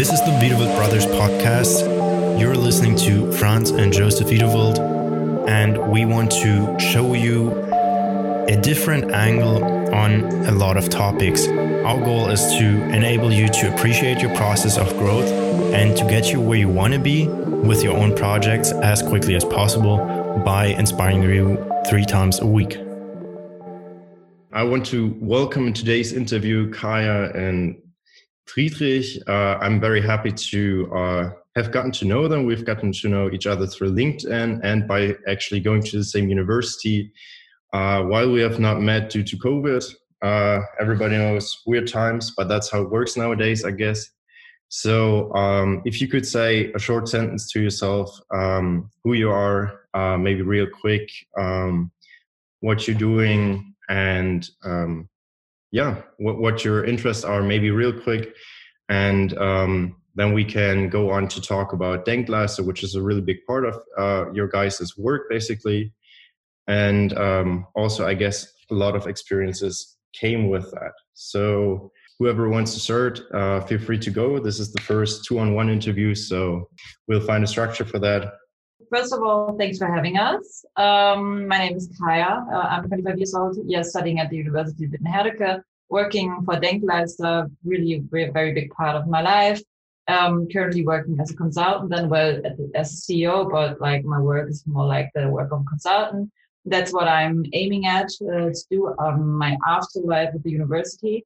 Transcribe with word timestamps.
This 0.00 0.12
is 0.12 0.20
the 0.20 0.30
Wiedewelt 0.30 0.74
Brothers 0.76 1.04
podcast. 1.04 2.40
You're 2.40 2.56
listening 2.56 2.96
to 3.00 3.30
Franz 3.32 3.68
and 3.68 3.92
Joseph 3.92 4.28
Wiedewelt, 4.28 4.78
and 5.46 5.92
we 5.92 6.06
want 6.06 6.30
to 6.30 6.74
show 6.80 7.12
you 7.12 7.50
a 8.48 8.58
different 8.62 9.12
angle 9.12 9.62
on 9.92 10.24
a 10.46 10.52
lot 10.52 10.78
of 10.78 10.88
topics. 10.88 11.46
Our 11.46 12.02
goal 12.02 12.30
is 12.30 12.40
to 12.46 12.64
enable 12.94 13.30
you 13.30 13.48
to 13.48 13.74
appreciate 13.74 14.22
your 14.22 14.34
process 14.36 14.78
of 14.78 14.88
growth 14.96 15.30
and 15.74 15.94
to 15.98 16.04
get 16.04 16.32
you 16.32 16.40
where 16.40 16.56
you 16.56 16.70
want 16.70 16.94
to 16.94 16.98
be 16.98 17.28
with 17.28 17.84
your 17.84 17.94
own 17.94 18.16
projects 18.16 18.72
as 18.72 19.02
quickly 19.02 19.34
as 19.34 19.44
possible 19.44 19.98
by 20.46 20.68
inspiring 20.68 21.22
you 21.24 21.62
three 21.86 22.06
times 22.06 22.40
a 22.40 22.46
week. 22.46 22.78
I 24.50 24.62
want 24.62 24.86
to 24.86 25.14
welcome 25.20 25.66
in 25.66 25.74
today's 25.74 26.14
interview 26.14 26.72
Kaya 26.72 27.32
and 27.34 27.76
Friedrich. 28.54 29.06
Uh, 29.28 29.58
I'm 29.60 29.80
very 29.80 30.00
happy 30.00 30.32
to 30.32 30.92
uh, 30.94 31.30
have 31.56 31.70
gotten 31.70 31.92
to 31.92 32.04
know 32.04 32.26
them. 32.28 32.44
We've 32.44 32.64
gotten 32.64 32.92
to 32.92 33.08
know 33.08 33.30
each 33.30 33.46
other 33.46 33.66
through 33.66 33.92
LinkedIn 33.92 34.60
and 34.62 34.88
by 34.88 35.14
actually 35.28 35.60
going 35.60 35.82
to 35.82 35.98
the 35.98 36.04
same 36.04 36.28
university. 36.28 37.12
Uh, 37.72 38.02
while 38.02 38.30
we 38.30 38.40
have 38.40 38.58
not 38.58 38.80
met 38.80 39.10
due 39.10 39.22
to 39.22 39.36
COVID, 39.36 39.84
uh, 40.22 40.60
everybody 40.80 41.16
knows 41.16 41.62
weird 41.66 41.86
times, 41.86 42.32
but 42.36 42.48
that's 42.48 42.70
how 42.70 42.82
it 42.82 42.90
works 42.90 43.16
nowadays, 43.16 43.64
I 43.64 43.70
guess. 43.70 44.10
So, 44.68 45.34
um, 45.34 45.82
if 45.84 46.00
you 46.00 46.06
could 46.06 46.26
say 46.26 46.72
a 46.72 46.78
short 46.78 47.08
sentence 47.08 47.50
to 47.52 47.60
yourself, 47.60 48.16
um, 48.32 48.88
who 49.02 49.14
you 49.14 49.30
are, 49.30 49.80
uh, 49.94 50.16
maybe 50.16 50.42
real 50.42 50.68
quick, 50.68 51.08
um, 51.38 51.90
what 52.60 52.86
you're 52.86 52.96
doing, 52.96 53.74
and 53.88 54.48
um, 54.64 55.09
yeah, 55.72 56.02
what, 56.18 56.38
what 56.38 56.64
your 56.64 56.84
interests 56.84 57.24
are, 57.24 57.42
maybe 57.42 57.70
real 57.70 57.92
quick, 57.92 58.34
and 58.88 59.36
um, 59.38 59.96
then 60.14 60.32
we 60.32 60.44
can 60.44 60.88
go 60.88 61.10
on 61.10 61.28
to 61.28 61.40
talk 61.40 61.72
about 61.72 62.04
Denkleiste, 62.04 62.64
which 62.64 62.82
is 62.82 62.94
a 62.94 63.02
really 63.02 63.20
big 63.20 63.44
part 63.46 63.64
of 63.64 63.78
uh, 63.96 64.32
your 64.32 64.48
guys' 64.48 64.96
work, 64.98 65.28
basically, 65.30 65.92
and 66.66 67.16
um, 67.16 67.66
also, 67.74 68.06
I 68.06 68.14
guess, 68.14 68.52
a 68.70 68.74
lot 68.74 68.94
of 68.94 69.06
experiences 69.06 69.96
came 70.12 70.48
with 70.48 70.70
that. 70.72 70.92
So 71.14 71.92
whoever 72.18 72.48
wants 72.48 72.74
to 72.74 72.80
start, 72.80 73.20
uh, 73.32 73.60
feel 73.62 73.78
free 73.78 73.98
to 73.98 74.10
go. 74.10 74.38
This 74.38 74.60
is 74.60 74.72
the 74.72 74.80
first 74.82 75.24
two-on-one 75.24 75.70
interview, 75.70 76.14
so 76.14 76.68
we'll 77.08 77.20
find 77.20 77.42
a 77.42 77.46
structure 77.46 77.84
for 77.84 77.98
that. 78.00 78.34
First 78.92 79.12
of 79.12 79.22
all, 79.22 79.56
thanks 79.56 79.78
for 79.78 79.86
having 79.86 80.18
us. 80.18 80.64
Um, 80.76 81.46
my 81.46 81.58
name 81.58 81.76
is 81.76 81.88
Kaya. 81.98 82.44
Uh, 82.52 82.56
I'm 82.56 82.88
25 82.88 83.18
years 83.18 83.34
old. 83.34 83.56
Yes, 83.64 83.90
studying 83.90 84.18
at 84.18 84.30
the 84.30 84.36
University 84.36 84.84
of 84.84 84.90
Witten/Herdecke, 84.90 85.62
working 85.90 86.42
for 86.44 86.54
Denkleiste, 86.54 87.50
really 87.64 87.94
a 87.96 88.30
very 88.30 88.52
big 88.52 88.70
part 88.70 88.96
of 88.96 89.08
my 89.08 89.20
life. 89.20 89.60
Um, 90.08 90.48
currently 90.48 90.84
working 90.84 91.18
as 91.20 91.30
a 91.30 91.36
consultant 91.36 91.92
and 91.94 92.10
well 92.10 92.40
as 92.74 92.92
a 92.92 93.12
CEO, 93.12 93.48
but 93.48 93.80
like 93.80 94.04
my 94.04 94.18
work 94.18 94.48
is 94.50 94.64
more 94.66 94.86
like 94.86 95.08
the 95.14 95.28
work 95.28 95.52
of 95.52 95.60
a 95.60 95.64
consultant. 95.64 96.30
That's 96.64 96.92
what 96.92 97.06
I'm 97.06 97.44
aiming 97.52 97.86
at 97.86 98.10
uh, 98.22 98.50
to 98.50 98.64
do 98.70 98.94
um, 98.98 99.38
my 99.38 99.56
afterlife 99.66 100.30
at 100.34 100.42
the 100.42 100.50
university. 100.50 101.24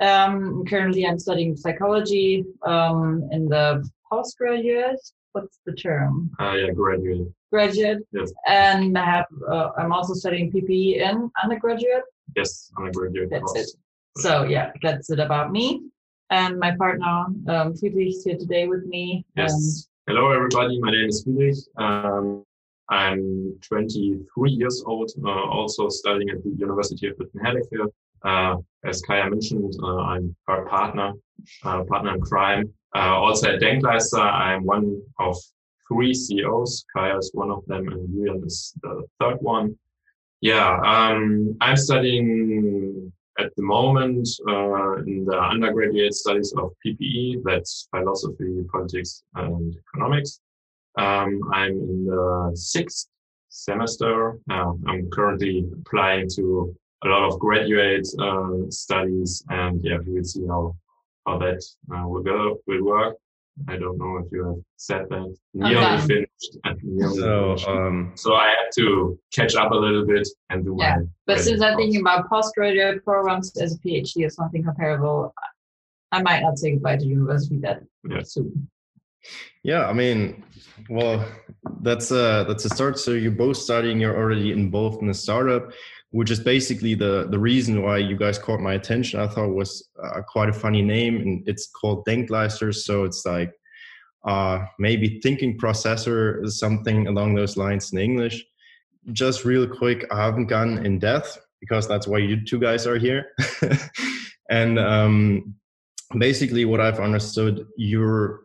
Um, 0.00 0.64
currently, 0.66 1.06
I'm 1.06 1.18
studying 1.18 1.56
psychology 1.56 2.44
um, 2.66 3.28
in 3.32 3.48
the 3.48 3.88
postgraduate. 4.10 5.00
What's 5.32 5.60
the 5.66 5.72
term? 5.72 6.30
Uh, 6.40 6.54
yeah, 6.54 6.70
graduate. 6.72 7.28
Graduate. 7.52 7.98
Yes. 8.12 8.32
And 8.46 8.98
I 8.98 9.04
have, 9.04 9.26
uh, 9.48 9.70
I'm 9.78 9.92
also 9.92 10.14
studying 10.14 10.50
PPE 10.50 11.00
in 11.00 11.30
undergraduate. 11.42 12.04
Yes, 12.34 12.70
undergraduate. 12.76 13.30
That's 13.30 13.52
course. 13.52 13.74
it. 13.74 13.76
So 14.18 14.44
yeah, 14.44 14.72
that's 14.82 15.10
it 15.10 15.20
about 15.20 15.52
me. 15.52 15.82
And 16.30 16.58
my 16.58 16.74
partner, 16.76 17.26
um, 17.48 17.76
Friedrich, 17.76 18.08
is 18.08 18.24
here 18.24 18.36
today 18.36 18.66
with 18.66 18.84
me. 18.84 19.24
Yes. 19.36 19.88
Hello, 20.06 20.30
everybody. 20.32 20.80
My 20.80 20.90
name 20.90 21.08
is 21.08 21.22
Friedrich. 21.22 21.56
Um, 21.76 22.44
I'm 22.88 23.58
23 23.66 24.50
years 24.50 24.82
old, 24.86 25.10
uh, 25.24 25.30
also 25.30 25.88
studying 25.88 26.30
at 26.30 26.42
the 26.42 26.50
University 26.50 27.08
of 27.08 27.16
Witten/Herdecke. 27.16 27.88
Uh, 28.22 28.56
as 28.84 29.00
Kaya 29.02 29.30
mentioned, 29.30 29.74
uh, 29.82 29.98
I'm 29.98 30.36
her 30.46 30.66
partner, 30.66 31.12
uh, 31.64 31.84
partner 31.84 32.14
in 32.14 32.20
crime. 32.20 32.72
Uh, 32.94 33.16
also 33.16 33.52
at 33.52 33.60
Denkleiste, 33.60 34.18
I'm 34.18 34.64
one 34.64 35.00
of 35.18 35.36
three 35.88 36.12
CEOs. 36.12 36.84
Kaya 36.94 37.16
is 37.18 37.30
one 37.32 37.50
of 37.50 37.64
them, 37.66 37.88
and 37.88 38.08
Julian 38.10 38.42
is 38.44 38.74
the 38.82 39.04
third 39.20 39.38
one. 39.40 39.76
Yeah, 40.40 40.80
um, 40.84 41.56
I'm 41.60 41.76
studying 41.76 43.12
at 43.38 43.54
the 43.56 43.62
moment 43.62 44.28
uh, 44.48 44.96
in 45.04 45.24
the 45.24 45.38
undergraduate 45.38 46.14
studies 46.14 46.52
of 46.56 46.72
PPE, 46.84 47.42
that's 47.44 47.88
philosophy, 47.94 48.64
politics, 48.70 49.22
and 49.34 49.76
economics. 49.94 50.40
Um, 50.98 51.40
I'm 51.52 51.72
in 51.72 52.04
the 52.06 52.52
sixth 52.54 53.08
semester. 53.48 54.38
Uh, 54.50 54.72
I'm 54.86 55.08
currently 55.10 55.66
applying 55.80 56.28
to 56.36 56.74
a 57.04 57.08
lot 57.08 57.32
of 57.32 57.38
graduate 57.38 58.06
uh, 58.20 58.68
studies, 58.68 59.44
and 59.48 59.80
yeah, 59.82 59.98
we 60.06 60.14
will 60.14 60.24
see 60.24 60.46
how 60.46 60.76
how 61.26 61.38
that 61.38 61.62
uh, 61.94 62.06
will 62.06 62.22
go 62.22 62.58
will 62.66 62.84
work. 62.84 63.16
I 63.68 63.76
don't 63.76 63.98
know 63.98 64.16
if 64.18 64.26
you 64.32 64.44
have 64.46 64.56
said 64.76 65.02
that. 65.10 65.36
Nearly 65.54 65.74
done. 65.74 66.06
finished. 66.08 66.56
nearly 66.82 67.16
So, 67.18 67.48
finished. 67.56 67.68
um, 67.68 68.12
so 68.16 68.34
I 68.34 68.46
have 68.48 68.70
to 68.76 69.18
catch 69.32 69.54
up 69.54 69.72
a 69.72 69.74
little 69.74 70.06
bit 70.06 70.26
and 70.50 70.64
do 70.64 70.76
Yeah, 70.78 70.96
my. 70.96 71.02
But 71.26 71.40
since 71.40 71.60
I'm 71.62 71.76
thinking 71.76 72.00
about 72.00 72.28
postgraduate 72.28 73.04
programs 73.04 73.56
as 73.58 73.74
a 73.74 73.78
PhD 73.78 74.26
or 74.26 74.30
something 74.30 74.64
comparable, 74.64 75.34
I 76.12 76.22
might 76.22 76.40
not 76.42 76.58
say 76.58 76.72
goodbye 76.72 76.96
to 76.96 77.04
university 77.06 77.58
that 77.58 77.82
Yeah. 78.08 78.22
soon. 78.24 78.68
yeah, 79.62 79.86
I 79.86 79.92
mean, 79.92 80.42
well, 80.88 81.24
that's 81.82 82.10
a 82.10 82.44
that's 82.48 82.64
a 82.64 82.70
start. 82.70 82.98
So 82.98 83.12
you're 83.12 83.30
both 83.32 83.56
studying. 83.56 84.00
You're 84.00 84.16
already 84.16 84.50
involved 84.52 85.02
in 85.02 85.10
a 85.10 85.14
startup, 85.14 85.72
which 86.12 86.30
is 86.30 86.40
basically 86.40 86.94
the 86.94 87.26
the 87.30 87.38
reason 87.38 87.82
why 87.82 87.96
you 87.96 88.16
guys 88.16 88.38
caught 88.38 88.60
my 88.60 88.74
attention. 88.74 89.18
I 89.18 89.26
thought 89.26 89.48
was 89.48 89.88
uh, 90.02 90.20
quite 90.22 90.48
a 90.48 90.52
funny 90.52 90.82
name, 90.82 91.16
and 91.16 91.48
it's 91.48 91.66
called 91.68 92.04
Denkleister. 92.06 92.74
So 92.74 93.04
it's 93.04 93.24
like 93.26 93.52
uh, 94.24 94.64
maybe 94.78 95.20
thinking 95.20 95.58
processor, 95.58 96.46
something 96.48 97.08
along 97.08 97.34
those 97.34 97.56
lines 97.56 97.92
in 97.92 97.98
English. 97.98 98.44
Just 99.12 99.44
real 99.44 99.66
quick, 99.66 100.06
I 100.12 100.22
haven't 100.22 100.46
gone 100.46 100.84
in 100.86 100.98
depth 100.98 101.38
because 101.60 101.88
that's 101.88 102.06
why 102.06 102.18
you 102.18 102.44
two 102.44 102.60
guys 102.60 102.86
are 102.86 102.98
here. 102.98 103.32
and 104.50 104.78
um, 104.78 105.54
basically, 106.18 106.66
what 106.66 106.80
I've 106.80 107.00
understood, 107.00 107.66
you're 107.76 108.40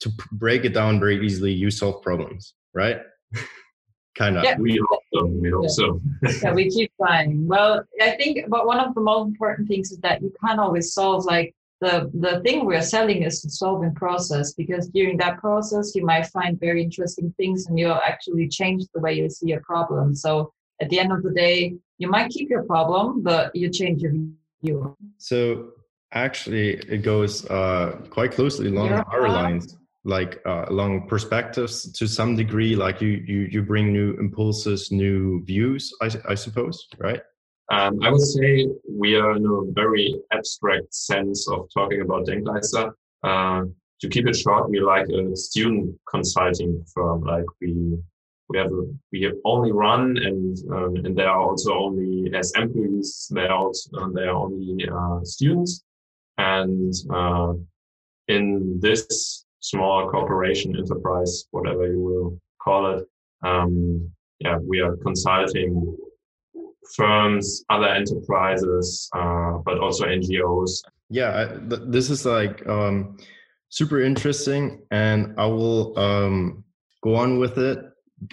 to 0.00 0.10
break 0.32 0.64
it 0.64 0.74
down 0.74 0.98
very 0.98 1.24
easily, 1.24 1.52
you 1.52 1.70
solve 1.70 2.02
problems, 2.02 2.54
right? 2.74 3.00
kind 4.18 4.36
of. 4.36 4.42
Yeah. 4.42 4.58
We 4.58 4.80
hope 4.90 5.01
so. 5.12 5.26
We 5.26 5.50
hope 5.50 5.64
Yeah. 5.64 5.68
so. 5.68 6.00
yeah, 6.42 6.52
we 6.54 6.68
keep 6.70 6.90
trying. 6.96 7.46
Well, 7.46 7.84
I 8.00 8.10
think, 8.12 8.48
but 8.48 8.66
one 8.66 8.80
of 8.80 8.94
the 8.94 9.00
most 9.00 9.26
important 9.28 9.68
things 9.68 9.92
is 9.92 9.98
that 9.98 10.22
you 10.22 10.32
can't 10.44 10.60
always 10.60 10.92
solve 10.92 11.24
like 11.24 11.54
the 11.80 12.08
the 12.14 12.40
thing 12.44 12.64
we're 12.64 12.80
selling 12.96 13.22
is 13.24 13.42
the 13.42 13.50
solving 13.50 13.92
process 13.94 14.52
because 14.52 14.88
during 14.88 15.16
that 15.18 15.38
process 15.38 15.94
you 15.96 16.04
might 16.06 16.26
find 16.26 16.58
very 16.60 16.80
interesting 16.82 17.34
things 17.36 17.66
and 17.66 17.76
you'll 17.78 18.00
actually 18.12 18.46
change 18.48 18.84
the 18.94 19.00
way 19.00 19.12
you 19.14 19.28
see 19.28 19.52
a 19.52 19.60
problem. 19.60 20.14
So 20.14 20.52
at 20.80 20.88
the 20.90 20.98
end 21.00 21.10
of 21.12 21.22
the 21.22 21.30
day, 21.32 21.74
you 21.98 22.08
might 22.08 22.30
keep 22.30 22.48
your 22.50 22.62
problem, 22.64 23.22
but 23.22 23.54
you 23.54 23.68
change 23.68 24.00
your 24.02 24.12
view. 24.62 24.96
So 25.18 25.72
actually, 26.12 26.74
it 26.94 27.02
goes 27.02 27.44
uh, 27.46 27.98
quite 28.10 28.32
closely 28.32 28.68
along 28.68 28.90
Yeah. 28.90 29.02
our 29.12 29.28
lines, 29.28 29.76
like 30.04 30.40
uh, 30.46 30.64
along 30.68 31.08
perspectives 31.08 31.90
to 31.92 32.06
some 32.06 32.34
degree. 32.34 32.74
Like 32.74 33.00
you, 33.00 33.22
you, 33.26 33.48
you 33.50 33.62
bring 33.62 33.92
new 33.92 34.14
impulses, 34.18 34.90
new 34.90 35.44
views. 35.44 35.92
i, 36.00 36.10
I 36.28 36.34
suppose, 36.34 36.88
right? 36.98 37.22
Um, 37.70 38.02
I 38.02 38.10
would 38.10 38.20
say 38.20 38.68
we 38.90 39.14
are 39.14 39.36
in 39.36 39.46
a 39.46 39.72
very 39.72 40.14
abstract 40.32 40.92
sense 40.92 41.48
of 41.48 41.68
talking 41.72 42.00
about 42.02 42.26
Denkleiste. 42.26 42.92
Uh, 43.22 43.64
to 44.00 44.08
keep 44.08 44.26
it 44.26 44.36
short, 44.36 44.68
we 44.68 44.80
like 44.80 45.08
a 45.08 45.36
student 45.36 45.96
consulting 46.10 46.84
firm. 46.92 47.22
Like 47.22 47.46
we 47.60 47.96
we 48.48 48.58
have 48.58 48.72
a, 48.72 48.84
we 49.12 49.22
have 49.22 49.34
only 49.44 49.72
run 49.72 50.18
and 50.18 50.58
um, 50.70 50.96
and 50.96 51.16
there 51.16 51.30
are 51.30 51.40
also 51.40 51.72
only 51.72 52.30
as 52.34 52.52
employees 52.56 53.28
there 53.30 53.50
are 53.50 53.66
also, 53.66 54.10
there 54.12 54.30
are 54.30 54.44
only 54.44 54.88
uh, 54.88 55.20
students 55.22 55.84
and 56.38 56.92
uh, 57.10 57.54
in 58.28 58.78
this 58.80 59.46
small 59.62 60.10
corporation 60.10 60.76
enterprise 60.76 61.44
whatever 61.50 61.90
you 61.90 62.00
will 62.00 62.38
call 62.62 62.98
it 62.98 63.04
um, 63.42 64.10
yeah 64.38 64.58
we 64.58 64.80
are 64.80 64.96
consulting 64.98 65.96
firms, 66.94 67.64
other 67.70 67.88
enterprises, 67.88 69.08
uh, 69.14 69.58
but 69.64 69.78
also 69.78 70.06
NGOs. 70.06 70.82
Yeah, 71.08 71.42
I, 71.42 71.68
th- 71.68 71.82
this 71.86 72.10
is 72.10 72.24
like 72.24 72.66
um, 72.66 73.16
super 73.68 74.00
interesting, 74.00 74.82
and 74.90 75.34
I 75.38 75.46
will 75.46 75.98
um, 75.98 76.64
go 77.02 77.14
on 77.14 77.38
with 77.38 77.58
it. 77.58 77.78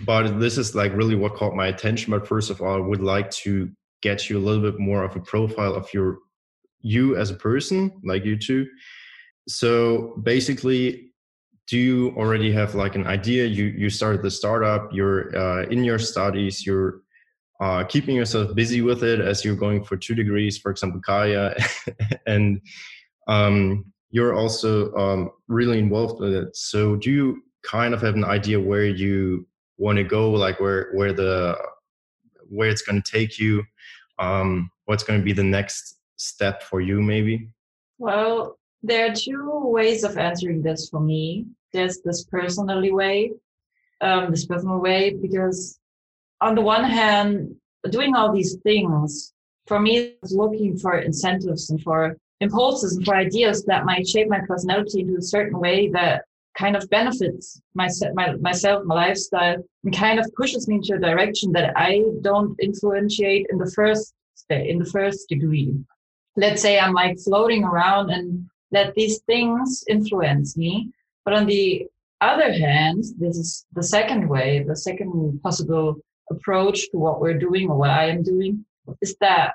But 0.06 0.40
this 0.40 0.58
is 0.58 0.76
like 0.76 0.94
really 0.94 1.16
what 1.16 1.36
caught 1.36 1.56
my 1.56 1.68
attention. 1.68 2.12
But 2.12 2.28
first 2.28 2.52
of 2.52 2.62
all, 2.62 2.76
I 2.76 2.86
would 2.86 3.02
like 3.02 3.32
to 3.32 3.70
get 4.02 4.30
you 4.30 4.38
a 4.38 4.40
little 4.42 4.62
bit 4.62 4.80
more 4.80 5.04
of 5.04 5.16
a 5.16 5.20
profile 5.20 5.74
of 5.74 5.92
your 5.94 6.20
you 6.82 7.18
as 7.18 7.32
a 7.32 7.36
person, 7.36 7.92
like 8.04 8.24
you 8.24 8.38
two. 8.38 8.68
so 9.48 10.16
basically, 10.24 11.09
do 11.70 11.78
you 11.78 12.14
already 12.18 12.52
have 12.52 12.74
like 12.74 12.96
an 12.96 13.06
idea? 13.06 13.46
You 13.46 13.66
you 13.66 13.90
started 13.90 14.24
the 14.24 14.32
startup. 14.32 14.92
You're 14.92 15.36
uh, 15.38 15.64
in 15.66 15.84
your 15.84 16.00
studies. 16.00 16.66
You're 16.66 17.02
uh, 17.62 17.84
keeping 17.84 18.16
yourself 18.16 18.56
busy 18.56 18.82
with 18.82 19.04
it 19.04 19.20
as 19.20 19.46
you're 19.46 19.56
going 19.56 19.84
for 19.84 19.96
two 19.96 20.16
degrees, 20.16 20.58
for 20.58 20.72
example, 20.72 21.02
Kaya, 21.06 21.56
and 22.26 22.62
um, 23.28 23.86
you're 24.10 24.34
also 24.34 24.94
um, 24.96 25.30
really 25.48 25.78
involved 25.78 26.20
with 26.20 26.34
it. 26.34 26.56
So 26.56 26.96
do 26.96 27.12
you 27.12 27.44
kind 27.64 27.94
of 27.94 28.02
have 28.02 28.16
an 28.16 28.24
idea 28.24 28.60
where 28.60 28.86
you 28.86 29.46
want 29.78 29.98
to 29.98 30.04
go, 30.04 30.32
like 30.32 30.60
where 30.60 30.90
where 30.94 31.14
the 31.14 31.56
where 32.50 32.70
it's 32.70 32.82
going 32.82 33.02
to 33.02 33.12
take 33.12 33.38
you, 33.38 33.64
um, 34.18 34.72
what's 34.86 35.04
going 35.04 35.20
to 35.20 35.24
be 35.24 35.34
the 35.34 35.44
next 35.44 36.00
step 36.16 36.64
for 36.64 36.82
you, 36.82 37.00
maybe? 37.00 37.50
Well, 38.00 38.59
there 38.82 39.12
are 39.12 39.16
two 39.16 39.62
ways 39.66 40.04
of 40.04 40.18
answering 40.18 40.62
this 40.62 40.90
for 40.90 41.00
me. 41.00 41.46
There's 41.74 42.02
this 42.02 42.24
personally 42.24 42.92
way, 42.92 43.32
um, 44.02 44.32
this 44.32 44.46
personal 44.46 44.80
way, 44.80 45.14
because 45.14 45.80
on 46.42 46.56
the 46.56 46.62
one 46.62 46.84
hand, 46.84 47.56
doing 47.90 48.16
all 48.16 48.32
these 48.32 48.56
things 48.64 49.34
for 49.68 49.80
me 49.80 50.16
is 50.24 50.34
looking 50.34 50.78
for 50.78 51.00
incentives 51.00 51.70
and 51.70 51.82
for 51.82 52.18
impulses 52.42 52.96
and 52.96 53.06
for 53.06 53.16
ideas 53.16 53.64
that 53.66 53.86
might 53.86 54.08
shape 54.08 54.30
my 54.30 54.40
personality 54.48 55.02
into 55.02 55.18
a 55.18 55.22
certain 55.22 55.60
way 55.60 55.90
that 55.90 56.24
kind 56.58 56.76
of 56.76 56.90
benefits 56.90 57.62
my, 57.74 57.88
my, 58.14 58.34
myself, 58.38 58.84
my 58.86 58.96
lifestyle, 58.96 59.58
and 59.84 59.96
kind 59.96 60.20
of 60.20 60.30
pushes 60.36 60.68
me 60.68 60.76
into 60.76 60.96
a 60.96 61.00
direction 61.00 61.52
that 61.52 61.74
I 61.78 62.04
don't 62.22 62.58
influentiate 62.60 63.48
in 63.50 63.58
the 63.58 63.72
first 63.72 64.14
in 64.50 64.80
the 64.80 64.86
first 64.86 65.30
degree. 65.30 65.76
Let's 66.36 66.62
say 66.62 66.80
I'm 66.80 66.94
like 66.94 67.20
floating 67.20 67.64
around 67.64 68.10
and 68.10 68.49
let 68.72 68.94
these 68.96 69.20
things 69.22 69.84
influence 69.88 70.58
me. 70.58 70.92
But 71.26 71.34
on 71.34 71.46
the 71.46 71.88
other 72.22 72.52
hand, 72.52 73.04
this 73.18 73.38
is 73.38 73.66
the 73.74 73.84
second 73.84 74.28
way, 74.28 74.64
the 74.68 74.76
second 74.76 75.40
possible 75.42 75.96
approach 76.30 76.90
to 76.92 76.98
what 76.98 77.20
we're 77.20 77.38
doing 77.38 77.70
or 77.70 77.78
what 77.78 77.90
I 77.90 78.10
am 78.10 78.24
doing 78.24 78.66
is 79.02 79.16
that 79.22 79.54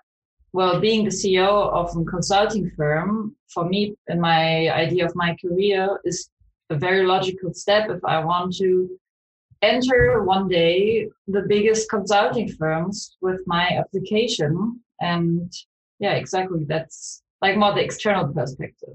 well, 0.54 0.78
being 0.78 1.02
the 1.02 1.10
CEO 1.10 1.48
of 1.72 1.96
a 1.96 2.04
consulting 2.04 2.70
firm, 2.76 3.34
for 3.48 3.68
me 3.68 3.96
and 4.06 4.20
my 4.20 4.70
idea 4.70 5.04
of 5.04 5.12
my 5.16 5.36
career 5.44 5.98
is 6.04 6.30
a 6.70 6.76
very 6.76 7.04
logical 7.04 7.52
step 7.52 7.90
if 7.90 7.98
I 8.04 8.24
want 8.24 8.54
to 8.58 8.88
enter 9.62 10.22
one 10.22 10.46
day 10.46 11.08
the 11.26 11.42
biggest 11.48 11.90
consulting 11.90 12.48
firms 12.48 13.16
with 13.20 13.40
my 13.46 13.66
application. 13.70 14.80
And 15.00 15.52
yeah, 15.98 16.12
exactly. 16.12 16.64
That's 16.68 17.22
like 17.42 17.56
more 17.56 17.74
the 17.74 17.82
external 17.82 18.32
perspective. 18.32 18.94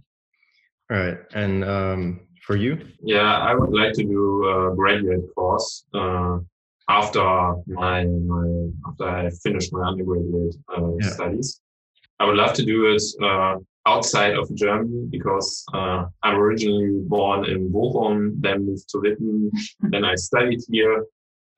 All 0.91 0.97
right. 0.97 1.17
And 1.33 1.63
um, 1.63 2.21
for 2.41 2.55
you? 2.55 2.79
Yeah, 3.01 3.37
I 3.37 3.53
would 3.53 3.71
like 3.71 3.93
to 3.93 4.03
do 4.03 4.45
a 4.49 4.75
graduate 4.75 5.23
course. 5.35 5.85
Uh, 5.93 6.39
after 6.89 7.21
my, 7.67 8.03
my 8.05 8.69
after 8.87 9.07
I 9.07 9.29
finished 9.43 9.71
my 9.71 9.87
undergraduate 9.87 10.55
uh, 10.75 10.91
yeah. 10.99 11.09
studies. 11.09 11.61
I 12.19 12.25
would 12.25 12.35
love 12.35 12.53
to 12.53 12.65
do 12.65 12.87
it 12.87 13.03
uh, 13.23 13.57
outside 13.85 14.33
of 14.33 14.53
Germany 14.55 15.07
because 15.09 15.63
uh, 15.73 16.05
I'm 16.23 16.35
originally 16.37 16.99
born 17.07 17.45
in 17.45 17.71
Bochum, 17.71 18.41
then 18.41 18.65
moved 18.65 18.89
to 18.89 18.97
Witten, 18.97 19.51
then 19.91 20.03
I 20.03 20.15
studied 20.15 20.59
here. 20.69 21.05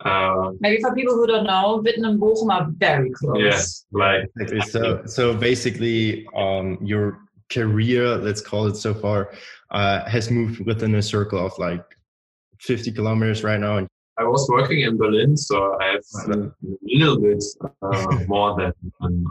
Uh, 0.04 0.52
Maybe 0.60 0.82
for 0.82 0.94
people 0.94 1.16
who 1.16 1.26
don't 1.28 1.46
know, 1.46 1.82
Witten 1.86 2.06
and 2.06 2.20
Bochum 2.20 2.52
are 2.52 2.68
very 2.78 3.12
close. 3.12 3.38
Yes, 3.40 3.86
like 3.92 4.30
so. 4.68 5.04
So 5.06 5.34
basically, 5.34 6.28
um, 6.36 6.78
your 6.82 7.20
career, 7.52 8.18
let's 8.18 8.42
call 8.42 8.66
it 8.68 8.76
so 8.76 8.94
far, 8.94 9.34
uh, 9.70 10.10
has 10.10 10.32
moved 10.32 10.66
within 10.66 10.96
a 10.96 11.02
circle 11.02 11.46
of 11.46 11.54
like 11.60 11.86
50 12.60 12.92
kilometers 12.92 13.44
right 13.44 13.60
now, 13.60 13.78
and 13.78 13.88
I 14.18 14.24
was 14.26 14.48
working 14.50 14.82
in 14.82 14.98
Berlin, 14.98 15.36
so 15.36 15.78
I 15.82 15.94
have 15.94 16.04
a 16.30 16.52
little 16.84 17.20
bit 17.20 17.44
uh, 17.82 18.20
more 18.28 18.56
than, 18.56 18.74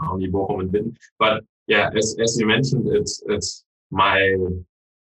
only 0.09 0.27
Bochum 0.29 0.61
and 0.61 0.71
Witten. 0.71 0.95
But 1.17 1.43
yeah, 1.67 1.89
as, 1.95 2.17
as 2.19 2.37
you 2.39 2.45
mentioned, 2.45 2.87
it's 2.87 3.23
it's 3.27 3.63
my 3.91 4.35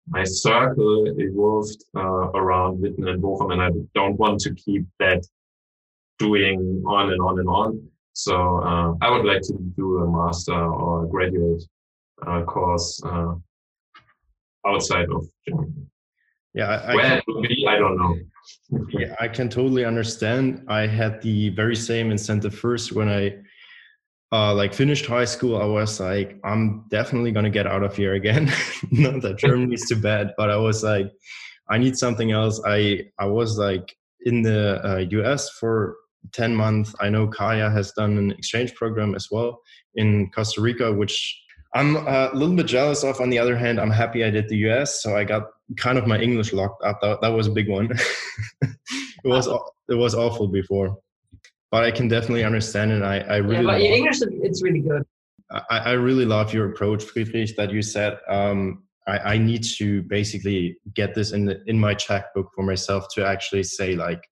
my 0.07 0.23
circle 0.23 1.05
evolved 1.17 1.83
uh, 1.95 2.27
around 2.41 2.79
Witten 2.83 3.09
and 3.09 3.23
Bochum, 3.23 3.53
and 3.53 3.61
I 3.61 3.69
don't 3.95 4.19
want 4.19 4.39
to 4.41 4.53
keep 4.53 4.85
that 4.99 5.25
doing 6.19 6.83
on 6.85 7.11
and 7.11 7.21
on 7.21 7.39
and 7.39 7.49
on. 7.49 7.87
So 8.13 8.35
uh, 8.35 8.93
I 9.01 9.09
would 9.09 9.25
like 9.25 9.41
to 9.43 9.53
do 9.77 9.99
a 9.99 10.07
master 10.11 10.53
or 10.53 11.07
graduate 11.07 11.63
course 12.45 13.01
uh, 13.05 13.33
outside 14.65 15.09
of 15.09 15.27
Germany. 15.47 15.73
Yeah, 16.53 16.67
I, 16.67 16.91
I 16.91 16.95
where 16.95 17.17
it 17.17 17.23
will 17.27 17.41
be, 17.41 17.65
I 17.67 17.77
don't 17.77 17.97
know 17.97 18.15
yeah, 18.89 19.15
I 19.19 19.27
can 19.27 19.49
totally 19.49 19.85
understand. 19.85 20.65
I 20.67 20.87
had 20.87 21.21
the 21.21 21.49
very 21.49 21.75
same 21.75 22.11
incentive 22.11 22.55
first 22.55 22.91
when 22.91 23.09
I 23.09 23.37
uh, 24.31 24.53
like 24.53 24.73
finished 24.73 25.05
high 25.05 25.25
school. 25.25 25.61
I 25.61 25.65
was 25.65 25.99
like, 25.99 26.39
I'm 26.43 26.85
definitely 26.89 27.31
gonna 27.31 27.49
get 27.49 27.67
out 27.67 27.83
of 27.83 27.95
here 27.95 28.13
again. 28.13 28.51
Not 28.91 29.21
that 29.21 29.37
Germany 29.37 29.73
is 29.73 29.85
too 29.87 29.97
bad, 29.97 30.31
but 30.37 30.49
I 30.49 30.57
was 30.57 30.83
like, 30.83 31.11
I 31.69 31.77
need 31.77 31.97
something 31.97 32.31
else. 32.31 32.61
I 32.65 33.05
I 33.19 33.25
was 33.25 33.57
like 33.57 33.95
in 34.25 34.41
the 34.41 34.81
uh, 34.85 34.97
U.S. 35.11 35.49
for 35.49 35.95
10 36.33 36.55
months. 36.55 36.93
I 36.99 37.09
know 37.09 37.27
Kaya 37.27 37.69
has 37.69 37.91
done 37.93 38.17
an 38.17 38.31
exchange 38.31 38.75
program 38.75 39.15
as 39.15 39.27
well 39.31 39.59
in 39.95 40.29
Costa 40.31 40.61
Rica, 40.61 40.93
which 40.93 41.41
I'm 41.73 41.95
uh, 41.95 42.29
a 42.31 42.35
little 42.35 42.55
bit 42.55 42.65
jealous 42.65 43.03
of. 43.03 43.21
On 43.21 43.29
the 43.29 43.39
other 43.39 43.55
hand, 43.55 43.79
I'm 43.79 43.91
happy 43.91 44.23
I 44.23 44.29
did 44.29 44.49
the 44.49 44.57
US, 44.69 45.01
so 45.01 45.15
I 45.15 45.23
got 45.23 45.43
kind 45.77 45.97
of 45.97 46.05
my 46.05 46.19
English 46.19 46.51
locked 46.53 46.83
up. 46.83 46.99
That, 47.01 47.21
that 47.21 47.29
was 47.29 47.47
a 47.47 47.51
big 47.51 47.69
one. 47.69 47.89
it 48.61 48.69
was 49.23 49.47
it 49.89 49.95
was 49.95 50.13
awful 50.13 50.47
before, 50.47 50.97
but 51.71 51.83
I 51.83 51.91
can 51.91 52.07
definitely 52.07 52.43
understand 52.43 52.91
it. 52.91 53.03
I 53.03 53.19
I 53.19 53.37
really. 53.37 53.63
Yeah, 53.65 53.71
but 53.71 53.83
your 53.83 53.95
English 53.95 54.21
it's 54.21 54.61
really 54.61 54.81
good. 54.81 55.03
I, 55.69 55.79
I 55.79 55.91
really 55.91 56.25
love 56.25 56.53
your 56.53 56.71
approach, 56.71 57.03
Friedrich, 57.03 57.55
that 57.57 57.71
you 57.71 57.81
said. 57.81 58.17
Um, 58.29 58.83
I, 59.07 59.33
I 59.33 59.37
need 59.37 59.63
to 59.77 60.03
basically 60.03 60.77
get 60.93 61.15
this 61.15 61.31
in 61.31 61.45
the, 61.45 61.61
in 61.65 61.79
my 61.79 61.93
checkbook 61.93 62.51
for 62.55 62.63
myself 62.63 63.07
to 63.15 63.25
actually 63.25 63.63
say 63.63 63.95
like, 63.95 64.23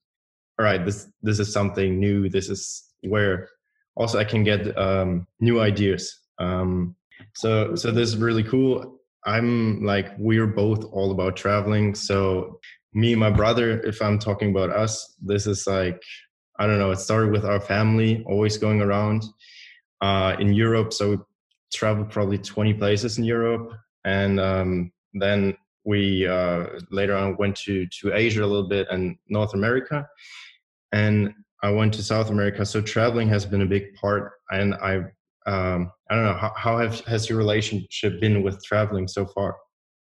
all 0.57 0.65
right, 0.65 0.85
this 0.85 1.07
this 1.21 1.39
is 1.39 1.51
something 1.51 1.99
new. 1.99 2.29
This 2.29 2.49
is 2.49 2.83
where 3.01 3.49
also 3.95 4.19
I 4.19 4.25
can 4.25 4.43
get 4.43 4.77
um, 4.77 5.27
new 5.39 5.59
ideas. 5.59 6.19
Um, 6.37 6.95
so 7.35 7.75
so 7.75 7.91
this 7.91 8.09
is 8.09 8.17
really 8.17 8.43
cool. 8.43 8.99
I'm 9.25 9.83
like 9.83 10.11
we're 10.17 10.47
both 10.47 10.85
all 10.91 11.11
about 11.11 11.35
traveling. 11.35 11.95
So 11.95 12.59
me 12.93 13.11
and 13.11 13.19
my 13.19 13.29
brother, 13.29 13.79
if 13.81 14.01
I'm 14.01 14.19
talking 14.19 14.51
about 14.51 14.71
us, 14.71 15.15
this 15.21 15.45
is 15.45 15.67
like 15.67 16.01
I 16.59 16.67
don't 16.67 16.79
know. 16.79 16.91
It 16.91 16.99
started 16.99 17.31
with 17.31 17.45
our 17.45 17.61
family, 17.61 18.23
always 18.27 18.57
going 18.57 18.81
around 18.81 19.23
uh, 20.01 20.35
in 20.39 20.53
Europe. 20.53 20.91
So 20.91 21.09
we 21.11 21.17
traveled 21.73 22.09
probably 22.09 22.37
20 22.37 22.73
places 22.73 23.17
in 23.17 23.23
Europe, 23.23 23.71
and 24.03 24.39
um, 24.39 24.91
then 25.13 25.55
we 25.85 26.27
uh, 26.27 26.67
later 26.91 27.15
on 27.15 27.37
went 27.37 27.55
to 27.57 27.87
to 28.01 28.13
Asia 28.13 28.43
a 28.43 28.47
little 28.47 28.67
bit 28.67 28.87
and 28.91 29.17
North 29.27 29.53
America, 29.53 30.07
and 30.91 31.33
I 31.63 31.71
went 31.71 31.93
to 31.95 32.03
South 32.03 32.29
America. 32.29 32.65
So 32.65 32.81
traveling 32.81 33.29
has 33.29 33.45
been 33.45 33.61
a 33.61 33.65
big 33.65 33.93
part, 33.95 34.33
and 34.51 34.75
I 34.75 35.03
um, 35.49 35.91
I 36.09 36.15
don't 36.15 36.25
know 36.25 36.33
how, 36.33 36.53
how 36.55 36.77
have, 36.77 36.99
has 37.01 37.27
your 37.27 37.37
relationship 37.37 38.21
been 38.21 38.43
with 38.43 38.63
traveling 38.63 39.07
so 39.07 39.25
far? 39.25 39.57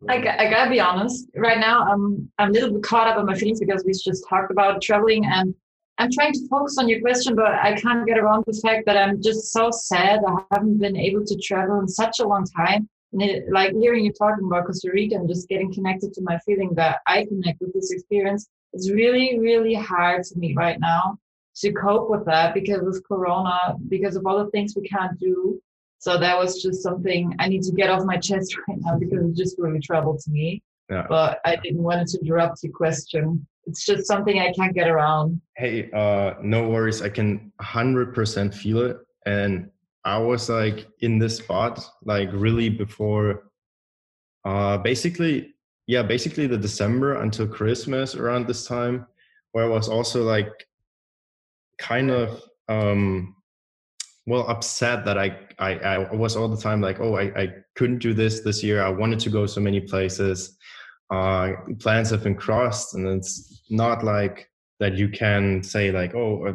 I, 0.07 0.15
I 0.15 0.49
gotta 0.49 0.69
be 0.69 0.79
honest. 0.79 1.27
Right 1.35 1.59
now, 1.59 1.83
I'm 1.83 2.29
I'm 2.37 2.49
a 2.49 2.51
little 2.53 2.71
bit 2.73 2.83
caught 2.83 3.07
up 3.07 3.17
on 3.17 3.25
my 3.25 3.35
feelings 3.35 3.59
because 3.59 3.83
we 3.85 3.91
just 3.91 4.25
talked 4.29 4.51
about 4.51 4.81
traveling, 4.81 5.25
and 5.25 5.53
I'm 5.97 6.09
trying 6.11 6.33
to 6.33 6.47
focus 6.49 6.77
on 6.77 6.87
your 6.87 7.01
question, 7.01 7.35
but 7.35 7.53
I 7.53 7.73
can't 7.73 8.05
get 8.07 8.17
around 8.17 8.43
the 8.47 8.59
fact 8.63 8.85
that 8.85 8.97
I'm 8.97 9.21
just 9.21 9.51
so 9.51 9.69
sad 9.71 10.21
I 10.25 10.35
haven't 10.53 10.79
been 10.79 10.95
able 10.95 11.25
to 11.25 11.35
travel 11.37 11.79
in 11.79 11.87
such 11.87 12.19
a 12.19 12.27
long 12.27 12.45
time. 12.45 12.87
And 13.11 13.21
it, 13.21 13.51
like 13.51 13.73
hearing 13.73 14.05
you 14.05 14.13
talking 14.13 14.45
about 14.45 14.67
Costa 14.67 14.89
Rica 14.93 15.15
and 15.15 15.27
just 15.27 15.49
getting 15.49 15.73
connected 15.73 16.13
to 16.13 16.21
my 16.21 16.37
feeling 16.45 16.73
that 16.75 16.99
I 17.07 17.25
connect 17.25 17.59
with 17.59 17.73
this 17.73 17.91
experience 17.91 18.47
is 18.73 18.91
really, 18.91 19.39
really 19.39 19.73
hard 19.73 20.25
for 20.25 20.37
me 20.37 20.53
right 20.55 20.79
now 20.79 21.17
to 21.59 21.73
cope 21.73 22.09
with 22.09 22.25
that 22.25 22.53
because 22.53 22.81
of 22.81 23.03
Corona, 23.03 23.75
because 23.89 24.15
of 24.15 24.25
all 24.25 24.43
the 24.43 24.49
things 24.51 24.75
we 24.75 24.87
can't 24.87 25.19
do. 25.19 25.61
So 25.99 26.17
that 26.17 26.37
was 26.37 26.61
just 26.61 26.81
something 26.81 27.35
I 27.39 27.49
need 27.49 27.63
to 27.63 27.73
get 27.73 27.89
off 27.89 28.05
my 28.05 28.17
chest 28.17 28.55
right 28.67 28.77
now 28.81 28.97
because 28.97 29.25
it 29.25 29.35
just 29.35 29.57
really 29.59 29.79
troubles 29.79 30.27
me. 30.27 30.63
Yeah. 30.89 31.05
But 31.07 31.39
I 31.45 31.57
didn't 31.57 31.83
want 31.83 32.07
to 32.07 32.19
interrupt 32.19 32.63
your 32.63 32.73
question. 32.73 33.45
It's 33.65 33.85
just 33.85 34.07
something 34.07 34.39
I 34.39 34.51
can't 34.53 34.73
get 34.73 34.87
around. 34.87 35.39
Hey, 35.55 35.91
uh, 35.91 36.35
no 36.41 36.67
worries. 36.67 37.01
I 37.01 37.09
can 37.09 37.51
100% 37.61 38.53
feel 38.53 38.81
it. 38.81 38.97
And 39.25 39.69
I 40.05 40.17
was 40.17 40.49
like 40.49 40.87
in 41.01 41.19
this 41.19 41.37
spot, 41.37 41.85
like 42.03 42.29
really 42.31 42.69
before, 42.69 43.51
uh, 44.45 44.77
basically, 44.77 45.53
yeah, 45.85 46.01
basically 46.01 46.47
the 46.47 46.57
December 46.57 47.21
until 47.21 47.47
Christmas 47.47 48.15
around 48.15 48.47
this 48.47 48.65
time, 48.65 49.05
where 49.51 49.65
I 49.65 49.67
was 49.67 49.89
also 49.89 50.23
like 50.23 50.65
kind 51.79 52.11
of 52.11 52.41
um, 52.67 53.35
well 54.27 54.47
upset 54.47 55.05
that 55.05 55.17
I, 55.17 55.37
I 55.57 55.71
I 55.79 56.13
was 56.13 56.35
all 56.35 56.47
the 56.47 56.61
time 56.61 56.81
like, 56.81 56.99
oh, 56.99 57.15
I, 57.15 57.41
I 57.41 57.53
couldn't 57.75 57.99
do 57.99 58.13
this 58.13 58.41
this 58.41 58.63
year. 58.63 58.83
I 58.83 58.89
wanted 58.89 59.19
to 59.21 59.29
go 59.29 59.45
so 59.45 59.61
many 59.61 59.79
places. 59.79 60.57
Uh, 61.09 61.53
plans 61.79 62.11
have 62.11 62.23
been 62.23 62.35
crossed, 62.35 62.93
and 62.93 63.07
it's 63.07 63.63
not 63.69 64.03
like 64.03 64.47
that 64.79 64.95
you 64.95 65.09
can 65.09 65.63
say 65.63 65.91
like, 65.91 66.13
oh, 66.13 66.45
uh, 66.45 66.53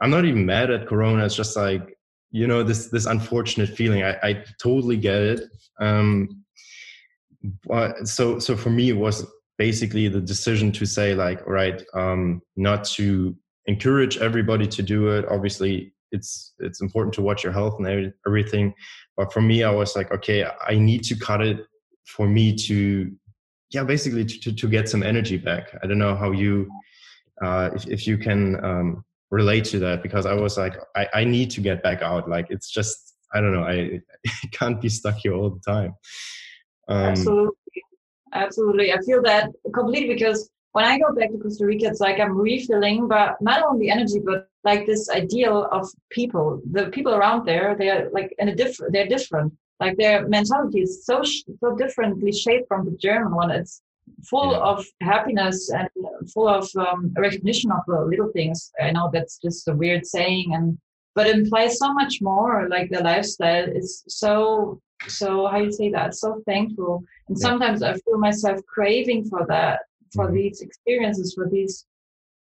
I'm 0.00 0.10
not 0.10 0.24
even 0.24 0.44
mad 0.44 0.70
at 0.70 0.88
Corona. 0.88 1.24
It's 1.24 1.36
just 1.36 1.56
like 1.56 1.96
you 2.32 2.46
know 2.46 2.62
this 2.62 2.88
this 2.88 3.06
unfortunate 3.06 3.68
feeling. 3.68 4.02
I, 4.02 4.18
I 4.22 4.44
totally 4.60 4.96
get 4.96 5.22
it. 5.22 5.40
Um, 5.80 6.42
but 7.66 8.08
so 8.08 8.38
so 8.38 8.56
for 8.56 8.70
me, 8.70 8.88
it 8.88 8.96
was 8.96 9.24
basically 9.58 10.08
the 10.08 10.20
decision 10.20 10.72
to 10.72 10.86
say 10.86 11.14
like, 11.14 11.46
all 11.46 11.52
right, 11.52 11.82
um, 11.94 12.42
not 12.56 12.84
to 12.84 13.36
encourage 13.66 14.18
everybody 14.18 14.66
to 14.66 14.82
do 14.82 15.08
it. 15.08 15.24
Obviously, 15.28 15.92
it's 16.10 16.54
it's 16.58 16.80
important 16.80 17.14
to 17.14 17.22
watch 17.22 17.42
your 17.42 17.52
health 17.52 17.78
and 17.78 18.12
everything. 18.26 18.74
But 19.16 19.32
for 19.32 19.40
me, 19.40 19.62
I 19.62 19.70
was 19.70 19.96
like, 19.96 20.12
okay, 20.12 20.46
I 20.66 20.74
need 20.74 21.02
to 21.04 21.16
cut 21.16 21.40
it 21.42 21.66
for 22.06 22.26
me 22.26 22.54
to, 22.56 23.10
yeah, 23.70 23.84
basically 23.84 24.24
to 24.24 24.52
to 24.52 24.68
get 24.68 24.88
some 24.88 25.02
energy 25.02 25.36
back. 25.36 25.76
I 25.82 25.86
don't 25.86 25.98
know 25.98 26.14
how 26.14 26.32
you, 26.32 26.70
uh, 27.42 27.70
if 27.74 27.86
if 27.88 28.06
you 28.06 28.18
can 28.18 28.62
um, 28.64 29.04
relate 29.30 29.64
to 29.66 29.78
that 29.80 30.02
because 30.02 30.26
I 30.26 30.34
was 30.34 30.58
like, 30.58 30.76
I 30.94 31.08
I 31.14 31.24
need 31.24 31.50
to 31.52 31.60
get 31.60 31.82
back 31.82 32.02
out. 32.02 32.28
Like 32.28 32.46
it's 32.50 32.70
just 32.70 33.14
I 33.34 33.40
don't 33.40 33.52
know, 33.52 33.64
I, 33.64 34.00
I 34.26 34.46
can't 34.52 34.80
be 34.80 34.88
stuck 34.88 35.16
here 35.16 35.34
all 35.34 35.50
the 35.50 35.72
time. 35.72 35.94
Um, 36.88 37.04
Absolutely. 37.04 37.82
Absolutely. 38.34 38.92
I 38.92 38.98
feel 39.00 39.22
that 39.22 39.50
completely 39.74 40.14
because 40.14 40.50
when 40.72 40.86
I 40.86 40.98
go 40.98 41.12
back 41.12 41.30
to 41.30 41.38
Costa 41.38 41.66
Rica, 41.66 41.86
it's 41.86 42.00
like 42.00 42.18
I'm 42.18 42.36
refilling, 42.36 43.06
but 43.06 43.40
not 43.40 43.62
only 43.62 43.90
energy, 43.90 44.20
but 44.24 44.48
like 44.64 44.86
this 44.86 45.10
ideal 45.10 45.68
of 45.70 45.88
people. 46.10 46.62
The 46.70 46.86
people 46.86 47.14
around 47.14 47.46
there, 47.46 47.76
they 47.78 47.90
are 47.90 48.08
like 48.10 48.34
in 48.38 48.48
a 48.48 48.54
different. 48.54 48.92
They're 48.92 49.06
different. 49.06 49.52
Like 49.80 49.96
their 49.96 50.26
mentality 50.28 50.80
is 50.80 51.04
so 51.04 51.22
so 51.22 51.76
differently 51.76 52.32
shaped 52.32 52.68
from 52.68 52.86
the 52.86 52.96
German 52.96 53.34
one. 53.34 53.50
It's 53.50 53.82
full 54.30 54.52
yeah. 54.52 54.58
of 54.58 54.86
happiness 55.02 55.70
and 55.70 55.88
full 56.32 56.48
of 56.48 56.68
um, 56.76 57.12
recognition 57.16 57.70
of 57.70 57.82
the 57.86 58.00
little 58.00 58.30
things. 58.32 58.72
I 58.80 58.92
know 58.92 59.10
that's 59.12 59.38
just 59.38 59.68
a 59.68 59.74
weird 59.74 60.06
saying, 60.06 60.54
and 60.54 60.78
but 61.14 61.26
it 61.26 61.36
implies 61.36 61.78
so 61.78 61.92
much 61.92 62.22
more. 62.22 62.68
Like 62.70 62.90
the 62.90 63.02
lifestyle 63.02 63.68
is 63.68 64.04
so 64.08 64.80
so 65.06 65.48
how 65.48 65.58
you 65.58 65.72
say 65.72 65.90
that 65.90 66.14
so 66.14 66.42
thankful, 66.46 67.04
and 67.28 67.36
yeah. 67.36 67.46
sometimes 67.46 67.82
I 67.82 67.92
feel 67.94 68.18
myself 68.18 68.60
craving 68.66 69.28
for 69.28 69.44
that 69.48 69.80
for 70.14 70.26
mm-hmm. 70.26 70.36
these 70.36 70.60
experiences, 70.60 71.34
for 71.34 71.48
these 71.48 71.86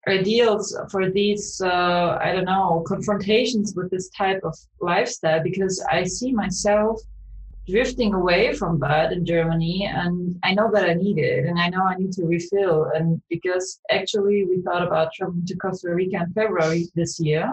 ideals, 0.08 0.76
for 0.90 1.10
these, 1.10 1.60
uh, 1.60 2.18
I 2.20 2.32
don't 2.32 2.44
know, 2.44 2.84
confrontations 2.86 3.74
with 3.74 3.90
this 3.90 4.08
type 4.10 4.40
of 4.44 4.56
lifestyle, 4.80 5.42
because 5.42 5.84
I 5.90 6.04
see 6.04 6.32
myself 6.32 7.00
drifting 7.68 8.14
away 8.14 8.54
from 8.54 8.78
that 8.80 9.12
in 9.12 9.26
Germany. 9.26 9.90
And 9.92 10.38
I 10.44 10.54
know 10.54 10.70
that 10.72 10.88
I 10.88 10.94
need 10.94 11.18
it 11.18 11.46
and 11.46 11.58
I 11.58 11.68
know 11.68 11.82
I 11.82 11.96
need 11.96 12.12
to 12.12 12.24
refill. 12.24 12.90
And 12.94 13.20
because 13.28 13.80
actually 13.90 14.44
we 14.44 14.62
thought 14.62 14.86
about 14.86 15.12
traveling 15.12 15.46
to 15.46 15.56
Costa 15.56 15.92
Rica 15.92 16.22
in 16.22 16.32
February 16.32 16.86
this 16.94 17.18
year. 17.18 17.52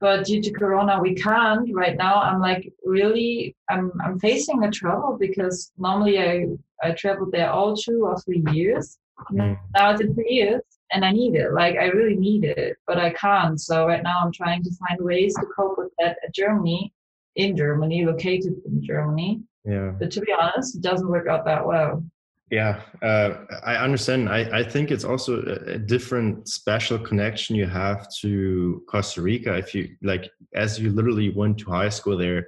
But 0.00 0.26
due 0.26 0.42
to 0.42 0.50
Corona, 0.50 1.00
we 1.00 1.14
can't 1.14 1.66
right 1.72 1.96
now. 1.96 2.20
I'm 2.20 2.40
like 2.40 2.70
really, 2.84 3.56
I'm 3.70 3.90
I'm 4.04 4.18
facing 4.18 4.64
a 4.64 4.70
trouble 4.70 5.16
because 5.18 5.72
normally 5.78 6.18
I 6.18 6.46
I 6.82 6.90
traveled 6.90 7.32
there 7.32 7.50
all 7.50 7.74
two 7.74 8.04
or 8.04 8.20
three 8.20 8.44
years. 8.52 8.98
Now 9.30 9.90
it's 9.90 10.00
in 10.00 10.14
three 10.14 10.30
years 10.30 10.62
and 10.92 11.04
I 11.04 11.12
need 11.12 11.34
it. 11.34 11.52
Like 11.52 11.76
I 11.76 11.86
really 11.86 12.16
need 12.16 12.44
it, 12.44 12.76
but 12.86 12.98
I 12.98 13.10
can't. 13.10 13.60
So 13.60 13.86
right 13.86 14.02
now 14.02 14.20
I'm 14.22 14.32
trying 14.32 14.62
to 14.62 14.70
find 14.76 15.00
ways 15.00 15.34
to 15.34 15.46
cope 15.56 15.78
with 15.78 15.92
that 15.98 16.16
at 16.24 16.34
Germany, 16.34 16.92
in 17.36 17.56
Germany, 17.56 18.04
located 18.04 18.54
in 18.66 18.82
Germany. 18.82 19.42
Yeah. 19.64 19.92
But 19.98 20.10
to 20.12 20.20
be 20.20 20.32
honest, 20.32 20.76
it 20.76 20.82
doesn't 20.82 21.08
work 21.08 21.26
out 21.26 21.44
that 21.46 21.66
well. 21.66 22.04
Yeah, 22.50 22.82
uh, 23.02 23.46
I 23.64 23.76
understand. 23.76 24.28
I, 24.28 24.60
I 24.60 24.62
think 24.62 24.90
it's 24.90 25.02
also 25.02 25.42
a 25.66 25.78
different 25.78 26.46
special 26.46 26.98
connection 26.98 27.56
you 27.56 27.66
have 27.66 28.06
to 28.20 28.82
Costa 28.88 29.22
Rica. 29.22 29.54
If 29.54 29.74
you 29.74 29.96
like, 30.02 30.30
as 30.54 30.78
you 30.78 30.90
literally 30.90 31.30
went 31.30 31.58
to 31.58 31.70
high 31.70 31.88
school 31.88 32.18
there, 32.18 32.46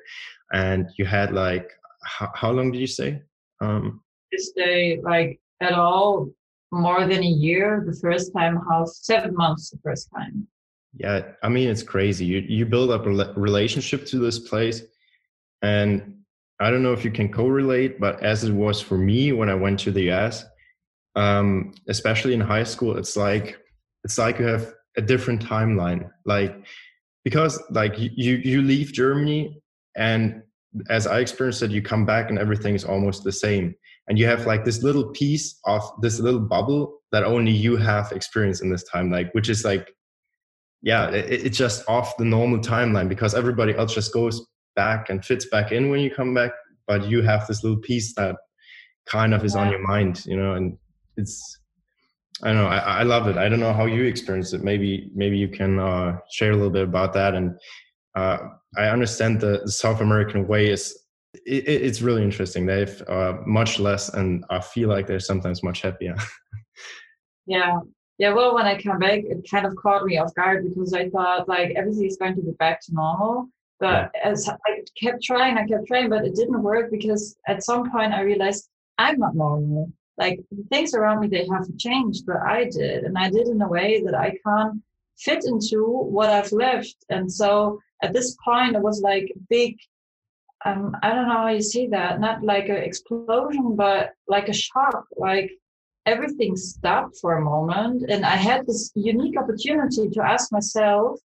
and 0.52 0.86
you 0.98 1.06
had 1.06 1.32
like, 1.32 1.72
how, 2.04 2.30
how 2.34 2.50
long 2.50 2.70
did 2.70 2.80
you 2.80 2.86
stay? 2.86 3.22
Um, 3.60 4.02
stay 4.36 5.00
like 5.02 5.40
at 5.60 5.72
all 5.72 6.28
more 6.72 7.06
than 7.06 7.22
a 7.22 7.26
year 7.26 7.84
the 7.86 7.96
first 8.00 8.32
time 8.32 8.60
half 8.68 8.88
seven 8.88 9.34
months 9.34 9.70
the 9.70 9.78
first 9.82 10.08
time. 10.14 10.46
Yeah 10.94 11.22
i 11.42 11.48
mean 11.48 11.68
it's 11.68 11.82
crazy. 11.82 12.24
You 12.24 12.38
you 12.38 12.66
build 12.66 12.90
up 12.90 13.06
a 13.06 13.10
relationship 13.38 14.06
to 14.06 14.18
this 14.18 14.38
place 14.38 14.82
and 15.62 16.14
i 16.60 16.70
don't 16.70 16.82
know 16.82 16.92
if 16.92 17.04
you 17.04 17.10
can 17.10 17.32
correlate 17.32 17.98
but 17.98 18.22
as 18.22 18.44
it 18.44 18.52
was 18.52 18.80
for 18.80 18.98
me 18.98 19.32
when 19.32 19.48
i 19.48 19.54
went 19.54 19.80
to 19.80 19.90
the 19.90 20.10
us 20.10 20.44
um, 21.14 21.72
especially 21.88 22.34
in 22.34 22.40
high 22.40 22.64
school 22.64 22.98
it's 22.98 23.16
like 23.16 23.58
it's 24.04 24.18
like 24.18 24.38
you 24.38 24.44
have 24.44 24.74
a 24.96 25.02
different 25.02 25.42
timeline. 25.42 26.10
Like 26.24 26.64
because 27.24 27.60
like 27.70 27.98
you 27.98 28.36
you 28.36 28.62
leave 28.62 28.92
germany 28.92 29.60
and 29.96 30.42
as 30.88 31.08
i 31.08 31.18
experienced 31.18 31.60
it 31.60 31.72
you 31.72 31.82
come 31.82 32.06
back 32.06 32.30
and 32.30 32.38
everything 32.38 32.74
is 32.74 32.84
almost 32.84 33.24
the 33.24 33.32
same 33.32 33.74
and 34.08 34.18
you 34.18 34.26
have 34.26 34.46
like 34.46 34.64
this 34.64 34.82
little 34.82 35.10
piece 35.10 35.58
of 35.64 35.82
this 36.00 36.20
little 36.20 36.40
bubble 36.40 37.00
that 37.12 37.24
only 37.24 37.52
you 37.52 37.76
have 37.76 38.12
experienced 38.12 38.62
in 38.62 38.70
this 38.70 38.84
time 38.84 39.10
like 39.10 39.32
which 39.32 39.48
is 39.48 39.64
like 39.64 39.94
yeah 40.82 41.08
it, 41.10 41.46
it's 41.46 41.58
just 41.58 41.88
off 41.88 42.16
the 42.16 42.24
normal 42.24 42.58
timeline 42.58 43.08
because 43.08 43.34
everybody 43.34 43.74
else 43.74 43.94
just 43.94 44.12
goes 44.12 44.46
back 44.74 45.10
and 45.10 45.24
fits 45.24 45.46
back 45.46 45.72
in 45.72 45.90
when 45.90 46.00
you 46.00 46.10
come 46.10 46.34
back 46.34 46.52
but 46.86 47.08
you 47.08 47.22
have 47.22 47.46
this 47.46 47.62
little 47.62 47.80
piece 47.80 48.14
that 48.14 48.36
kind 49.06 49.34
of 49.34 49.44
is 49.44 49.54
yeah. 49.54 49.62
on 49.62 49.70
your 49.70 49.86
mind 49.86 50.24
you 50.26 50.36
know 50.36 50.54
and 50.54 50.76
it's 51.16 51.60
i 52.42 52.48
don't 52.48 52.56
know 52.56 52.68
I, 52.68 53.00
I 53.00 53.02
love 53.02 53.28
it. 53.28 53.38
I 53.38 53.48
don't 53.48 53.60
know 53.60 53.72
how 53.72 53.86
you 53.86 54.04
experience 54.04 54.52
it. 54.52 54.62
Maybe 54.62 55.10
maybe 55.14 55.38
you 55.38 55.48
can 55.48 55.78
uh, 55.78 56.18
share 56.30 56.50
a 56.50 56.54
little 56.54 56.70
bit 56.70 56.82
about 56.84 57.14
that. 57.14 57.34
And 57.34 57.58
uh, 58.14 58.38
i 58.76 58.88
understand 58.88 59.40
the, 59.40 59.60
the 59.64 59.70
south 59.70 60.00
american 60.00 60.46
way 60.48 60.68
is 60.70 61.05
it, 61.44 61.68
it's 61.68 62.02
really 62.02 62.22
interesting. 62.22 62.66
They've 62.66 63.02
uh, 63.08 63.38
much 63.46 63.78
less, 63.78 64.08
and 64.10 64.44
I 64.50 64.60
feel 64.60 64.88
like 64.88 65.06
they're 65.06 65.20
sometimes 65.20 65.62
much 65.62 65.82
happier. 65.82 66.14
yeah, 67.46 67.80
yeah. 68.18 68.32
Well, 68.32 68.54
when 68.54 68.66
I 68.66 68.76
came 68.76 68.98
back, 68.98 69.20
it 69.24 69.46
kind 69.50 69.66
of 69.66 69.74
caught 69.76 70.04
me 70.04 70.18
off 70.18 70.34
guard 70.34 70.64
because 70.68 70.92
I 70.92 71.08
thought 71.10 71.48
like 71.48 71.72
everything 71.76 72.06
is 72.06 72.16
going 72.16 72.36
to 72.36 72.42
be 72.42 72.52
back 72.52 72.80
to 72.82 72.94
normal. 72.94 73.48
But 73.78 74.10
yeah. 74.14 74.30
as 74.30 74.48
I 74.48 74.82
kept 75.00 75.22
trying, 75.22 75.58
I 75.58 75.66
kept 75.66 75.86
trying, 75.86 76.08
but 76.08 76.24
it 76.24 76.34
didn't 76.34 76.62
work 76.62 76.90
because 76.90 77.36
at 77.46 77.62
some 77.62 77.90
point 77.90 78.14
I 78.14 78.22
realized 78.22 78.68
I'm 78.98 79.18
not 79.18 79.34
normal. 79.34 79.92
Like 80.18 80.40
things 80.70 80.94
around 80.94 81.20
me, 81.20 81.28
they 81.28 81.46
haven't 81.46 81.78
changed, 81.78 82.24
but 82.26 82.36
I 82.36 82.64
did, 82.64 83.04
and 83.04 83.18
I 83.18 83.28
did 83.28 83.48
in 83.48 83.60
a 83.60 83.68
way 83.68 84.02
that 84.02 84.14
I 84.14 84.38
can't 84.46 84.80
fit 85.18 85.44
into 85.44 85.84
what 85.84 86.30
I've 86.30 86.52
left. 86.52 86.96
And 87.10 87.30
so 87.30 87.78
at 88.02 88.12
this 88.12 88.36
point, 88.44 88.76
it 88.76 88.82
was 88.82 89.00
like 89.00 89.32
big 89.50 89.76
um, 90.64 90.96
I 91.02 91.14
don't 91.14 91.28
know 91.28 91.34
how 91.34 91.48
you 91.48 91.62
see 91.62 91.86
that, 91.88 92.20
not 92.20 92.42
like 92.42 92.68
an 92.68 92.76
explosion, 92.76 93.76
but 93.76 94.10
like 94.26 94.48
a 94.48 94.52
shock, 94.52 95.04
like 95.16 95.50
everything 96.06 96.56
stopped 96.56 97.18
for 97.20 97.36
a 97.36 97.44
moment. 97.44 98.10
And 98.10 98.24
I 98.24 98.36
had 98.36 98.66
this 98.66 98.90
unique 98.94 99.38
opportunity 99.38 100.08
to 100.08 100.22
ask 100.22 100.50
myself, 100.50 101.20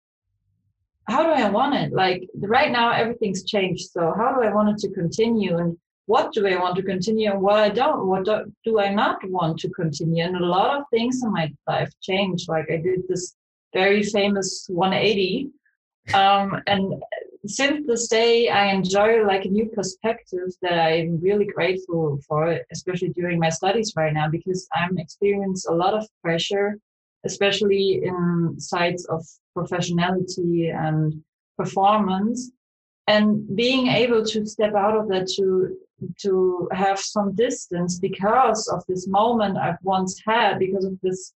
how 1.05 1.23
do 1.23 1.31
I 1.31 1.49
want 1.49 1.75
it? 1.75 1.93
Like 1.93 2.29
right 2.37 2.71
now, 2.71 2.93
everything's 2.93 3.45
changed. 3.45 3.91
So 3.91 4.13
how 4.17 4.35
do 4.35 4.43
I 4.43 4.53
want 4.53 4.71
it 4.71 4.79
to 4.79 4.95
continue? 4.95 5.59
And 5.59 5.77
what 6.07 6.33
do 6.33 6.47
I 6.47 6.57
want 6.57 6.77
to 6.77 6.83
continue 6.83 7.31
and 7.31 7.41
what 7.41 7.57
I 7.57 7.69
don't, 7.69 8.07
what 8.07 8.25
do, 8.25 8.53
do 8.65 8.81
I 8.81 8.93
not 8.93 9.19
want 9.29 9.59
to 9.61 9.71
continue? 9.71 10.25
And 10.25 10.37
a 10.37 10.45
lot 10.45 10.79
of 10.79 10.85
things 10.91 11.23
in 11.23 11.33
my 11.33 11.53
life 11.69 11.91
changed. 12.03 12.49
Like 12.49 12.67
I 12.71 12.77
did 12.77 13.07
this 13.09 13.37
very 13.73 14.03
famous 14.03 14.67
180 14.69 15.51
um, 16.15 16.61
and 16.67 16.95
since 17.47 17.87
this 17.87 18.09
day, 18.09 18.49
I 18.49 18.67
enjoy 18.67 19.25
like 19.25 19.45
a 19.45 19.49
new 19.49 19.67
perspective 19.67 20.49
that 20.63 20.79
I'm 20.79 21.21
really 21.21 21.47
grateful 21.47 22.21
for, 22.29 22.61
especially 22.71 23.11
during 23.11 23.39
my 23.39 23.49
studies 23.49 23.95
right 23.97 24.13
now, 24.13 24.29
because 24.29 24.69
I'm 24.75 24.99
experiencing 24.99 25.73
a 25.73 25.77
lot 25.77 25.95
of 25.95 26.07
pressure, 26.23 26.79
especially 27.25 28.03
in 28.05 28.57
sides 28.59 29.07
of 29.07 29.25
professionality 29.57 30.75
and 30.75 31.23
performance. 31.57 32.51
And 33.07 33.57
being 33.57 33.89
able 33.89 34.25
to 34.25 34.47
step 34.47 34.75
out 34.75 34.97
of 34.97 35.09
that 35.09 35.27
to 35.37 35.77
to 36.21 36.67
have 36.73 36.99
some 36.99 37.35
distance 37.35 37.99
because 37.99 38.67
of 38.69 38.83
this 38.89 39.07
moment 39.07 39.59
I've 39.59 39.83
once 39.83 40.21
had, 40.27 40.59
because 40.59 40.85
of 40.85 40.99
this 41.03 41.35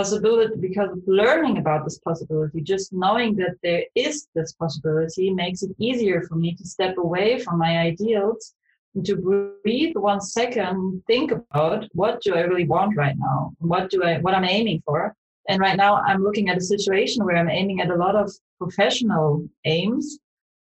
possibility 0.00 0.56
because 0.68 0.90
of 0.92 1.00
learning 1.06 1.56
about 1.58 1.84
this 1.84 1.98
possibility 2.08 2.60
just 2.60 2.92
knowing 2.92 3.30
that 3.42 3.54
there 3.62 3.84
is 3.94 4.28
this 4.36 4.52
possibility 4.62 5.26
makes 5.42 5.62
it 5.62 5.72
easier 5.78 6.18
for 6.28 6.36
me 6.42 6.54
to 6.54 6.64
step 6.74 6.94
away 6.98 7.28
from 7.44 7.56
my 7.58 7.72
ideals 7.90 8.54
and 8.94 9.04
to 9.08 9.14
breathe 9.64 9.96
one 10.10 10.20
second 10.20 11.02
think 11.06 11.28
about 11.32 11.80
what 12.00 12.14
do 12.24 12.30
i 12.38 12.42
really 12.50 12.68
want 12.74 12.96
right 13.02 13.16
now 13.28 13.38
what 13.72 13.84
do 13.90 13.98
i 14.08 14.12
what 14.24 14.34
i'm 14.34 14.50
aiming 14.58 14.82
for. 14.86 15.14
And 15.48 15.60
right 15.60 15.76
now 15.76 15.92
I'm 16.08 16.22
looking 16.22 16.48
at 16.48 16.56
a 16.56 16.70
situation 16.74 17.24
where 17.24 17.36
I'm 17.36 17.48
aiming 17.48 17.80
at 17.80 17.90
a 17.90 17.94
lot 18.04 18.16
of 18.16 18.32
professional 18.58 19.48
aims 19.64 20.18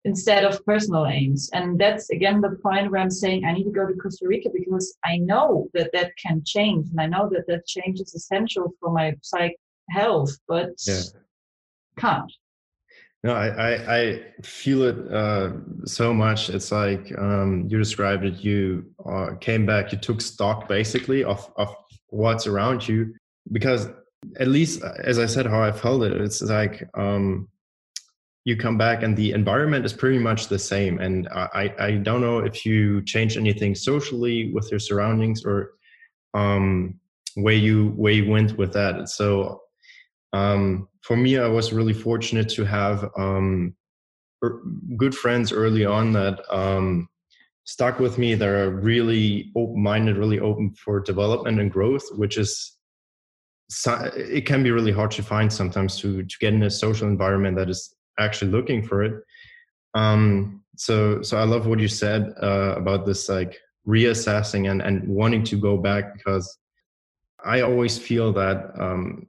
instead 0.06 0.46
of 0.46 0.64
personal 0.66 1.06
aims. 1.06 1.50
And 1.54 1.80
that's 1.80 2.10
again 2.10 2.42
the 2.42 2.58
point 2.64 2.92
where 2.92 3.02
I'm 3.02 3.12
saying 3.12 3.46
I 3.46 3.54
need 3.54 3.66
to 3.66 3.72
go 3.72 3.86
to 3.86 3.94
Costa 3.94 4.28
Rica 4.28 4.50
because 4.54 4.96
I 5.04 5.18
know 5.18 5.70
that 5.74 5.92
that 5.94 6.12
can 6.18 6.42
change. 6.46 6.88
And 6.90 7.02
I 7.02 7.06
know 7.06 7.30
that 7.32 7.48
that 7.48 7.66
change 7.68 8.00
is 8.00 8.14
essential 8.14 8.74
for 8.80 8.92
my 8.92 9.16
psych 9.22 9.56
health, 9.90 10.32
but 10.48 10.72
yeah. 10.88 11.02
can't. 11.98 12.32
No, 13.22 13.34
I, 13.34 13.48
I, 13.48 13.98
I 13.98 14.22
feel 14.44 14.84
it 14.84 15.14
uh, 15.14 15.52
so 15.84 16.14
much. 16.14 16.50
It's 16.50 16.72
like 16.72 17.12
um, 17.18 17.68
you 17.68 17.78
described 17.78 18.24
it. 18.24 18.40
You 18.40 18.86
uh, 19.06 19.32
came 19.42 19.66
back, 19.66 19.92
you 19.92 19.98
took 19.98 20.22
stock 20.22 20.70
basically 20.70 21.26
of, 21.26 21.52
of 21.58 21.76
what's 22.08 22.48
around 22.48 22.88
you. 22.88 23.14
Because 23.52 23.90
at 24.40 24.48
least, 24.48 24.82
as 25.04 25.20
I 25.20 25.26
said, 25.26 25.48
how 25.48 25.62
I 25.62 25.74
felt 25.74 26.04
it, 26.04 26.14
it's 26.14 26.42
like 26.42 26.88
um, 26.94 27.50
you 28.46 28.56
come 28.56 28.78
back 28.78 29.04
and 29.04 29.16
the 29.16 29.32
environment 29.32 29.86
is 29.86 29.94
pretty 29.94 30.18
much 30.18 30.48
the 30.48 30.60
same. 30.60 31.00
And 31.00 31.28
I, 31.30 31.74
I 31.80 31.92
don't 31.92 32.22
know 32.22 32.40
if 32.40 32.66
you 32.66 33.04
change 33.04 33.38
anything 33.38 33.76
socially 33.76 34.52
with 34.54 34.72
your 34.72 34.80
surroundings 34.80 35.46
or 35.46 35.74
um, 36.34 37.00
where 37.36 37.56
you 37.56 37.90
where 37.90 38.14
you 38.14 38.30
went 38.30 38.58
with 38.58 38.74
that. 38.74 39.10
So 39.10 39.62
um, 40.34 40.88
for 41.02 41.18
me, 41.18 41.38
I 41.38 41.48
was 41.48 41.74
really 41.74 41.94
fortunate 41.94 42.50
to 42.50 42.66
have 42.66 43.10
um, 43.18 43.76
er, 44.44 44.62
good 44.96 45.16
friends 45.16 45.52
early 45.52 45.86
on 45.86 46.14
that 46.14 46.42
um, 46.50 47.10
stuck 47.66 48.00
with 48.00 48.18
me. 48.18 48.36
That 48.36 48.48
are 48.48 48.72
really 48.72 49.52
open-minded, 49.56 50.18
really 50.18 50.40
open 50.40 50.74
for 50.74 51.00
development 51.00 51.60
and 51.60 51.72
growth, 51.72 52.04
which 52.16 52.38
is 52.38 52.78
it 53.86 54.46
can 54.46 54.64
be 54.64 54.72
really 54.72 54.92
hard 54.92 55.12
to 55.12 55.24
find 55.24 55.52
sometimes 55.52 55.98
to 56.00 56.24
to 56.24 56.36
get 56.40 56.54
in 56.54 56.64
a 56.64 56.72
social 56.72 57.08
environment 57.08 57.58
that 57.58 57.70
is 57.70 57.96
actually 58.20 58.52
looking 58.52 58.84
for 58.84 59.04
it. 59.04 59.24
Um, 59.96 60.64
so 60.76 61.22
so 61.22 61.38
I 61.38 61.44
love 61.44 61.68
what 61.68 61.80
you 61.80 61.88
said 61.88 62.34
uh, 62.42 62.76
about 62.78 63.06
this 63.06 63.28
like 63.30 63.58
reassessing 63.88 64.70
and 64.70 64.82
and 64.82 65.08
wanting 65.08 65.44
to 65.46 65.58
go 65.58 65.78
back 65.78 66.14
because 66.14 66.58
I 67.44 67.62
always 67.62 67.98
feel 67.98 68.34
that 68.34 68.72
um, 68.80 69.28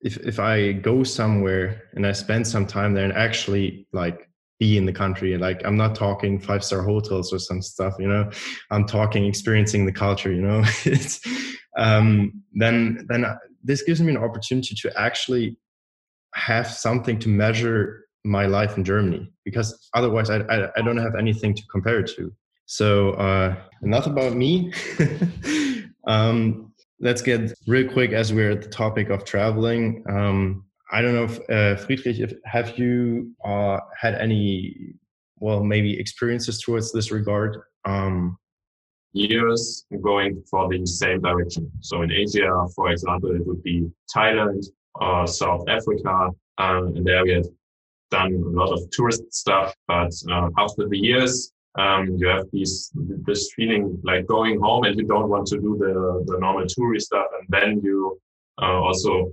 if 0.00 0.16
if 0.18 0.38
I 0.38 0.72
go 0.72 1.02
somewhere 1.02 1.82
and 1.94 2.06
I 2.06 2.12
spend 2.12 2.46
some 2.46 2.66
time 2.66 2.94
there 2.94 3.04
and 3.04 3.12
actually 3.12 3.86
like 3.92 4.28
be 4.58 4.76
in 4.76 4.86
the 4.86 4.92
country, 4.92 5.36
like 5.38 5.64
I'm 5.64 5.76
not 5.76 5.94
talking 5.94 6.38
five 6.40 6.64
star 6.64 6.82
hotels 6.82 7.32
or 7.32 7.38
some 7.38 7.62
stuff, 7.62 7.94
you 7.98 8.08
know, 8.08 8.30
I'm 8.70 8.86
talking 8.86 9.24
experiencing 9.24 9.86
the 9.86 9.92
culture, 9.92 10.32
you 10.32 10.42
know, 10.42 10.62
it's, 10.84 11.20
um, 11.76 12.42
then 12.54 13.06
then 13.08 13.24
this 13.62 13.82
gives 13.82 14.00
me 14.00 14.14
an 14.14 14.22
opportunity 14.22 14.74
to 14.74 15.00
actually 15.00 15.56
have 16.34 16.68
something 16.68 17.18
to 17.20 17.28
measure 17.28 18.07
my 18.28 18.46
life 18.46 18.76
in 18.76 18.84
Germany 18.84 19.32
because 19.44 19.88
otherwise 19.94 20.30
I, 20.30 20.38
I, 20.40 20.68
I 20.76 20.82
don't 20.82 20.98
have 20.98 21.14
anything 21.18 21.54
to 21.54 21.62
compare 21.70 22.00
it 22.00 22.10
to. 22.16 22.32
So 22.66 23.12
uh, 23.12 23.56
enough 23.82 24.06
about 24.06 24.34
me. 24.34 24.72
um, 26.06 26.72
let's 27.00 27.22
get 27.22 27.52
real 27.66 27.90
quick 27.90 28.12
as 28.12 28.32
we're 28.32 28.50
at 28.50 28.62
the 28.62 28.68
topic 28.68 29.08
of 29.08 29.24
traveling. 29.24 30.04
Um, 30.10 30.64
I 30.92 31.00
don't 31.02 31.14
know 31.14 31.24
if 31.24 31.50
uh, 31.50 31.82
Friedrich, 31.82 32.18
if, 32.18 32.32
have 32.44 32.78
you 32.78 33.32
uh, 33.44 33.78
had 33.98 34.14
any, 34.14 34.94
well, 35.36 35.64
maybe 35.64 35.98
experiences 35.98 36.60
towards 36.60 36.92
this 36.92 37.10
regard? 37.10 37.58
Um, 37.84 38.38
Years 39.12 39.86
going 40.02 40.42
for 40.50 40.68
the 40.68 40.84
same 40.86 41.22
direction. 41.22 41.70
So 41.80 42.02
in 42.02 42.12
Asia, 42.12 42.50
for 42.76 42.90
example, 42.90 43.34
it 43.34 43.46
would 43.46 43.62
be 43.62 43.90
Thailand 44.14 44.62
or 44.96 45.26
South 45.26 45.64
Africa, 45.68 46.30
um, 46.58 46.92
we 46.92 47.12
have 47.12 47.46
done 48.10 48.32
a 48.34 48.48
lot 48.60 48.72
of 48.72 48.88
tourist 48.90 49.22
stuff. 49.32 49.74
But 49.86 50.12
uh, 50.30 50.50
after 50.58 50.88
the 50.88 50.98
years, 50.98 51.52
um, 51.78 52.16
you 52.18 52.26
have 52.26 52.46
this 52.52 53.52
feeling 53.54 54.00
like 54.02 54.26
going 54.26 54.60
home 54.60 54.84
and 54.84 54.98
you 54.98 55.06
don't 55.06 55.28
want 55.28 55.46
to 55.46 55.56
do 55.60 55.76
the 55.78 56.24
the 56.26 56.38
normal 56.38 56.66
tourist 56.66 57.06
stuff 57.06 57.26
and 57.38 57.46
then 57.48 57.80
you 57.82 58.20
uh, 58.60 58.80
also 58.80 59.32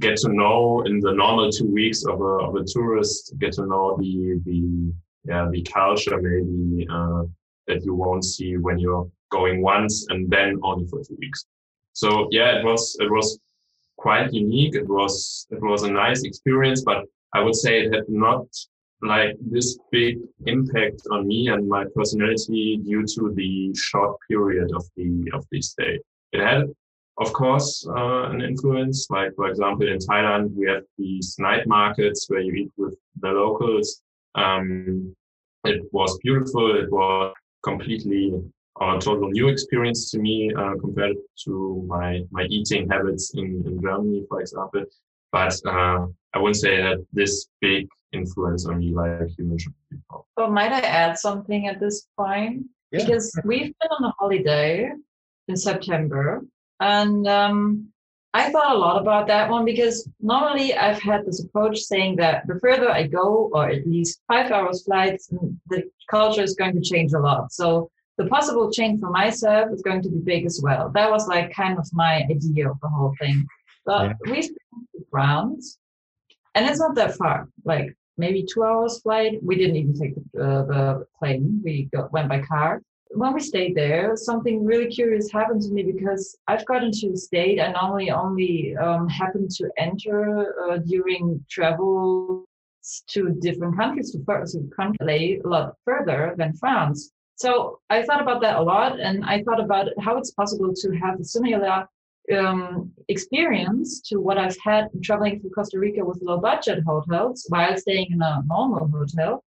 get 0.00 0.16
to 0.18 0.28
know 0.32 0.82
in 0.82 1.00
the 1.00 1.12
normal 1.12 1.50
two 1.50 1.66
weeks 1.66 2.04
of 2.04 2.20
a, 2.20 2.32
of 2.46 2.54
a 2.56 2.64
tourist 2.64 3.34
get 3.38 3.52
to 3.52 3.66
know 3.66 3.96
the 3.98 4.40
the 4.44 4.92
yeah 5.24 5.48
the 5.50 5.62
culture 5.62 6.20
maybe 6.20 6.86
uh, 6.90 7.22
that 7.66 7.84
you 7.84 7.94
won't 7.94 8.24
see 8.24 8.56
when 8.56 8.78
you're 8.78 9.08
going 9.30 9.62
once 9.62 10.06
and 10.10 10.30
then 10.30 10.58
only 10.62 10.86
for 10.86 11.02
two 11.02 11.16
weeks 11.18 11.46
so 11.92 12.28
yeah 12.30 12.58
it 12.58 12.64
was 12.64 12.96
it 13.00 13.10
was 13.10 13.38
quite 13.96 14.32
unique 14.32 14.74
it 14.74 14.88
was 14.88 15.46
it 15.50 15.60
was 15.60 15.82
a 15.82 15.90
nice 15.90 16.22
experience 16.24 16.82
but 16.82 17.04
i 17.34 17.40
would 17.40 17.54
say 17.54 17.80
it 17.80 17.94
had 17.94 18.08
not 18.08 18.46
like 19.02 19.36
this 19.40 19.78
big 19.92 20.18
impact 20.46 21.02
on 21.10 21.26
me 21.26 21.48
and 21.48 21.68
my 21.68 21.84
personality 21.94 22.80
due 22.84 23.04
to 23.06 23.32
the 23.34 23.72
short 23.74 24.16
period 24.28 24.70
of 24.74 24.84
the 24.96 25.30
of 25.32 25.46
the 25.50 25.62
stay. 25.62 26.00
It 26.32 26.40
had, 26.40 26.64
of 27.18 27.32
course, 27.32 27.86
uh, 27.88 28.30
an 28.30 28.40
influence. 28.42 29.06
Like 29.10 29.34
for 29.36 29.48
example, 29.48 29.86
in 29.88 29.98
Thailand, 29.98 30.54
we 30.54 30.66
have 30.68 30.82
these 30.96 31.36
night 31.38 31.66
markets 31.66 32.26
where 32.28 32.40
you 32.40 32.52
eat 32.52 32.72
with 32.76 32.96
the 33.20 33.28
locals. 33.28 34.02
Um, 34.34 35.14
it 35.64 35.82
was 35.92 36.18
beautiful. 36.22 36.76
It 36.76 36.90
was 36.90 37.34
completely 37.62 38.32
a 38.80 38.98
total 39.00 39.28
new 39.30 39.48
experience 39.48 40.10
to 40.10 40.18
me 40.18 40.52
uh, 40.56 40.74
compared 40.80 41.16
to 41.44 41.84
my 41.86 42.22
my 42.30 42.44
eating 42.44 42.88
habits 42.88 43.32
in, 43.34 43.62
in 43.66 43.80
Germany, 43.80 44.24
for 44.28 44.40
example. 44.40 44.84
But 45.30 45.54
uh, 45.66 46.06
I 46.34 46.38
wouldn't 46.38 46.56
say 46.56 46.76
that 46.76 47.04
this 47.12 47.48
big 47.60 47.88
influence 48.12 48.66
on 48.66 48.82
you 48.82 48.94
like 48.94 49.30
you 49.38 49.44
mentioned 49.44 49.74
before. 49.90 50.24
But 50.36 50.52
might 50.52 50.72
I 50.72 50.80
add 50.80 51.18
something 51.18 51.68
at 51.68 51.80
this 51.80 52.06
point? 52.16 52.66
Yeah. 52.90 53.04
Because 53.04 53.38
we've 53.44 53.74
been 53.80 53.90
on 53.98 54.04
a 54.04 54.14
holiday 54.18 54.90
in 55.48 55.56
September 55.56 56.42
and 56.80 57.26
um, 57.26 57.88
I 58.34 58.50
thought 58.50 58.74
a 58.74 58.78
lot 58.78 59.00
about 59.00 59.26
that 59.28 59.50
one 59.50 59.64
because 59.64 60.08
normally 60.20 60.74
I've 60.74 61.00
had 61.00 61.24
this 61.24 61.42
approach 61.42 61.78
saying 61.78 62.16
that 62.16 62.46
the 62.46 62.58
further 62.60 62.90
I 62.90 63.06
go, 63.06 63.50
or 63.52 63.68
at 63.68 63.86
least 63.86 64.20
five 64.28 64.50
hours 64.52 64.84
flights, 64.84 65.32
the 65.68 65.84
culture 66.10 66.42
is 66.42 66.54
going 66.54 66.74
to 66.74 66.80
change 66.80 67.12
a 67.14 67.18
lot. 67.18 67.52
So 67.52 67.90
the 68.18 68.26
possible 68.26 68.70
change 68.70 69.00
for 69.00 69.10
myself 69.10 69.70
is 69.72 69.82
going 69.82 70.02
to 70.02 70.10
be 70.10 70.18
big 70.18 70.44
as 70.44 70.60
well. 70.62 70.90
That 70.94 71.10
was 71.10 71.26
like 71.26 71.52
kind 71.52 71.78
of 71.78 71.88
my 71.92 72.26
idea 72.30 72.70
of 72.70 72.78
the 72.80 72.88
whole 72.88 73.14
thing. 73.18 73.46
But 73.86 74.08
yeah. 74.26 74.32
we 74.32 74.42
spent 74.42 74.58
France, 75.10 75.78
and 76.58 76.68
it's 76.68 76.80
not 76.80 76.96
that 76.96 77.14
far. 77.14 77.48
Like 77.64 77.96
maybe 78.16 78.44
two 78.44 78.64
hours 78.64 79.00
flight. 79.00 79.38
We 79.42 79.54
didn't 79.56 79.76
even 79.76 79.94
take 79.94 80.14
the, 80.16 80.44
uh, 80.44 80.62
the 80.66 81.06
plane. 81.16 81.60
We 81.64 81.88
got, 81.94 82.12
went 82.12 82.28
by 82.28 82.40
car. 82.42 82.82
When 83.10 83.32
we 83.32 83.40
stayed 83.40 83.76
there, 83.76 84.16
something 84.16 84.64
really 84.64 84.88
curious 84.88 85.30
happened 85.30 85.62
to 85.62 85.70
me 85.70 85.84
because 85.84 86.36
I've 86.48 86.66
gotten 86.66 86.90
to 86.90 87.12
a 87.12 87.16
state 87.16 87.60
I 87.60 87.70
normally 87.70 88.10
only 88.10 88.76
um, 88.76 89.08
happen 89.08 89.46
to 89.48 89.70
enter 89.78 90.52
uh, 90.64 90.78
during 90.78 91.44
travel 91.48 92.44
to 93.10 93.30
different 93.40 93.76
countries 93.76 94.10
to 94.12 94.24
first 94.24 94.58
country 94.74 95.40
a 95.44 95.48
lot 95.48 95.74
further 95.84 96.34
than 96.36 96.54
France. 96.54 97.12
So 97.36 97.78
I 97.88 98.02
thought 98.02 98.20
about 98.20 98.40
that 98.42 98.56
a 98.56 98.62
lot, 98.62 98.98
and 98.98 99.24
I 99.24 99.44
thought 99.44 99.60
about 99.60 99.86
how 100.00 100.16
it's 100.18 100.32
possible 100.32 100.74
to 100.74 100.90
have 100.96 101.20
a 101.20 101.24
similar 101.24 101.86
um, 102.36 102.92
experience 103.08 104.00
to 104.02 104.16
what 104.20 104.38
I've 104.38 104.56
had 104.62 104.88
traveling 105.02 105.40
through 105.40 105.50
Costa 105.50 105.78
Rica 105.78 106.04
with 106.04 106.22
low 106.22 106.38
budget 106.38 106.82
hotels 106.84 107.46
while 107.48 107.76
staying 107.76 108.08
in 108.10 108.22
a 108.22 108.42
normal 108.46 108.88
hotel. 108.88 109.44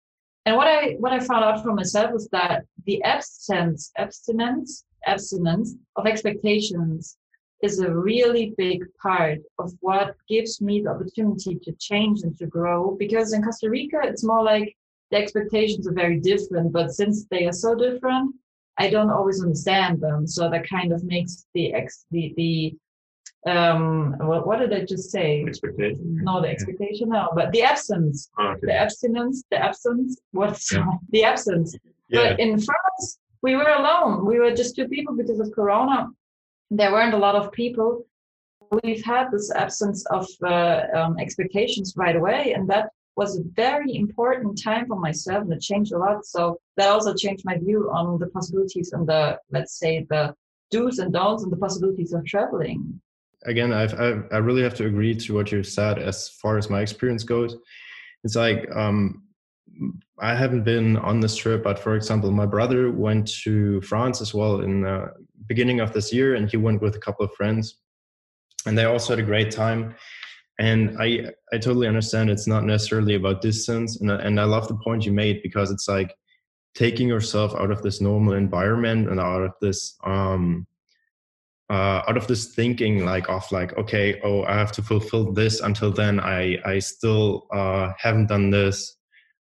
And 0.45 0.55
what 0.55 0.67
I 0.67 0.95
what 0.99 1.11
I 1.11 1.19
found 1.19 1.43
out 1.43 1.63
for 1.63 1.73
myself 1.73 2.13
was 2.13 2.27
that 2.29 2.63
the 2.85 3.03
absence 3.03 3.91
abstinence 3.97 4.85
abstinence 5.05 5.75
of 5.95 6.05
expectations 6.05 7.17
is 7.63 7.79
a 7.79 7.93
really 7.93 8.53
big 8.57 8.85
part 9.01 9.39
of 9.57 9.73
what 9.81 10.15
gives 10.29 10.61
me 10.61 10.81
the 10.81 10.91
opportunity 10.91 11.55
to 11.63 11.71
change 11.79 12.21
and 12.21 12.37
to 12.37 12.45
grow. 12.45 12.95
Because 12.99 13.33
in 13.33 13.41
Costa 13.41 13.69
Rica, 13.69 14.01
it's 14.03 14.23
more 14.23 14.43
like 14.43 14.75
the 15.11 15.17
expectations 15.17 15.87
are 15.87 15.93
very 15.93 16.19
different, 16.19 16.71
but 16.71 16.91
since 16.91 17.25
they 17.25 17.45
are 17.45 17.53
so 17.53 17.73
different, 17.73 18.35
I 18.77 18.89
don't 18.89 19.09
always 19.09 19.41
understand 19.41 20.01
them. 20.01 20.27
So 20.27 20.49
that 20.49 20.69
kind 20.69 20.91
of 20.91 21.03
makes 21.03 21.45
the 21.53 21.73
ex 21.73 22.05
the 22.11 22.33
the 22.37 22.75
um 23.51 24.15
what, 24.19 24.45
what 24.45 24.59
did 24.59 24.73
I 24.73 24.85
just 24.85 25.11
say? 25.11 25.43
Expectation. 25.47 26.19
No, 26.23 26.41
the 26.41 26.49
expectation, 26.49 27.09
no, 27.09 27.29
but 27.35 27.51
the 27.51 27.63
absence, 27.63 28.29
oh, 28.37 28.49
okay. 28.49 28.59
the 28.63 28.73
abstinence, 28.73 29.43
the 29.51 29.57
absence. 29.57 30.19
What's 30.31 30.71
yeah. 30.73 30.85
the 31.09 31.23
absence? 31.23 31.75
Yeah. 32.09 32.29
But 32.29 32.39
in 32.39 32.59
France, 32.59 33.19
we 33.41 33.55
were 33.55 33.69
alone. 33.69 34.25
We 34.25 34.39
were 34.39 34.53
just 34.53 34.75
two 34.75 34.87
people 34.87 35.15
because 35.15 35.39
of 35.39 35.51
Corona. 35.53 36.07
There 36.69 36.91
weren't 36.91 37.13
a 37.13 37.17
lot 37.17 37.35
of 37.35 37.51
people. 37.51 38.05
We've 38.83 39.03
had 39.03 39.31
this 39.31 39.49
absence 39.51 40.05
of 40.07 40.27
uh, 40.43 40.81
um, 40.93 41.17
expectations 41.19 41.93
right 41.95 42.15
away, 42.15 42.53
and 42.53 42.69
that 42.69 42.89
was 43.17 43.37
a 43.37 43.43
very 43.55 43.95
important 43.95 44.61
time 44.63 44.85
for 44.87 44.97
myself 44.97 45.41
and 45.43 45.51
it 45.51 45.59
changed 45.59 45.91
a 45.91 45.97
lot. 45.97 46.23
So 46.23 46.59
that 46.77 46.87
also 46.87 47.15
changed 47.15 47.43
my 47.45 47.57
view 47.57 47.89
on 47.91 48.19
the 48.19 48.27
possibilities 48.27 48.93
and 48.93 49.07
the, 49.07 49.39
let's 49.51 49.79
say, 49.79 50.05
the 50.09 50.35
do's 50.69 50.99
and 50.99 51.11
don'ts 51.11 51.43
and 51.43 51.51
the 51.51 51.57
possibilities 51.57 52.13
of 52.13 52.23
traveling. 52.25 53.01
again, 53.45 53.73
I've, 53.73 53.93
i 53.99 54.07
I 54.31 54.37
really 54.37 54.61
have 54.61 54.75
to 54.75 54.85
agree 54.85 55.15
to 55.15 55.33
what 55.33 55.51
you've 55.51 55.67
said 55.79 55.97
as 55.97 56.29
far 56.41 56.57
as 56.57 56.69
my 56.69 56.81
experience 56.81 57.23
goes. 57.23 57.55
It's 58.23 58.35
like 58.35 58.69
um, 58.75 59.23
I 60.19 60.35
haven't 60.35 60.63
been 60.63 60.97
on 60.97 61.19
this 61.19 61.35
trip, 61.35 61.63
but 61.63 61.79
for 61.79 61.95
example, 61.95 62.31
my 62.31 62.45
brother 62.45 62.91
went 62.91 63.27
to 63.43 63.81
France 63.81 64.21
as 64.21 64.33
well 64.33 64.61
in 64.61 64.81
the 64.81 65.13
beginning 65.47 65.79
of 65.79 65.93
this 65.93 66.13
year, 66.13 66.35
and 66.35 66.49
he 66.49 66.57
went 66.57 66.81
with 66.81 66.95
a 66.95 66.99
couple 66.99 67.25
of 67.25 67.33
friends, 67.33 67.79
and 68.65 68.77
they 68.77 68.85
also 68.85 69.13
had 69.13 69.19
a 69.19 69.31
great 69.31 69.51
time. 69.51 69.95
And 70.59 70.97
I 70.99 71.31
I 71.53 71.57
totally 71.57 71.87
understand 71.87 72.29
it's 72.29 72.47
not 72.47 72.63
necessarily 72.63 73.15
about 73.15 73.41
distance, 73.41 73.99
and 74.01 74.09
and 74.09 74.39
I 74.39 74.45
love 74.45 74.67
the 74.67 74.77
point 74.83 75.05
you 75.05 75.11
made 75.11 75.41
because 75.43 75.71
it's 75.71 75.87
like 75.87 76.15
taking 76.73 77.07
yourself 77.07 77.53
out 77.55 77.71
of 77.71 77.81
this 77.81 78.01
normal 78.01 78.33
environment 78.33 79.09
and 79.09 79.19
out 79.19 79.41
of 79.41 79.51
this 79.61 79.97
um 80.03 80.67
uh, 81.69 82.01
out 82.07 82.17
of 82.17 82.27
this 82.27 82.53
thinking 82.53 83.03
like 83.03 83.27
of 83.29 83.51
like 83.51 83.75
okay 83.77 84.21
oh 84.23 84.43
i 84.43 84.53
have 84.53 84.71
to 84.71 84.81
fulfill 84.81 85.33
this 85.33 85.59
until 85.59 85.91
then. 85.91 86.19
I 86.19 86.57
i 86.65 86.79
still 86.79 87.47
uh, 87.53 87.91
haven't 87.99 88.27
done 88.27 88.51
this. 88.51 88.97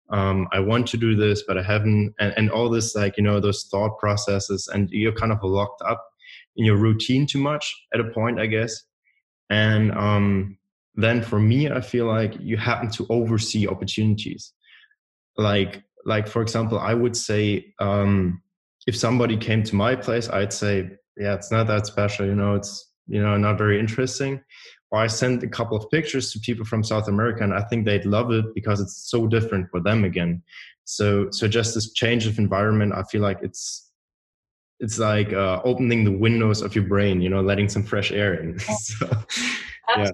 Um, 0.09 0.47
I 0.51 0.59
want 0.59 0.87
to 0.87 0.97
do 0.97 1.15
this, 1.15 1.43
but 1.47 1.57
I 1.57 1.63
haven't, 1.63 2.13
and, 2.19 2.33
and 2.37 2.49
all 2.49 2.69
this, 2.69 2.95
like, 2.95 3.17
you 3.17 3.23
know, 3.23 3.41
those 3.41 3.67
thought 3.69 3.99
processes, 3.99 4.69
and 4.73 4.89
you're 4.89 5.11
kind 5.11 5.33
of 5.33 5.39
locked 5.43 5.81
up 5.81 6.01
in 6.55 6.65
your 6.65 6.77
routine 6.77 7.27
too 7.27 7.39
much 7.39 7.75
at 7.93 7.99
a 7.99 8.05
point, 8.11 8.39
I 8.39 8.45
guess. 8.45 8.83
And 9.49 9.91
um, 9.91 10.57
then 10.97 11.21
for 11.21 11.39
me, 11.39 11.69
I 11.69 11.81
feel 11.81 12.05
like 12.05 12.35
you 12.39 12.57
happen 12.57 12.89
to 12.91 13.05
oversee 13.09 13.67
opportunities. 13.67 14.53
Like, 15.37 15.83
like 16.05 16.27
for 16.27 16.41
example, 16.41 16.79
I 16.79 16.93
would 16.93 17.15
say 17.15 17.73
um, 17.79 18.41
if 18.87 18.95
somebody 18.95 19.37
came 19.37 19.63
to 19.63 19.75
my 19.75 19.95
place, 19.95 20.29
I'd 20.29 20.53
say, 20.53 20.89
yeah, 21.15 21.35
it's 21.35 21.51
not 21.51 21.67
that 21.67 21.87
special, 21.87 22.25
you 22.25 22.35
know, 22.35 22.55
it's 22.55 22.83
you 23.07 23.21
know 23.21 23.37
not 23.37 23.57
very 23.57 23.79
interesting 23.79 24.41
or 24.91 25.01
I 25.01 25.07
sent 25.07 25.43
a 25.43 25.47
couple 25.47 25.77
of 25.77 25.89
pictures 25.89 26.31
to 26.31 26.39
people 26.39 26.65
from 26.65 26.83
South 26.83 27.07
America, 27.07 27.43
and 27.43 27.53
I 27.53 27.61
think 27.63 27.85
they'd 27.85 28.05
love 28.05 28.31
it 28.31 28.45
because 28.55 28.79
it's 28.79 29.09
so 29.09 29.27
different 29.27 29.69
for 29.69 29.81
them 29.81 30.03
again. 30.03 30.41
So, 30.85 31.29
so 31.31 31.47
just 31.47 31.75
this 31.75 31.91
change 31.91 32.25
of 32.25 32.39
environment, 32.39 32.93
I 32.95 33.03
feel 33.03 33.21
like 33.21 33.39
it's 33.41 33.83
it's 34.79 34.99
like 34.99 35.33
uh, 35.33 35.59
opening 35.63 36.03
the 36.03 36.11
windows 36.11 36.61
of 36.61 36.75
your 36.75 36.85
brain, 36.85 37.19
you 37.19 37.29
know, 37.29 37.41
letting 37.41 37.67
some 37.67 37.83
fresh 37.83 38.11
air 38.11 38.35
in. 38.35 38.59
so, 38.59 39.09
yeah. 39.97 40.11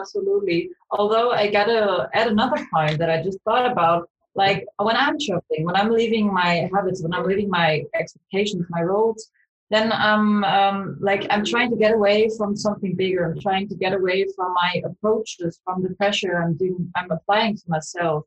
Absolutely. 0.00 0.70
Although 0.90 1.30
I 1.32 1.50
gotta 1.50 2.08
add 2.14 2.28
another 2.28 2.66
point 2.72 2.98
that 2.98 3.10
I 3.10 3.22
just 3.22 3.38
thought 3.44 3.70
about. 3.70 4.08
Like 4.36 4.64
when 4.78 4.96
I'm 4.96 5.16
traveling, 5.18 5.64
when 5.64 5.76
I'm 5.76 5.90
leaving 5.90 6.32
my 6.32 6.70
habits, 6.72 7.02
when 7.02 7.12
I'm 7.12 7.26
leaving 7.26 7.50
my 7.50 7.82
expectations, 7.94 8.64
my 8.70 8.82
roles, 8.82 9.28
then 9.70 9.92
I'm 9.92 10.44
um, 10.44 10.96
like 11.00 11.26
I'm 11.30 11.44
trying 11.44 11.70
to 11.70 11.76
get 11.76 11.94
away 11.94 12.28
from 12.36 12.56
something 12.56 12.94
bigger. 12.96 13.24
I'm 13.24 13.40
trying 13.40 13.68
to 13.68 13.76
get 13.76 13.92
away 13.92 14.26
from 14.36 14.54
my 14.54 14.82
approaches, 14.84 15.60
from 15.64 15.82
the 15.82 15.90
pressure 15.94 16.42
I'm 16.42 16.56
doing, 16.56 16.90
I'm 16.96 17.10
applying 17.10 17.56
to 17.56 17.62
myself. 17.68 18.24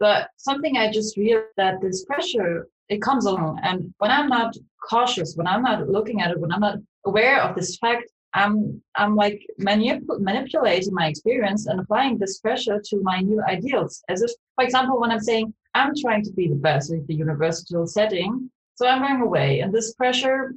But 0.00 0.30
something 0.36 0.76
I 0.76 0.90
just 0.90 1.16
realized 1.16 1.56
that 1.56 1.80
this 1.80 2.04
pressure 2.04 2.68
it 2.88 3.02
comes 3.02 3.26
along, 3.26 3.60
and 3.62 3.92
when 3.98 4.10
I'm 4.10 4.28
not 4.28 4.54
cautious, 4.88 5.34
when 5.36 5.46
I'm 5.46 5.62
not 5.62 5.88
looking 5.88 6.22
at 6.22 6.30
it, 6.30 6.40
when 6.40 6.52
I'm 6.52 6.60
not 6.60 6.78
aware 7.04 7.42
of 7.42 7.54
this 7.54 7.76
fact, 7.76 8.10
I'm 8.34 8.82
I'm 8.96 9.16
like 9.16 9.40
manip- 9.60 10.20
manipulating 10.20 10.92
my 10.92 11.06
experience 11.08 11.66
and 11.66 11.80
applying 11.80 12.18
this 12.18 12.38
pressure 12.40 12.80
to 12.84 13.00
my 13.02 13.20
new 13.20 13.42
ideals. 13.42 14.02
As 14.08 14.22
if, 14.22 14.30
for 14.54 14.64
example, 14.64 15.00
when 15.00 15.10
I'm 15.10 15.20
saying 15.20 15.54
I'm 15.74 15.92
trying 16.00 16.24
to 16.24 16.32
be 16.32 16.48
the 16.48 16.54
best 16.54 16.92
in 16.92 17.04
the 17.06 17.14
universal 17.14 17.86
setting, 17.86 18.50
so 18.74 18.86
I'm 18.86 19.02
going 19.02 19.20
away, 19.22 19.60
and 19.60 19.72
this 19.72 19.94
pressure 19.94 20.54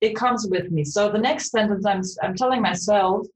it 0.00 0.16
comes 0.16 0.46
with 0.48 0.70
me. 0.70 0.82
So 0.84 1.10
the 1.10 1.18
next 1.18 1.50
sentence 1.50 1.84
I'm, 1.84 2.02
I'm 2.22 2.34
telling 2.34 2.62
myself, 2.62 3.26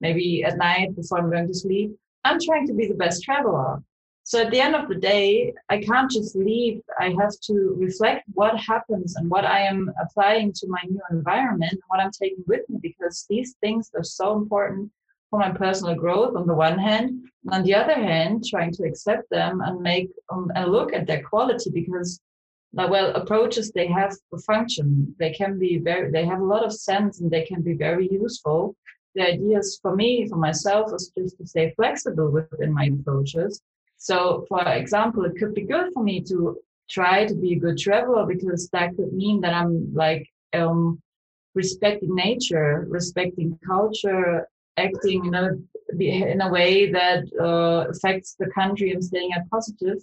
maybe 0.00 0.42
at 0.44 0.58
night 0.58 0.96
before 0.96 1.18
I'm 1.18 1.30
going 1.30 1.46
to 1.46 1.54
sleep, 1.54 1.92
I'm 2.24 2.38
trying 2.40 2.66
to 2.66 2.74
be 2.74 2.88
the 2.88 2.94
best 2.94 3.22
traveler. 3.22 3.82
So 4.28 4.42
at 4.42 4.50
the 4.50 4.60
end 4.60 4.74
of 4.74 4.90
the 4.90 4.94
day, 4.94 5.54
I 5.70 5.78
can't 5.78 6.10
just 6.10 6.36
leave. 6.36 6.82
I 7.00 7.14
have 7.18 7.40
to 7.44 7.74
reflect 7.78 8.26
what 8.34 8.58
happens 8.58 9.16
and 9.16 9.30
what 9.30 9.46
I 9.46 9.60
am 9.60 9.90
applying 9.98 10.52
to 10.52 10.66
my 10.68 10.82
new 10.86 11.00
environment, 11.10 11.72
and 11.72 11.80
what 11.88 12.00
I'm 12.00 12.10
taking 12.10 12.44
with 12.46 12.68
me, 12.68 12.78
because 12.82 13.24
these 13.30 13.54
things 13.62 13.90
are 13.96 14.04
so 14.04 14.36
important 14.36 14.92
for 15.30 15.38
my 15.38 15.50
personal 15.52 15.94
growth 15.94 16.36
on 16.36 16.46
the 16.46 16.52
one 16.52 16.78
hand, 16.78 17.08
and 17.44 17.54
on 17.54 17.62
the 17.62 17.74
other 17.74 17.94
hand, 17.94 18.44
trying 18.44 18.72
to 18.72 18.82
accept 18.82 19.30
them 19.30 19.62
and 19.62 19.80
make 19.80 20.10
um, 20.30 20.52
a 20.56 20.66
look 20.66 20.92
at 20.92 21.06
their 21.06 21.22
quality 21.22 21.70
because 21.70 22.20
well 22.74 23.14
approaches 23.14 23.72
they 23.72 23.86
have 23.86 24.14
a 24.34 24.38
function. 24.40 25.16
They 25.18 25.30
can 25.30 25.58
be 25.58 25.78
very 25.78 26.10
they 26.10 26.26
have 26.26 26.40
a 26.40 26.50
lot 26.54 26.66
of 26.66 26.74
sense 26.74 27.22
and 27.22 27.30
they 27.30 27.46
can 27.46 27.62
be 27.62 27.72
very 27.72 28.06
useful. 28.12 28.76
The 29.14 29.22
ideas 29.22 29.78
for 29.80 29.96
me 29.96 30.28
for 30.28 30.36
myself 30.36 30.92
is 30.92 31.10
just 31.16 31.38
to 31.38 31.46
stay 31.46 31.72
flexible 31.76 32.30
within 32.30 32.74
my 32.74 32.90
approaches 32.92 33.62
so 33.98 34.44
for 34.48 34.62
example 34.68 35.24
it 35.24 35.36
could 35.38 35.54
be 35.54 35.62
good 35.62 35.92
for 35.92 36.02
me 36.02 36.20
to 36.20 36.56
try 36.88 37.26
to 37.26 37.34
be 37.34 37.52
a 37.52 37.58
good 37.58 37.76
traveler 37.76 38.24
because 38.26 38.68
that 38.70 38.94
could 38.96 39.12
mean 39.12 39.40
that 39.40 39.54
i'm 39.54 39.92
like 39.94 40.26
um 40.54 41.00
respecting 41.54 42.14
nature 42.14 42.86
respecting 42.88 43.58
culture 43.66 44.48
acting 44.76 45.26
in 45.26 45.34
a 45.34 45.50
in 46.00 46.40
a 46.42 46.50
way 46.50 46.90
that 46.92 47.24
uh, 47.40 47.88
affects 47.90 48.36
the 48.38 48.48
country 48.50 48.92
I'm 48.92 49.00
staying 49.00 49.32
at 49.32 49.48
positive 49.50 49.98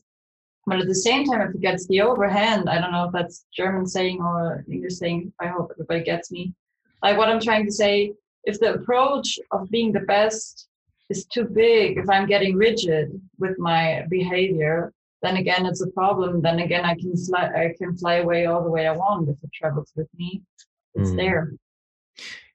but 0.65 0.79
at 0.79 0.87
the 0.87 0.95
same 0.95 1.25
time, 1.25 1.41
if 1.41 1.53
it 1.53 1.61
gets 1.61 1.85
the 1.87 2.01
overhand, 2.01 2.69
I 2.69 2.81
don't 2.81 2.91
know 2.91 3.05
if 3.05 3.11
that's 3.11 3.45
German 3.55 3.85
saying 3.85 4.19
or 4.19 4.65
English 4.71 4.95
saying. 4.95 5.31
I 5.39 5.47
hope 5.47 5.71
everybody 5.71 6.03
gets 6.03 6.31
me. 6.31 6.53
Like 7.03 7.17
what 7.17 7.29
I'm 7.29 7.39
trying 7.39 7.65
to 7.65 7.71
say, 7.71 8.13
if 8.45 8.59
the 8.59 8.73
approach 8.73 9.37
of 9.51 9.69
being 9.69 9.91
the 9.91 10.01
best 10.01 10.67
is 11.09 11.25
too 11.25 11.45
big, 11.45 11.97
if 11.97 12.09
I'm 12.09 12.27
getting 12.27 12.55
rigid 12.55 13.19
with 13.37 13.57
my 13.59 14.05
behavior, 14.09 14.91
then 15.21 15.37
again 15.37 15.65
it's 15.65 15.81
a 15.81 15.91
problem. 15.91 16.41
Then 16.41 16.59
again 16.59 16.85
I 16.85 16.95
can 16.95 17.15
fly 17.17 17.45
I 17.45 17.73
can 17.77 17.95
fly 17.97 18.15
away 18.15 18.45
all 18.45 18.63
the 18.63 18.69
way 18.69 18.87
I 18.87 18.91
want 18.91 19.29
if 19.29 19.37
it 19.43 19.51
travels 19.53 19.91
with 19.95 20.07
me. 20.17 20.41
It's 20.95 21.11
mm. 21.11 21.17
there. 21.17 21.53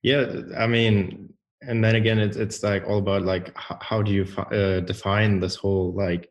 Yeah, 0.03 0.43
I 0.57 0.67
mean, 0.67 1.33
and 1.63 1.85
then 1.85 1.95
again, 1.95 2.19
it's 2.19 2.37
it's 2.37 2.63
like 2.63 2.87
all 2.87 2.99
about 2.99 3.23
like 3.23 3.55
how, 3.57 4.03
do 4.03 4.13
you 4.13 4.27
uh, 4.39 4.81
define 4.81 5.41
this 5.41 5.57
whole 5.57 5.93
like 5.93 6.31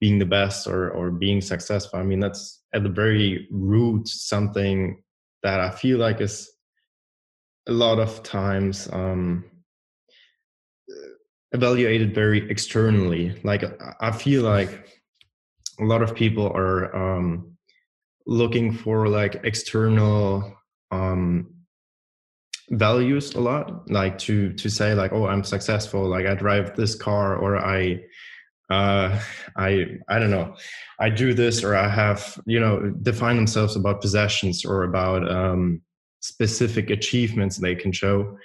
being 0.00 0.18
the 0.18 0.26
best 0.26 0.66
or 0.66 0.90
or 0.90 1.10
being 1.10 1.40
successful. 1.40 1.98
I 1.98 2.02
mean, 2.02 2.20
that's 2.20 2.62
at 2.74 2.82
the 2.82 2.88
very 2.88 3.46
root 3.50 4.08
something 4.08 5.00
that 5.42 5.60
I 5.60 5.70
feel 5.70 5.98
like 5.98 6.20
is 6.20 6.50
a 7.68 7.72
lot 7.72 7.98
of 7.98 8.22
times 8.22 8.88
um, 8.92 9.44
evaluated 11.54 12.14
very 12.14 12.50
externally. 12.50 13.40
Like 13.44 13.64
I 14.00 14.10
feel 14.10 14.42
like 14.42 14.90
a 15.80 15.84
lot 15.84 16.02
of 16.02 16.14
people 16.14 16.48
are 16.48 16.94
um, 16.94 17.56
looking 18.26 18.72
for 18.72 19.08
like 19.08 19.40
external 19.44 20.52
um, 20.90 21.54
values 22.70 23.34
a 23.34 23.40
lot, 23.40 23.90
like 23.90 24.18
to 24.18 24.52
to 24.54 24.68
say 24.68 24.94
like, 24.94 25.12
oh, 25.12 25.26
I'm 25.26 25.44
successful, 25.44 26.06
like 26.08 26.26
I 26.26 26.34
drive 26.34 26.76
this 26.76 26.94
car, 26.94 27.36
or 27.36 27.56
I 27.56 28.00
uh, 28.68 29.20
I 29.56 29.98
I 30.08 30.18
don't 30.18 30.30
know, 30.30 30.56
I 30.98 31.08
do 31.08 31.34
this 31.34 31.62
or 31.62 31.76
I 31.76 31.88
have 31.88 32.38
you 32.46 32.58
know 32.58 32.92
define 33.02 33.36
themselves 33.36 33.76
about 33.76 34.00
possessions 34.00 34.64
or 34.64 34.82
about 34.82 35.30
um, 35.30 35.82
specific 36.20 36.90
achievements 36.90 37.58
they 37.58 37.76
can 37.76 37.92
show, 37.92 38.36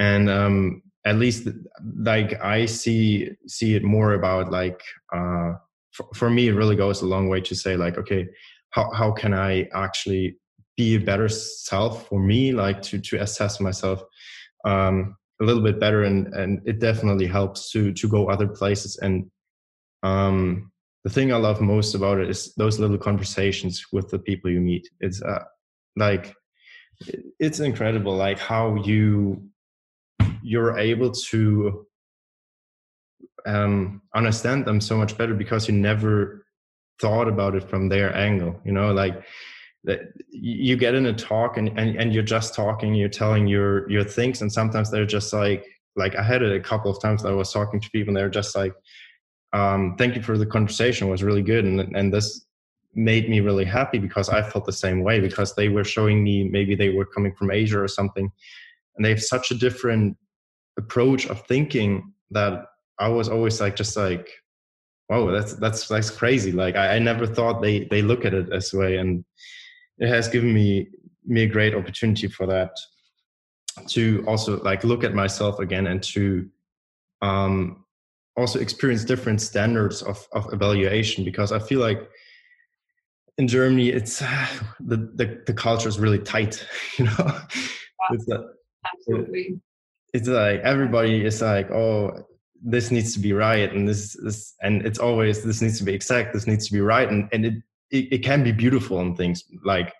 and 0.00 0.28
um, 0.28 0.82
at 1.04 1.16
least 1.16 1.48
like 1.96 2.40
I 2.42 2.66
see 2.66 3.30
see 3.46 3.74
it 3.74 3.82
more 3.82 4.14
about 4.14 4.50
like 4.50 4.82
uh, 5.14 5.54
for, 5.92 6.06
for 6.14 6.30
me 6.30 6.48
it 6.48 6.54
really 6.54 6.76
goes 6.76 7.02
a 7.02 7.06
long 7.06 7.28
way 7.28 7.40
to 7.40 7.54
say 7.54 7.76
like 7.76 7.98
okay 7.98 8.26
how 8.70 8.90
how 8.92 9.12
can 9.12 9.34
I 9.34 9.68
actually 9.74 10.36
be 10.76 10.96
a 10.96 11.00
better 11.00 11.28
self 11.28 12.08
for 12.08 12.20
me 12.20 12.52
like 12.52 12.82
to 12.82 12.98
to 13.00 13.20
assess 13.20 13.60
myself 13.60 14.02
um, 14.64 15.16
a 15.40 15.44
little 15.44 15.62
bit 15.62 15.80
better 15.80 16.04
and 16.04 16.32
and 16.34 16.60
it 16.66 16.80
definitely 16.80 17.26
helps 17.26 17.70
to 17.72 17.92
to 17.92 18.08
go 18.08 18.28
other 18.28 18.48
places 18.48 18.98
and 18.98 19.30
um, 20.02 20.70
the 21.04 21.10
thing 21.10 21.32
I 21.32 21.36
love 21.36 21.60
most 21.60 21.94
about 21.94 22.18
it 22.18 22.28
is 22.28 22.54
those 22.54 22.78
little 22.78 22.98
conversations 22.98 23.84
with 23.92 24.10
the 24.10 24.18
people 24.18 24.50
you 24.50 24.60
meet. 24.60 24.88
It's 25.00 25.22
uh, 25.22 25.44
like 25.96 26.34
it's 27.38 27.60
incredible, 27.60 28.14
like 28.14 28.38
how 28.38 28.76
you 28.76 29.42
you're 30.42 30.78
able 30.78 31.10
to 31.10 31.86
um, 33.46 34.02
understand 34.14 34.66
them 34.66 34.80
so 34.80 34.96
much 34.96 35.16
better 35.16 35.34
because 35.34 35.68
you 35.68 35.74
never 35.74 36.46
thought 37.00 37.28
about 37.28 37.54
it 37.54 37.68
from 37.68 37.88
their 37.88 38.14
angle. 38.14 38.60
You 38.64 38.72
know, 38.72 38.92
like 38.92 39.22
that 39.84 40.00
you 40.30 40.76
get 40.76 40.94
in 40.94 41.06
a 41.06 41.12
talk 41.12 41.56
and, 41.56 41.68
and 41.78 41.96
and 41.96 42.12
you're 42.12 42.22
just 42.22 42.54
talking, 42.54 42.94
you're 42.94 43.08
telling 43.08 43.46
your 43.46 43.90
your 43.90 44.04
things, 44.04 44.42
and 44.42 44.52
sometimes 44.52 44.90
they're 44.90 45.06
just 45.06 45.32
like 45.32 45.64
like 45.96 46.16
I 46.16 46.22
had 46.22 46.42
it 46.42 46.54
a 46.54 46.60
couple 46.60 46.90
of 46.90 47.00
times 47.00 47.22
that 47.22 47.30
I 47.30 47.34
was 47.34 47.52
talking 47.52 47.80
to 47.80 47.90
people 47.90 48.10
and 48.10 48.16
they're 48.16 48.28
just 48.28 48.54
like 48.54 48.74
um, 49.52 49.96
thank 49.98 50.16
you 50.16 50.22
for 50.22 50.38
the 50.38 50.46
conversation 50.46 51.08
it 51.08 51.10
was 51.10 51.22
really 51.22 51.42
good 51.42 51.64
and, 51.64 51.80
and 51.96 52.12
this 52.12 52.46
made 52.94 53.28
me 53.28 53.40
really 53.40 53.64
happy 53.64 53.98
because 53.98 54.28
i 54.28 54.42
felt 54.42 54.66
the 54.66 54.72
same 54.72 55.02
way 55.02 55.20
because 55.20 55.54
they 55.54 55.68
were 55.68 55.84
showing 55.84 56.24
me 56.24 56.44
maybe 56.44 56.74
they 56.74 56.88
were 56.88 57.06
coming 57.06 57.32
from 57.34 57.50
asia 57.50 57.80
or 57.80 57.88
something 57.88 58.30
and 59.00 59.04
they 59.06 59.08
have 59.08 59.22
such 59.22 59.50
a 59.50 59.54
different 59.54 60.14
approach 60.78 61.26
of 61.26 61.46
thinking 61.46 62.12
that 62.30 62.66
I 62.98 63.08
was 63.08 63.30
always 63.30 63.58
like 63.58 63.74
just 63.74 63.96
like 63.96 64.28
wow 65.08 65.30
that's 65.30 65.54
that's 65.54 65.88
that's 65.88 66.10
crazy 66.10 66.52
like 66.52 66.76
I, 66.76 66.96
I 66.96 66.98
never 66.98 67.26
thought 67.26 67.62
they 67.62 67.84
they 67.84 68.02
look 68.02 68.26
at 68.26 68.34
it 68.34 68.50
this 68.50 68.74
way 68.74 68.98
and 68.98 69.24
it 69.96 70.08
has 70.08 70.28
given 70.28 70.52
me 70.52 70.88
me 71.24 71.44
a 71.44 71.46
great 71.46 71.74
opportunity 71.74 72.28
for 72.28 72.46
that 72.48 72.72
to 73.88 74.22
also 74.26 74.60
like 74.64 74.84
look 74.84 75.02
at 75.02 75.14
myself 75.14 75.60
again 75.60 75.86
and 75.86 76.02
to 76.02 76.46
um 77.22 77.82
also 78.36 78.58
experience 78.58 79.02
different 79.02 79.40
standards 79.40 80.02
of, 80.02 80.28
of 80.32 80.52
evaluation 80.52 81.24
because 81.24 81.52
I 81.52 81.58
feel 81.58 81.80
like 81.80 82.06
in 83.38 83.48
Germany 83.48 83.88
it's 83.88 84.18
the, 84.80 84.98
the, 85.14 85.42
the 85.46 85.54
culture 85.54 85.88
is 85.88 85.98
really 85.98 86.18
tight, 86.18 86.66
you 86.98 87.06
know. 87.06 87.38
It's 88.10 88.28
like, 88.28 88.40
absolutely. 88.86 89.60
It's 90.12 90.28
like 90.28 90.60
everybody 90.60 91.24
is 91.24 91.40
like, 91.40 91.70
oh, 91.70 92.26
this 92.62 92.90
needs 92.90 93.14
to 93.14 93.20
be 93.20 93.32
right, 93.32 93.72
and 93.72 93.88
this 93.88 94.16
is, 94.16 94.54
and 94.62 94.84
it's 94.84 94.98
always 94.98 95.42
this 95.42 95.62
needs 95.62 95.78
to 95.78 95.84
be 95.84 95.94
exact, 95.94 96.32
this 96.32 96.46
needs 96.46 96.66
to 96.66 96.72
be 96.72 96.80
right, 96.80 97.08
and 97.08 97.28
and 97.32 97.46
it 97.46 97.54
it, 97.90 98.12
it 98.12 98.18
can 98.18 98.42
be 98.42 98.52
beautiful 98.52 99.00
and 99.00 99.16
things 99.16 99.44
like 99.64 99.92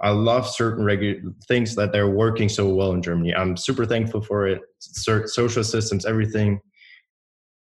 I 0.00 0.10
love 0.10 0.48
certain 0.48 0.84
regular 0.84 1.20
things 1.46 1.74
that 1.76 1.92
they're 1.92 2.10
working 2.10 2.48
so 2.48 2.68
well 2.68 2.92
in 2.92 3.02
Germany. 3.02 3.34
I'm 3.34 3.56
super 3.56 3.84
thankful 3.84 4.22
for 4.22 4.48
it. 4.48 4.62
social 4.78 5.62
systems, 5.62 6.06
everything 6.06 6.60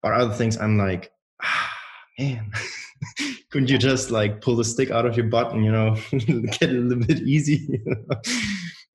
but 0.02 0.14
other 0.14 0.34
things 0.34 0.58
i'm 0.58 0.78
like 0.78 1.12
ah, 1.44 1.74
man 2.20 2.52
couldn't 3.52 3.70
you 3.70 3.78
just 3.78 4.12
like 4.12 4.42
pull 4.42 4.56
the 4.56 4.64
stick 4.64 4.92
out 4.92 5.06
of 5.06 5.16
your 5.16 5.28
butt 5.28 5.54
and 5.54 5.66
you 5.66 5.72
know 5.72 5.96
get 6.12 6.70
it 6.70 6.76
a 6.76 6.80
little 6.80 7.04
bit 7.04 7.20
easy 7.22 7.66
you 7.70 7.82
know? 7.86 8.22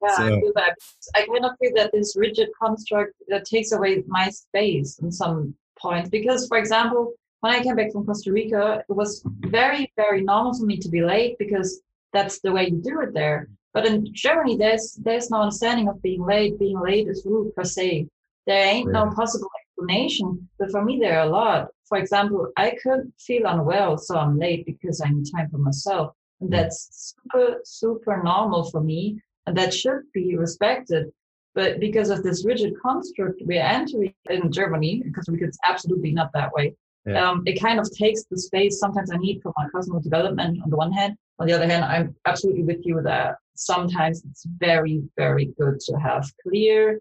Yeah 0.03 0.17
so. 0.17 0.25
i 0.25 0.41
feel 0.41 0.53
that 0.55 0.77
i 1.15 1.27
kind 1.27 1.45
of 1.45 1.53
feel 1.61 1.73
that 1.75 1.91
this 1.93 2.17
rigid 2.17 2.49
construct 2.61 3.13
that 3.29 3.45
takes 3.45 3.73
away 3.73 4.03
my 4.07 4.29
space 4.29 4.99
in 5.01 5.11
some 5.11 5.55
points 5.79 6.09
because 6.09 6.47
for 6.47 6.59
example 6.59 7.13
when 7.41 7.53
i 7.53 7.63
came 7.63 7.77
back 7.77 7.93
from 7.93 8.07
costa 8.07 8.33
rica 8.33 8.85
it 8.89 8.93
was 8.93 9.23
very 9.41 9.93
very 9.97 10.23
normal 10.23 10.55
for 10.55 10.65
me 10.65 10.77
to 10.77 10.89
be 10.89 11.03
late 11.03 11.37
because 11.39 11.81
that's 12.13 12.41
the 12.41 12.53
way 12.53 12.69
you 12.69 12.81
do 12.83 13.01
it 13.01 13.13
there 13.15 13.49
but 13.75 13.87
in 13.87 14.07
germany 14.13 14.57
there's 14.57 14.93
there's 15.03 15.31
no 15.31 15.39
understanding 15.43 15.89
of 15.89 16.01
being 16.03 16.25
late 16.25 16.59
being 16.59 16.81
late 16.81 17.09
is 17.09 17.23
rude 17.25 17.55
per 17.55 17.65
se 17.65 18.07
there 18.47 18.67
ain't 18.67 18.87
yeah. 18.93 19.05
no 19.05 19.11
possible 19.15 19.49
explanation, 19.83 20.49
but 20.59 20.71
for 20.71 20.85
me, 20.85 20.99
there 20.99 21.19
are 21.19 21.27
a 21.27 21.31
lot. 21.31 21.69
For 21.87 21.99
example, 21.99 22.49
I 22.57 22.77
could 22.83 23.13
feel 23.19 23.47
unwell, 23.47 23.99
so 23.99 24.17
I'm 24.17 24.39
late 24.39 24.67
because 24.67 25.01
I 25.01 25.11
need 25.11 25.27
time 25.31 25.49
for 25.51 25.59
myself. 25.59 26.15
And 26.41 26.51
mm. 26.51 26.57
that's 26.57 27.15
super, 27.15 27.61
super 27.65 28.23
normal 28.23 28.65
for 28.71 28.81
me, 28.81 29.21
and 29.47 29.57
that 29.57 29.75
should 29.75 30.03
be 30.13 30.37
respected. 30.37 31.13
But 31.55 31.81
because 31.81 32.09
of 32.11 32.23
this 32.23 32.45
rigid 32.47 32.73
construct 32.81 33.43
we're 33.45 33.63
entering 33.63 34.15
in 34.31 34.51
Germany, 34.51 35.03
because 35.05 35.29
it's 35.29 35.59
absolutely 35.65 36.13
not 36.13 36.31
that 36.33 36.53
way, 36.53 36.75
yeah. 37.05 37.29
um, 37.29 37.43
it 37.47 37.61
kind 37.61 37.79
of 37.79 37.91
takes 37.91 38.25
the 38.25 38.39
space 38.39 38.79
sometimes 38.79 39.11
I 39.11 39.17
need 39.17 39.43
for 39.43 39.53
my 39.57 39.67
personal 39.73 40.01
development 40.01 40.61
on 40.63 40.71
the 40.71 40.77
one 40.77 40.93
hand. 40.93 41.17
On 41.39 41.47
the 41.47 41.53
other 41.53 41.67
hand, 41.67 41.85
I'm 41.85 42.15
absolutely 42.25 42.63
with 42.63 42.87
you 42.87 43.03
that 43.03 43.37
sometimes 43.55 44.23
it's 44.31 44.47
very, 44.59 45.03
very 45.17 45.47
good 45.59 45.81
to 45.81 45.97
have 45.97 46.25
clear 46.43 47.01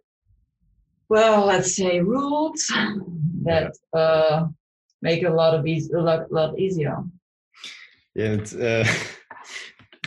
well, 1.12 1.46
let's 1.46 1.76
say 1.76 2.00
rules 2.00 2.72
that 3.44 3.74
uh, 3.94 4.46
make 5.02 5.24
a 5.24 5.30
lot 5.30 5.54
of 5.54 5.68
easy, 5.68 5.92
a 5.92 6.00
lot, 6.00 6.32
lot 6.32 6.58
easier. 6.58 7.04
Yeah, 8.16 8.38
it's, 8.40 8.56
uh, 8.56 8.88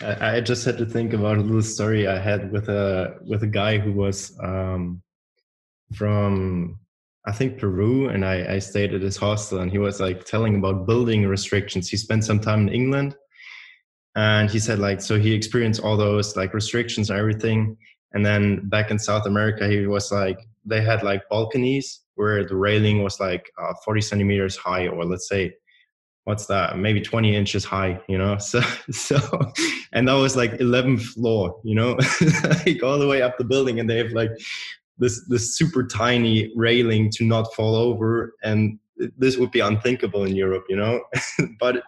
I, 0.03 0.41
just 0.41 0.65
had 0.65 0.77
to 0.79 0.87
think 0.87 1.13
about 1.13 1.39
a 1.39 1.41
little 1.41 1.63
story 1.63 2.09
I 2.09 2.19
had 2.19 2.51
with 2.51 2.69
a 2.69 3.17
with 3.25 3.45
a 3.45 3.47
guy 3.47 3.79
who 3.79 3.93
was 3.93 4.37
um, 4.43 5.03
from 5.95 6.81
I 7.27 7.33
think 7.33 7.59
Peru, 7.59 8.09
and 8.09 8.25
I, 8.25 8.55
I 8.55 8.59
stayed 8.59 8.93
at 8.93 9.01
his 9.01 9.17
hostel, 9.17 9.61
and 9.61 9.71
he 9.71 9.79
was 9.79 10.01
like 10.01 10.25
telling 10.25 10.57
about 10.57 10.87
building 10.87 11.27
restrictions. 11.27 11.89
He 11.89 11.97
spent 11.97 12.25
some 12.25 12.41
time 12.41 12.67
in 12.67 12.75
England, 12.75 13.15
and 14.17 14.51
he 14.51 14.59
said 14.59 14.81
like 14.81 15.01
so 15.01 15.19
he 15.19 15.33
experienced 15.33 15.81
all 15.81 15.97
those 15.97 16.37
like 16.37 16.55
restrictions 16.55 17.11
and 17.11 17.19
everything, 17.19 17.77
and 18.13 18.27
then 18.27 18.69
back 18.69 18.91
in 18.91 18.99
South 18.99 19.27
America, 19.27 19.69
he 19.69 19.87
was 19.87 20.11
like 20.11 20.41
they 20.65 20.83
had 20.83 21.03
like 21.05 21.23
balconies 21.31 22.01
where 22.17 22.45
the 22.45 22.57
railing 22.57 23.03
was 23.03 23.21
like 23.21 23.51
uh, 23.61 23.75
40 23.85 24.01
centimeters 24.01 24.57
high 24.57 24.87
or 24.87 25.05
let's 25.05 25.29
say 25.29 25.53
what's 26.25 26.47
that? 26.47 26.79
Maybe 26.79 27.01
20 27.01 27.35
inches 27.37 27.65
high 27.65 28.01
you 28.09 28.19
know? 28.19 28.37
So 28.41 28.61
so 28.91 29.19
and 29.93 30.09
that 30.09 30.15
was 30.15 30.37
like 30.37 30.53
11th 30.53 31.03
floor 31.03 31.61
you 31.65 31.75
know? 31.75 31.97
Like 32.67 32.83
all 32.83 32.99
the 32.99 33.09
way 33.09 33.23
up 33.23 33.39
the 33.39 33.45
building 33.45 33.81
and 33.81 33.89
they 33.89 33.99
have 33.99 34.13
like 34.13 34.31
this 34.99 35.27
this 35.29 35.57
super 35.57 35.87
tiny 35.87 36.53
railing 36.55 37.11
to 37.13 37.25
not 37.25 37.53
fall 37.55 37.75
over 37.75 38.35
and 38.43 38.79
this 39.19 39.37
would 39.37 39.51
be 39.51 39.61
unthinkable 39.61 40.25
in 40.25 40.35
europe 40.37 40.65
you 40.69 40.77
know? 40.77 41.01
But 41.61 41.83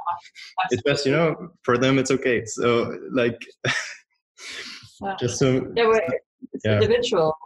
it's 0.70 0.82
best 0.82 1.06
you 1.06 1.12
know 1.12 1.50
for 1.62 1.78
them 1.78 1.98
it's 1.98 2.10
okay. 2.10 2.44
So 2.44 2.98
like 3.12 3.40
just 5.20 5.38
so 5.38 5.72
it's 6.52 6.64
yeah. 6.64 6.74
individual 6.74 7.36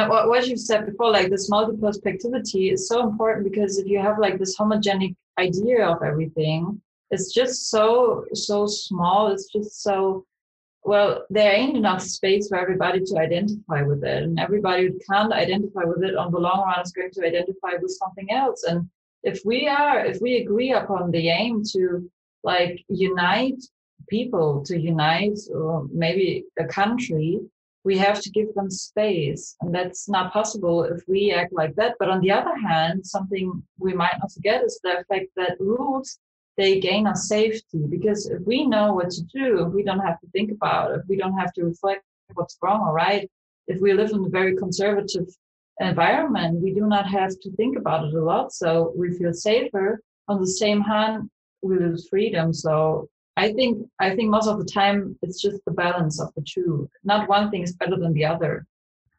and 0.00 0.10
what 0.10 0.46
you 0.46 0.56
said 0.56 0.86
before 0.86 1.10
like 1.10 1.30
this 1.30 1.48
multi-perspectivity 1.48 2.70
is 2.70 2.88
so 2.88 3.08
important 3.08 3.44
because 3.44 3.78
if 3.78 3.86
you 3.86 4.00
have 4.00 4.18
like 4.18 4.38
this 4.38 4.56
homogenic 4.56 5.14
idea 5.38 5.86
of 5.86 6.02
everything 6.02 6.80
it's 7.10 7.32
just 7.32 7.70
so 7.70 8.24
so 8.32 8.66
small 8.66 9.28
it's 9.28 9.50
just 9.52 9.82
so 9.82 10.24
well 10.84 11.24
there 11.30 11.52
ain't 11.52 11.76
enough 11.76 12.02
space 12.02 12.48
for 12.48 12.58
everybody 12.58 13.00
to 13.00 13.18
identify 13.18 13.82
with 13.82 14.04
it 14.04 14.22
and 14.22 14.38
everybody 14.38 14.86
who 14.86 14.98
can't 15.10 15.32
identify 15.32 15.82
with 15.84 16.04
it 16.04 16.14
on 16.14 16.30
the 16.30 16.38
long 16.38 16.60
run 16.66 16.80
is 16.80 16.92
going 16.92 17.10
to 17.10 17.26
identify 17.26 17.70
with 17.80 17.90
something 17.90 18.30
else. 18.30 18.64
And 18.64 18.88
if 19.22 19.40
we 19.44 19.66
are 19.66 20.04
if 20.04 20.20
we 20.20 20.36
agree 20.36 20.72
upon 20.72 21.10
the 21.10 21.28
aim 21.28 21.62
to 21.72 22.10
like 22.42 22.84
unite 22.88 23.62
people 24.08 24.62
to 24.66 24.78
unite 24.78 25.38
or 25.54 25.86
maybe 25.90 26.44
a 26.58 26.66
country 26.66 27.40
we 27.84 27.98
have 27.98 28.20
to 28.22 28.30
give 28.30 28.52
them 28.54 28.70
space 28.70 29.56
and 29.60 29.74
that's 29.74 30.08
not 30.08 30.32
possible 30.32 30.84
if 30.84 31.02
we 31.06 31.32
act 31.32 31.52
like 31.52 31.74
that. 31.76 31.94
But 31.98 32.08
on 32.08 32.20
the 32.20 32.32
other 32.32 32.56
hand 32.56 33.06
something 33.06 33.62
we 33.78 33.92
might 33.92 34.18
not 34.18 34.32
forget 34.32 34.64
is 34.64 34.80
the 34.82 35.04
fact 35.08 35.26
that 35.36 35.60
rules 35.60 36.18
they 36.56 36.80
gain 36.80 37.06
us 37.06 37.28
safety 37.28 37.84
because 37.88 38.26
if 38.26 38.40
we 38.46 38.66
know 38.66 38.94
what 38.94 39.10
to 39.10 39.22
do 39.22 39.64
we 39.66 39.82
don't 39.82 40.00
have 40.00 40.20
to 40.20 40.26
think 40.28 40.50
about 40.50 40.92
it 40.92 41.02
we 41.08 41.16
don't 41.16 41.38
have 41.38 41.52
to 41.52 41.64
reflect 41.64 42.02
what's 42.34 42.56
wrong 42.62 42.80
or 42.80 42.94
right? 42.94 43.30
If 43.66 43.80
we 43.80 43.92
live 43.92 44.10
in 44.10 44.24
a 44.24 44.28
very 44.28 44.56
conservative 44.56 45.28
environment 45.80 46.62
we 46.62 46.72
do 46.72 46.86
not 46.86 47.06
have 47.08 47.30
to 47.40 47.50
think 47.52 47.76
about 47.76 48.04
it 48.06 48.14
a 48.14 48.22
lot 48.22 48.52
so 48.52 48.92
we 48.96 49.16
feel 49.18 49.32
safer. 49.32 50.00
On 50.28 50.40
the 50.40 50.46
same 50.46 50.80
hand 50.80 51.28
we 51.62 51.78
lose 51.78 52.08
freedom 52.08 52.52
so 52.52 53.08
I 53.36 53.52
think 53.52 53.88
I 54.00 54.14
think 54.14 54.30
most 54.30 54.48
of 54.48 54.58
the 54.58 54.64
time 54.64 55.18
it's 55.22 55.40
just 55.40 55.64
the 55.64 55.72
balance 55.72 56.20
of 56.20 56.32
the 56.34 56.42
two. 56.42 56.88
Not 57.02 57.28
one 57.28 57.50
thing 57.50 57.62
is 57.62 57.72
better 57.72 57.96
than 57.96 58.12
the 58.12 58.24
other. 58.24 58.66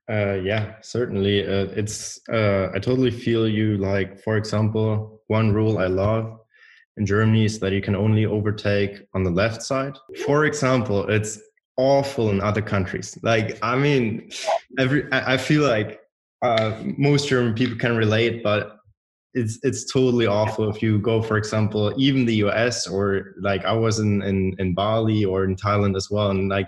Uh, 0.10 0.34
yeah, 0.34 0.76
certainly. 0.82 1.46
Uh, 1.46 1.68
it's 1.76 2.22
uh, 2.30 2.70
I 2.74 2.80
totally 2.80 3.12
feel 3.12 3.48
you. 3.48 3.78
Like 3.78 4.22
for 4.22 4.38
example, 4.38 5.22
one 5.28 5.52
rule 5.52 5.80
I 5.80 5.88
love 5.88 6.40
in 6.98 7.06
Germany 7.06 7.46
is 7.46 7.60
that 7.60 7.74
you 7.74 7.82
can 7.82 7.96
only 7.96 8.26
overtake 8.26 9.06
on 9.14 9.24
the 9.24 9.32
left 9.32 9.62
side. 9.62 9.98
For 10.26 10.46
example, 10.46 11.10
it's 11.10 11.40
awful 11.78 12.30
in 12.30 12.40
other 12.40 12.62
countries. 12.62 13.18
Like 13.22 13.58
I 13.62 13.76
mean, 13.76 14.30
every 14.78 15.12
I 15.12 15.38
feel 15.38 15.64
like 15.64 16.00
uh, 16.42 16.82
most 16.98 17.28
German 17.28 17.54
people 17.54 17.78
can 17.78 17.98
relate, 17.98 18.44
but 18.44 18.75
it's 19.36 19.60
it's 19.64 19.92
totally 19.92 20.26
awful 20.26 20.70
if 20.70 20.82
you 20.82 20.98
go 21.00 21.22
for 21.22 21.38
example 21.38 21.94
even 21.98 22.26
the 22.26 22.38
us 22.38 22.88
or 22.88 23.36
like 23.42 23.64
i 23.66 23.74
was 23.74 24.00
in, 24.00 24.22
in 24.24 24.56
in 24.58 24.74
bali 24.74 25.24
or 25.26 25.44
in 25.44 25.56
thailand 25.56 25.96
as 25.96 26.10
well 26.10 26.32
and 26.32 26.50
like 26.50 26.68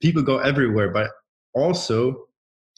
people 0.00 0.22
go 0.22 0.38
everywhere 0.38 0.90
but 0.90 1.10
also 1.54 2.26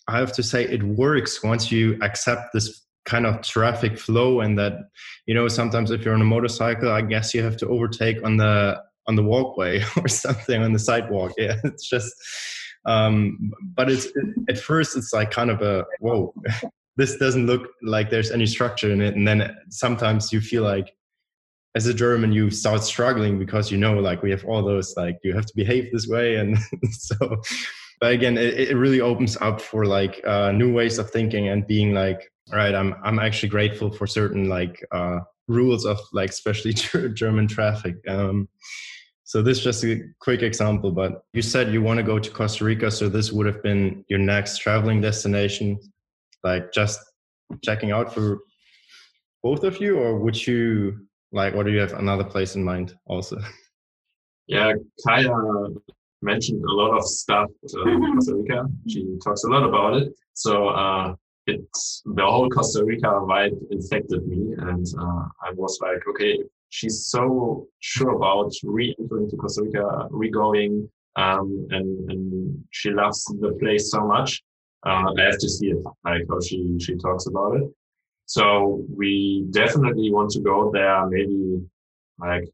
i 0.08 0.18
have 0.18 0.32
to 0.32 0.42
say 0.42 0.64
it 0.64 0.82
works 0.82 1.42
once 1.42 1.70
you 1.70 1.96
accept 2.02 2.52
this 2.52 2.84
kind 3.04 3.26
of 3.26 3.40
traffic 3.42 3.98
flow 3.98 4.40
and 4.40 4.58
that 4.58 4.74
you 5.26 5.34
know 5.34 5.48
sometimes 5.48 5.90
if 5.90 6.04
you're 6.04 6.14
on 6.14 6.20
a 6.20 6.24
motorcycle 6.24 6.90
i 6.90 7.00
guess 7.00 7.32
you 7.32 7.42
have 7.42 7.56
to 7.56 7.68
overtake 7.68 8.22
on 8.24 8.36
the 8.36 8.76
on 9.06 9.16
the 9.16 9.22
walkway 9.22 9.82
or 9.96 10.08
something 10.08 10.62
on 10.62 10.72
the 10.72 10.78
sidewalk. 10.78 11.32
Yeah 11.38 11.56
it's 11.64 11.88
just 11.88 12.12
um 12.84 13.52
but 13.76 13.90
it's 13.90 14.08
at 14.48 14.58
first 14.58 14.96
it's 14.96 15.12
like 15.12 15.30
kind 15.30 15.50
of 15.50 15.62
a 15.62 15.84
whoa 16.00 16.34
this 16.96 17.16
doesn't 17.16 17.46
look 17.46 17.70
like 17.82 18.10
there's 18.10 18.30
any 18.30 18.46
structure 18.46 18.90
in 18.90 19.00
it. 19.00 19.14
And 19.14 19.26
then 19.26 19.54
sometimes 19.70 20.32
you 20.32 20.40
feel 20.40 20.62
like 20.62 20.94
as 21.74 21.86
a 21.86 21.94
german 21.94 22.32
you 22.32 22.50
start 22.50 22.82
struggling 22.82 23.38
because 23.38 23.70
you 23.70 23.78
know 23.78 23.98
like 23.98 24.22
we 24.22 24.30
have 24.30 24.44
all 24.44 24.62
those 24.62 24.94
like 24.94 25.16
you 25.24 25.34
have 25.34 25.46
to 25.46 25.56
behave 25.56 25.90
this 25.90 26.06
way. 26.06 26.36
And 26.36 26.58
so 26.90 27.16
but 28.02 28.12
again 28.12 28.36
it, 28.36 28.54
it 28.70 28.76
really 28.76 29.00
opens 29.00 29.38
up 29.40 29.60
for 29.60 29.86
like 29.86 30.20
uh, 30.26 30.52
new 30.52 30.72
ways 30.72 30.98
of 30.98 31.10
thinking 31.10 31.48
and 31.48 31.66
being 31.66 31.94
like 31.94 32.30
right 32.52 32.74
i'm 32.74 32.94
i'm 33.04 33.18
actually 33.18 33.48
grateful 33.48 33.90
for 33.90 34.06
certain 34.06 34.48
like 34.48 34.84
uh, 34.90 35.20
rules 35.48 35.86
of 35.86 35.98
like 36.12 36.30
especially 36.30 36.72
german 37.14 37.46
traffic. 37.46 37.96
Um, 38.08 38.48
so 39.24 39.40
this 39.40 39.58
is 39.58 39.64
just 39.64 39.84
a 39.84 40.00
quick 40.20 40.42
example 40.42 40.90
but 40.90 41.22
you 41.32 41.42
said 41.42 41.72
you 41.72 41.80
want 41.80 41.98
to 41.98 42.02
go 42.02 42.18
to 42.18 42.30
costa 42.30 42.64
rica 42.64 42.90
so 42.90 43.08
this 43.08 43.32
would 43.32 43.46
have 43.46 43.62
been 43.62 44.04
your 44.08 44.18
next 44.18 44.58
traveling 44.58 45.00
destination 45.00 45.78
like 46.44 46.72
just 46.72 47.00
checking 47.62 47.90
out 47.92 48.12
for 48.12 48.40
both 49.42 49.64
of 49.64 49.80
you, 49.80 49.98
or 49.98 50.18
would 50.18 50.46
you 50.46 51.06
like, 51.32 51.54
or 51.54 51.64
do 51.64 51.70
you 51.70 51.80
have 51.80 51.94
another 51.94 52.24
place 52.24 52.56
in 52.56 52.64
mind 52.64 52.96
also? 53.06 53.38
Yeah, 54.48 54.72
Kaya 55.06 55.30
mentioned 56.20 56.62
a 56.64 56.72
lot 56.72 56.96
of 56.96 57.04
stuff 57.04 57.48
uh, 57.64 57.84
Costa 58.14 58.34
Rica. 58.34 58.64
She 58.88 59.18
talks 59.22 59.44
a 59.44 59.48
lot 59.48 59.62
about 59.62 60.02
it. 60.02 60.12
So 60.34 60.68
uh, 60.68 61.14
it's 61.46 62.02
the 62.04 62.24
whole 62.24 62.48
Costa 62.48 62.84
Rica 62.84 63.06
vibe 63.06 63.56
infected 63.70 64.26
me, 64.26 64.54
and 64.58 64.86
uh, 64.98 65.24
I 65.44 65.52
was 65.54 65.78
like, 65.80 66.06
okay, 66.08 66.38
she's 66.70 67.06
so 67.06 67.66
sure 67.80 68.16
about 68.16 68.52
re-entering 68.62 69.28
to 69.30 69.36
Costa 69.36 69.62
Rica, 69.62 70.08
re-going, 70.10 70.88
um, 71.16 71.66
and 71.70 72.10
and 72.10 72.64
she 72.70 72.90
loves 72.90 73.24
the 73.40 73.56
place 73.60 73.90
so 73.90 74.06
much. 74.06 74.42
Uh, 74.84 75.12
I 75.18 75.22
have 75.22 75.38
to 75.38 75.48
see 75.48 75.68
it, 75.70 75.78
like 76.04 76.22
how 76.28 76.40
she 76.40 76.76
she 76.80 76.96
talks 76.96 77.26
about 77.26 77.56
it. 77.56 77.70
So 78.26 78.84
we 78.96 79.46
definitely 79.50 80.10
want 80.12 80.30
to 80.30 80.40
go 80.40 80.70
there. 80.72 81.06
Maybe 81.06 81.60
like 82.18 82.48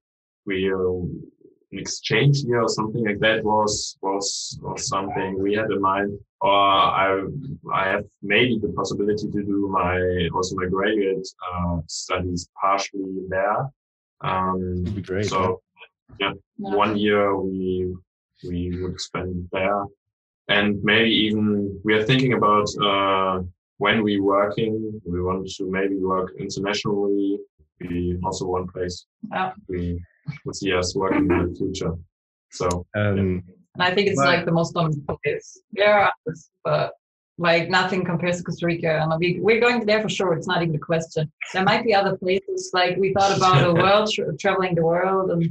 we 0.47 0.67
an 0.73 1.79
exchange 1.85 2.39
year 2.39 2.63
or 2.63 2.69
something 2.69 3.05
like 3.05 3.21
that 3.21 3.45
was 3.45 3.97
was 4.03 4.59
was 4.63 4.89
something 4.89 5.43
we 5.43 5.55
had 5.55 5.71
in 5.71 5.81
mind. 5.81 6.19
Or 6.41 6.51
I 6.53 7.25
I 7.73 7.89
have 7.89 8.05
maybe 8.23 8.59
the 8.59 8.73
possibility 8.81 9.27
to 9.31 9.43
do 9.43 9.69
my 9.69 10.29
also 10.35 10.57
my 10.57 10.67
graduate 10.67 11.27
uh, 11.53 11.79
studies 11.87 12.49
partially 12.61 13.23
there. 13.29 13.71
Um, 14.21 14.85
That'd 14.85 14.97
be 14.97 15.03
great. 15.03 15.27
so 15.27 15.61
yeah, 16.21 16.33
Yeah. 16.59 16.71
one 16.81 16.97
year 16.97 17.37
we 17.37 17.95
we 18.49 18.61
would 18.83 19.01
spend 19.01 19.49
there, 19.53 19.85
and 20.49 20.83
maybe 20.83 21.11
even 21.11 21.79
we 21.85 21.95
are 21.95 22.05
thinking 22.05 22.33
about 22.35 22.69
uh, 22.83 23.43
when 23.79 24.03
we're 24.03 24.23
working. 24.23 25.01
We 25.05 25.21
want 25.23 25.49
to 25.57 25.71
maybe 25.71 25.97
work 25.97 26.33
internationally. 26.39 27.39
We 27.81 28.19
also 28.25 28.47
one 28.47 28.67
place 28.67 29.07
Yeah. 29.33 29.53
we 29.69 30.03
would 30.45 30.57
see 30.57 30.73
us 30.73 30.97
working 30.97 31.31
in 31.31 31.39
the 31.51 31.55
future. 31.61 31.93
So 32.51 32.67
Um, 32.97 33.43
And 33.75 33.83
I 33.89 33.95
think 33.95 34.09
it's 34.09 34.21
But- 34.21 34.27
like 34.33 34.45
the 34.45 34.57
most 34.61 34.75
common 34.75 34.93
place. 35.23 35.49
There 35.73 35.93
are 35.99 36.11
others, 36.27 36.51
but 36.65 36.93
like 37.49 37.65
nothing 37.71 38.03
compares 38.05 38.37
to 38.39 38.43
Costa 38.43 38.67
Rica. 38.67 38.93
And 39.01 39.09
we, 39.21 39.39
we're 39.47 39.61
going 39.61 39.79
there 39.87 40.03
for 40.03 40.09
sure. 40.09 40.33
It's 40.37 40.49
not 40.53 40.61
even 40.65 40.75
a 40.75 40.85
question. 40.91 41.31
There 41.55 41.63
might 41.71 41.85
be 41.89 41.95
other 41.95 42.17
places. 42.17 42.61
Like 42.75 42.97
we 42.97 43.13
thought 43.13 43.37
about 43.39 43.57
the 43.67 43.73
world, 43.83 44.11
tra- 44.13 44.37
traveling 44.43 44.75
the 44.75 44.83
world 44.93 45.31
and 45.31 45.43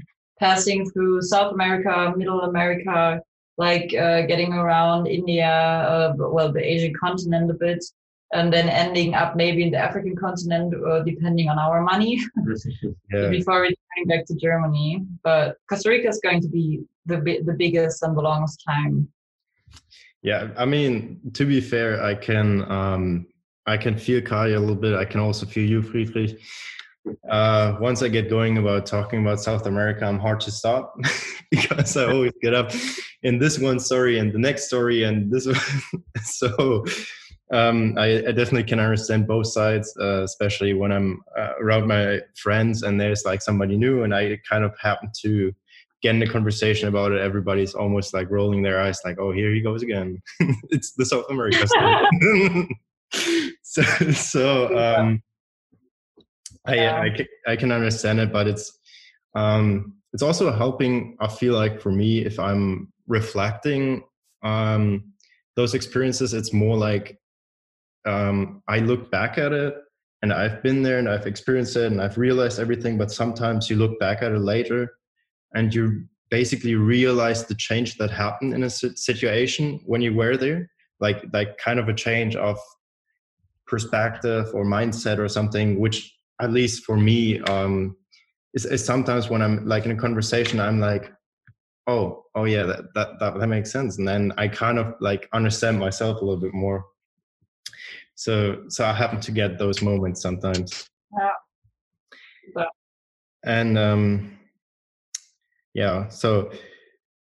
passing 0.45 0.79
through 0.91 1.21
South 1.21 1.53
America, 1.53 1.93
Middle 2.17 2.41
America, 2.51 3.21
like 3.57 3.93
uh, 3.93 4.21
getting 4.21 4.53
around 4.53 5.07
India, 5.07 5.49
uh, 5.49 6.13
well, 6.17 6.51
the 6.51 6.63
Asian 6.63 6.93
continent 6.93 7.49
a 7.49 7.55
bit, 7.55 7.83
and 8.33 8.53
then 8.53 8.69
ending 8.69 9.15
up 9.15 9.35
maybe 9.35 9.63
in 9.63 9.71
the 9.71 9.77
African 9.77 10.15
continent, 10.15 10.73
uh, 10.85 11.01
depending 11.01 11.49
on 11.49 11.57
our 11.57 11.81
money 11.81 12.21
yeah. 13.11 13.29
before 13.29 13.61
returning 13.61 14.07
back 14.07 14.25
to 14.25 14.35
Germany. 14.35 15.03
But 15.23 15.57
Costa 15.69 15.89
Rica 15.89 16.09
is 16.09 16.19
going 16.19 16.41
to 16.41 16.47
be 16.47 16.83
the 17.05 17.17
the 17.45 17.53
biggest 17.53 18.03
and 18.03 18.15
the 18.15 18.21
longest 18.21 18.63
time. 18.67 19.07
Yeah, 20.21 20.49
I 20.57 20.65
mean, 20.65 21.19
to 21.33 21.45
be 21.45 21.61
fair, 21.61 22.03
I 22.03 22.13
can 22.13 22.69
um, 22.71 23.27
I 23.65 23.77
can 23.77 23.97
feel 23.97 24.21
Kai 24.21 24.49
a 24.49 24.59
little 24.59 24.75
bit. 24.75 24.93
I 24.93 25.05
can 25.05 25.19
also 25.19 25.45
feel 25.45 25.67
you, 25.67 25.81
Friedrich. 25.81 26.39
Uh, 27.29 27.77
once 27.79 28.03
I 28.03 28.09
get 28.09 28.29
going 28.29 28.57
about 28.57 28.85
talking 28.85 29.21
about 29.21 29.39
South 29.39 29.65
America, 29.65 30.05
I'm 30.05 30.19
hard 30.19 30.41
to 30.41 30.51
stop 30.51 30.95
because 31.51 31.95
I 31.95 32.11
always 32.11 32.33
get 32.41 32.53
up 32.53 32.71
in 33.27 33.39
this 33.39 33.59
one 33.59 33.79
story 33.79 34.19
and 34.19 34.31
the 34.31 34.39
next 34.39 34.67
story 34.67 35.03
and 35.03 35.29
this. 35.31 35.45
One. 35.45 35.57
so 36.23 36.85
um, 37.51 37.95
I, 37.97 38.27
I 38.27 38.31
definitely 38.31 38.63
can 38.63 38.79
understand 38.79 39.27
both 39.27 39.47
sides, 39.47 39.93
uh, 39.99 40.23
especially 40.23 40.73
when 40.73 40.91
I'm 40.91 41.21
uh, 41.37 41.53
around 41.61 41.87
my 41.87 42.21
friends 42.35 42.83
and 42.83 42.99
there's 42.99 43.25
like 43.25 43.41
somebody 43.41 43.77
new 43.77 44.03
and 44.03 44.15
I 44.15 44.39
kind 44.49 44.63
of 44.63 44.73
happen 44.79 45.11
to 45.23 45.53
get 46.01 46.15
in 46.15 46.21
a 46.21 46.27
conversation 46.27 46.87
about 46.87 47.11
it, 47.11 47.19
everybody's 47.19 47.73
almost 47.73 48.13
like 48.13 48.29
rolling 48.29 48.61
their 48.61 48.79
eyes, 48.79 49.01
like, 49.03 49.17
"Oh, 49.19 49.31
here 49.31 49.51
he 49.51 49.61
goes 49.61 49.81
again." 49.81 50.21
it's 50.69 50.93
the 50.93 51.05
South 51.05 51.25
America 51.29 51.67
story. 51.67 52.69
so, 53.63 53.81
so 54.11 54.77
um, 54.77 55.23
I, 56.65 56.87
I 56.87 57.09
ca- 57.09 57.35
I 57.47 57.55
can 57.55 57.71
understand 57.71 58.19
it, 58.19 58.31
but 58.31 58.47
it's 58.47 58.77
um, 59.33 59.95
it's 60.13 60.23
also 60.23 60.51
helping. 60.51 61.17
I 61.19 61.27
feel 61.27 61.55
like 61.55 61.81
for 61.81 61.91
me, 61.91 62.23
if 62.23 62.39
I'm 62.39 62.93
reflecting 63.07 64.03
um, 64.43 65.13
those 65.55 65.73
experiences, 65.73 66.33
it's 66.33 66.53
more 66.53 66.77
like 66.77 67.17
um, 68.05 68.61
I 68.67 68.79
look 68.79 69.11
back 69.11 69.37
at 69.37 69.51
it 69.51 69.75
and 70.21 70.31
I've 70.31 70.61
been 70.63 70.83
there 70.83 70.99
and 70.99 71.09
I've 71.09 71.27
experienced 71.27 71.75
it 71.75 71.91
and 71.91 72.01
I've 72.01 72.17
realized 72.17 72.59
everything. 72.59 72.97
But 72.97 73.11
sometimes 73.11 73.69
you 73.69 73.75
look 73.75 73.99
back 73.99 74.21
at 74.21 74.31
it 74.31 74.39
later 74.39 74.93
and 75.53 75.73
you 75.73 76.05
basically 76.29 76.75
realize 76.75 77.45
the 77.45 77.55
change 77.55 77.97
that 77.97 78.11
happened 78.11 78.53
in 78.53 78.63
a 78.63 78.69
situation 78.69 79.79
when 79.85 80.01
you 80.01 80.13
were 80.13 80.37
there 80.37 80.69
like 80.99 81.23
like 81.33 81.57
kind 81.57 81.79
of 81.79 81.89
a 81.89 81.93
change 81.93 82.35
of 82.35 82.57
perspective 83.65 84.47
or 84.53 84.65
mindset 84.65 85.17
or 85.19 85.27
something 85.27 85.79
which 85.79 86.13
at 86.41 86.51
least 86.51 86.83
for 86.85 86.97
me 86.97 87.39
um 87.41 87.95
is, 88.53 88.65
is 88.65 88.83
sometimes 88.83 89.29
when 89.29 89.41
i'm 89.41 89.65
like 89.65 89.85
in 89.85 89.91
a 89.91 89.95
conversation 89.95 90.59
i'm 90.59 90.79
like 90.79 91.11
oh 91.87 92.25
oh 92.35 92.43
yeah 92.43 92.63
that, 92.63 92.93
that 92.93 93.19
that 93.19 93.39
that 93.39 93.47
makes 93.47 93.71
sense. 93.71 93.97
And 93.97 94.07
then 94.07 94.33
i 94.37 94.47
kind 94.47 94.77
of 94.77 94.95
like 94.99 95.27
understand 95.33 95.79
myself 95.79 96.21
a 96.21 96.25
little 96.25 96.39
bit 96.39 96.53
more. 96.53 96.85
So 98.15 98.63
so 98.69 98.85
i 98.85 98.93
happen 98.93 99.19
to 99.21 99.31
get 99.31 99.57
those 99.57 99.81
moments 99.81 100.21
sometimes. 100.21 100.89
Yeah. 101.17 101.29
But- 102.53 102.69
and 103.43 103.77
um 103.77 104.37
yeah 105.73 106.09
so 106.09 106.51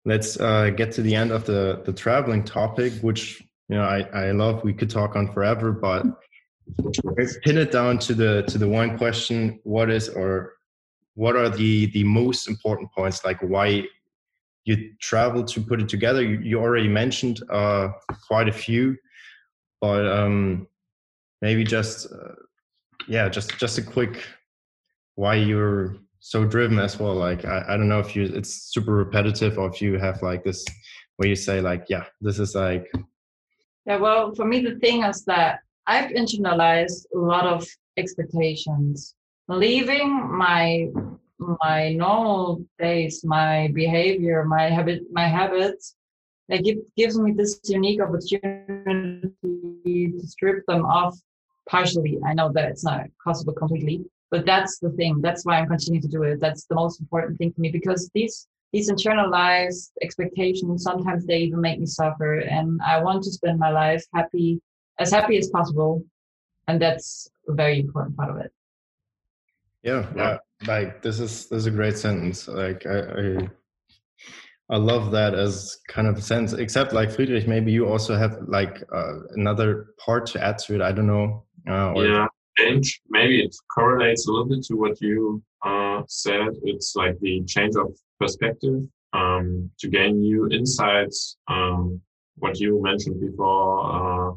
let's 0.05 0.39
uh, 0.39 0.69
get 0.69 0.91
to 0.93 1.01
the 1.01 1.15
end 1.15 1.31
of 1.31 1.45
the 1.45 1.81
the 1.83 1.91
traveling 1.91 2.43
topic 2.43 2.93
which 3.01 3.41
you 3.69 3.75
know 3.75 3.83
i 3.83 4.01
i 4.13 4.31
love. 4.31 4.63
We 4.63 4.73
could 4.73 4.89
talk 4.89 5.15
on 5.15 5.31
forever 5.33 5.71
but 5.71 6.05
let's 7.17 7.37
pin 7.43 7.57
it 7.57 7.71
down 7.71 7.99
to 7.99 8.13
the 8.13 8.43
to 8.47 8.57
the 8.57 8.67
one 8.67 8.97
question. 8.97 9.59
What 9.63 9.89
is 9.89 10.09
or 10.09 10.53
what 11.15 11.35
are 11.35 11.49
the 11.49 11.87
the 11.87 12.03
most 12.03 12.47
important 12.47 12.91
points? 12.91 13.23
Like 13.25 13.39
why 13.41 13.85
you 14.65 14.91
travel 14.99 15.43
to 15.43 15.61
put 15.61 15.81
it 15.81 15.87
together 15.87 16.21
you, 16.21 16.39
you 16.39 16.59
already 16.59 16.87
mentioned 16.87 17.41
uh 17.49 17.89
quite 18.27 18.49
a 18.49 18.53
few 18.53 18.95
but 19.81 20.05
um 20.07 20.67
maybe 21.41 21.63
just 21.63 22.11
uh, 22.11 22.35
yeah 23.07 23.29
just 23.29 23.57
just 23.57 23.77
a 23.77 23.81
quick 23.81 24.23
why 25.15 25.35
you're 25.35 25.95
so 26.19 26.43
driven 26.43 26.79
as 26.79 26.99
well 26.99 27.13
like 27.13 27.45
I, 27.45 27.63
I 27.69 27.77
don't 27.77 27.87
know 27.87 27.99
if 27.99 28.15
you 28.15 28.23
it's 28.23 28.73
super 28.73 28.93
repetitive 28.93 29.57
or 29.57 29.69
if 29.69 29.81
you 29.81 29.97
have 29.99 30.21
like 30.21 30.43
this 30.43 30.65
where 31.17 31.29
you 31.29 31.35
say 31.35 31.61
like 31.61 31.85
yeah 31.87 32.05
this 32.21 32.39
is 32.39 32.55
like 32.55 32.91
Yeah, 33.85 33.97
well, 33.97 34.33
for 34.33 34.45
me, 34.45 34.61
the 34.61 34.79
thing 34.79 35.03
is 35.03 35.23
that 35.25 35.59
I've 35.85 36.11
internalized 36.11 37.05
a 37.13 37.19
lot 37.19 37.45
of 37.45 37.67
expectations. 37.97 39.13
Leaving 39.47 40.09
my 40.35 40.89
my 41.39 41.93
normal 41.93 42.63
days, 42.79 43.23
my 43.23 43.69
behavior, 43.73 44.43
my 44.45 44.69
habit, 44.69 45.03
my 45.11 45.27
habits, 45.27 45.95
that 46.47 46.63
give, 46.63 46.77
gives 46.95 47.19
me 47.19 47.31
this 47.31 47.59
unique 47.65 48.01
opportunity 48.01 49.31
to 50.11 50.27
strip 50.27 50.65
them 50.67 50.85
off 50.85 51.17
partially. 51.69 52.19
I 52.25 52.33
know 52.33 52.51
that 52.53 52.69
it's 52.69 52.83
not 52.83 53.05
possible 53.23 53.53
completely, 53.53 54.05
but 54.31 54.45
that's 54.45 54.79
the 54.79 54.91
thing. 54.91 55.21
That's 55.21 55.45
why 55.45 55.57
I'm 55.57 55.67
continuing 55.67 56.01
to 56.03 56.07
do 56.07 56.23
it. 56.23 56.39
That's 56.39 56.65
the 56.65 56.75
most 56.75 56.99
important 56.99 57.37
thing 57.37 57.51
for 57.51 57.61
me 57.61 57.69
because 57.69 58.09
these 58.13 58.47
these 58.71 58.91
internalized 58.91 59.91
expectations 60.01 60.83
sometimes 60.83 61.25
they 61.25 61.37
even 61.37 61.61
make 61.61 61.79
me 61.79 61.85
suffer 61.85 62.39
and 62.39 62.81
i 62.85 63.01
want 63.01 63.23
to 63.23 63.31
spend 63.31 63.57
my 63.57 63.69
life 63.69 64.03
happy 64.13 64.59
as 64.99 65.11
happy 65.11 65.37
as 65.37 65.47
possible 65.49 66.03
and 66.67 66.81
that's 66.81 67.29
a 67.47 67.53
very 67.53 67.79
important 67.79 68.17
part 68.17 68.29
of 68.31 68.37
it 68.37 68.51
yeah, 69.85 70.03
Yeah. 70.15 70.37
Like 70.67 71.01
this 71.01 71.19
is 71.19 71.47
this 71.49 71.59
is 71.59 71.65
a 71.65 71.71
great 71.71 71.97
sentence 71.97 72.47
like 72.47 72.85
I, 72.85 72.99
I 72.99 73.49
i 74.69 74.77
love 74.77 75.11
that 75.11 75.33
as 75.35 75.77
kind 75.87 76.07
of 76.07 76.17
a 76.17 76.21
sense 76.21 76.53
except 76.53 76.93
like 76.93 77.11
friedrich 77.11 77.47
maybe 77.47 77.71
you 77.71 77.87
also 77.87 78.15
have 78.15 78.37
like 78.47 78.83
uh, 78.93 79.19
another 79.35 79.87
part 80.03 80.25
to 80.27 80.43
add 80.43 80.57
to 80.59 80.75
it 80.75 80.81
i 80.81 80.91
don't 80.91 81.07
know 81.07 81.45
uh, 81.67 81.93
yeah, 81.95 82.27
change. 82.57 83.01
Maybe 83.09 83.41
it 83.41 83.55
correlates 83.73 84.27
a 84.27 84.31
little 84.31 84.47
bit 84.47 84.63
to 84.65 84.75
what 84.75 85.01
you 85.01 85.41
uh, 85.63 86.03
said. 86.07 86.49
It's 86.63 86.95
like 86.95 87.19
the 87.19 87.43
change 87.45 87.75
of 87.75 87.95
perspective 88.19 88.83
um, 89.13 89.69
to 89.79 89.87
gain 89.87 90.19
new 90.19 90.49
insights. 90.49 91.37
Um, 91.47 92.01
what 92.35 92.59
you 92.59 92.81
mentioned 92.81 93.21
before, 93.21 93.85
uh, 93.85 94.33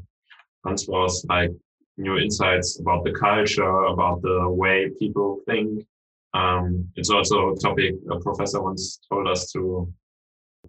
Hans, 0.65 0.87
was 0.89 1.25
like 1.29 1.51
new 1.97 2.17
insights 2.17 2.81
about 2.81 3.05
the 3.05 3.13
culture, 3.13 3.85
about 3.85 4.23
the 4.23 4.49
way 4.49 4.91
people 4.99 5.41
think. 5.47 5.85
Um, 6.35 6.89
it's 6.97 7.11
also 7.11 7.53
a 7.53 7.57
topic 7.57 7.95
a 8.11 8.21
professor 8.21 8.63
once 8.63 9.01
told 9.11 9.29
us 9.29 9.51
to 9.53 9.93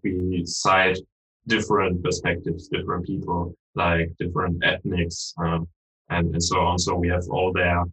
we 0.04 0.44
cite 0.46 1.00
different 1.48 2.04
perspectives, 2.04 2.68
different 2.70 3.06
people, 3.06 3.56
like 3.76 4.12
different 4.20 4.64
ethnics. 4.64 5.34
Um, 5.38 5.68
and, 6.10 6.34
and 6.34 6.44
so 6.44 6.60
on. 6.60 6.78
So 6.80 6.96
we 6.96 7.10
have 7.10 7.24
all 7.30 7.52
their 7.54 7.84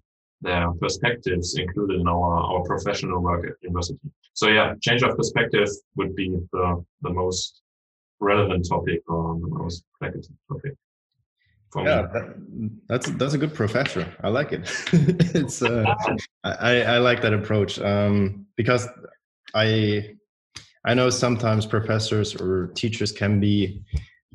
their 0.42 0.70
perspectives 0.72 1.56
included 1.56 2.00
in 2.00 2.06
our, 2.06 2.34
our 2.40 2.62
professional 2.64 3.20
work 3.20 3.46
at 3.46 3.54
university. 3.62 3.98
So 4.34 4.48
yeah, 4.48 4.74
change 4.82 5.02
of 5.02 5.16
perspective 5.16 5.68
would 5.96 6.14
be 6.14 6.36
the, 6.52 6.84
the 7.00 7.10
most 7.10 7.62
relevant 8.20 8.68
topic 8.68 9.00
or 9.08 9.38
the 9.40 9.46
most 9.46 9.84
practical 9.98 10.34
topic. 10.52 10.74
Yeah, 11.84 12.06
that, 12.12 12.36
that's 12.88 13.10
that's 13.12 13.34
a 13.34 13.38
good 13.38 13.54
professor. 13.54 14.06
I 14.22 14.28
like 14.28 14.52
it. 14.52 14.60
it's 15.34 15.62
uh, 15.62 15.94
I 16.44 16.82
I 16.82 16.98
like 16.98 17.22
that 17.22 17.34
approach 17.34 17.78
um, 17.78 18.46
because 18.56 18.88
I 19.54 20.16
I 20.84 20.94
know 20.94 21.10
sometimes 21.10 21.66
professors 21.66 22.34
or 22.34 22.68
teachers 22.74 23.12
can 23.12 23.40
be 23.40 23.82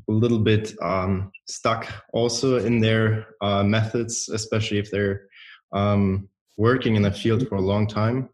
a 0.10 0.12
little 0.12 0.40
bit 0.40 0.74
um, 0.82 1.32
stuck 1.48 1.88
also 2.14 2.58
in 2.58 2.80
their 2.80 3.28
uh, 3.42 3.64
methods, 3.64 4.30
especially 4.30 4.78
if 4.78 4.92
they're 4.92 5.28
um, 5.74 6.28
working 6.58 6.96
in 6.96 7.06
a 7.06 7.12
field 7.12 7.48
for 7.48 7.56
a 7.56 7.62
long 7.62 7.88
time. 7.88 8.30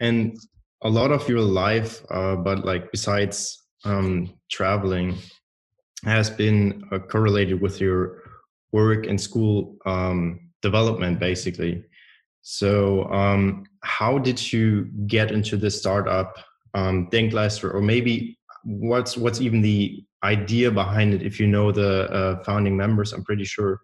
And 0.00 0.38
a 0.82 0.88
lot 0.88 1.10
of 1.10 1.28
your 1.28 1.40
life, 1.40 2.02
uh, 2.10 2.36
but 2.36 2.64
like 2.64 2.92
besides 2.92 3.64
um, 3.84 4.34
traveling, 4.50 5.18
has 6.04 6.30
been 6.30 6.84
uh, 6.92 6.98
correlated 6.98 7.60
with 7.60 7.80
your 7.80 8.22
work 8.72 9.06
and 9.06 9.20
school 9.20 9.76
um, 9.86 10.50
development, 10.62 11.18
basically. 11.18 11.84
So, 12.42 13.04
um, 13.12 13.64
how 13.82 14.18
did 14.18 14.52
you 14.52 14.84
get 15.06 15.30
into 15.30 15.56
the 15.56 15.70
startup 15.70 16.36
um, 16.74 17.08
Denkleister, 17.10 17.72
or 17.74 17.80
maybe 17.80 18.38
what's 18.64 19.16
what's 19.16 19.40
even 19.40 19.60
the 19.60 20.04
idea 20.24 20.70
behind 20.70 21.14
it? 21.14 21.22
If 21.22 21.38
you 21.40 21.46
know 21.46 21.72
the 21.72 22.10
uh, 22.10 22.44
founding 22.44 22.76
members, 22.76 23.12
I'm 23.12 23.24
pretty 23.24 23.44
sure 23.44 23.80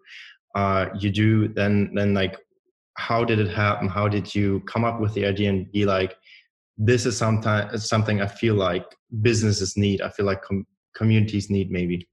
uh, 0.55 0.87
you 0.99 1.11
do. 1.11 1.49
Then, 1.49 1.93
then 1.95 2.15
like, 2.15 2.37
how 2.97 3.25
did 3.25 3.39
it 3.39 3.51
happen? 3.51 3.89
How 3.89 4.09
did 4.09 4.35
you 4.35 4.61
come 4.61 4.85
up 4.85 5.01
with 5.01 5.15
the 5.15 5.27
idea 5.27 5.51
and 5.51 5.71
be 5.73 5.85
like, 5.85 6.17
this 6.77 7.07
is 7.07 7.17
something 7.17 7.79
something 7.79 8.21
I 8.21 8.27
feel 8.27 8.55
like 8.55 8.85
businesses 9.23 9.77
need. 9.77 10.01
I 10.01 10.09
feel 10.11 10.27
like 10.27 10.43
com- 10.43 10.67
communities 10.95 11.51
need 11.51 11.71
maybe. 11.71 12.09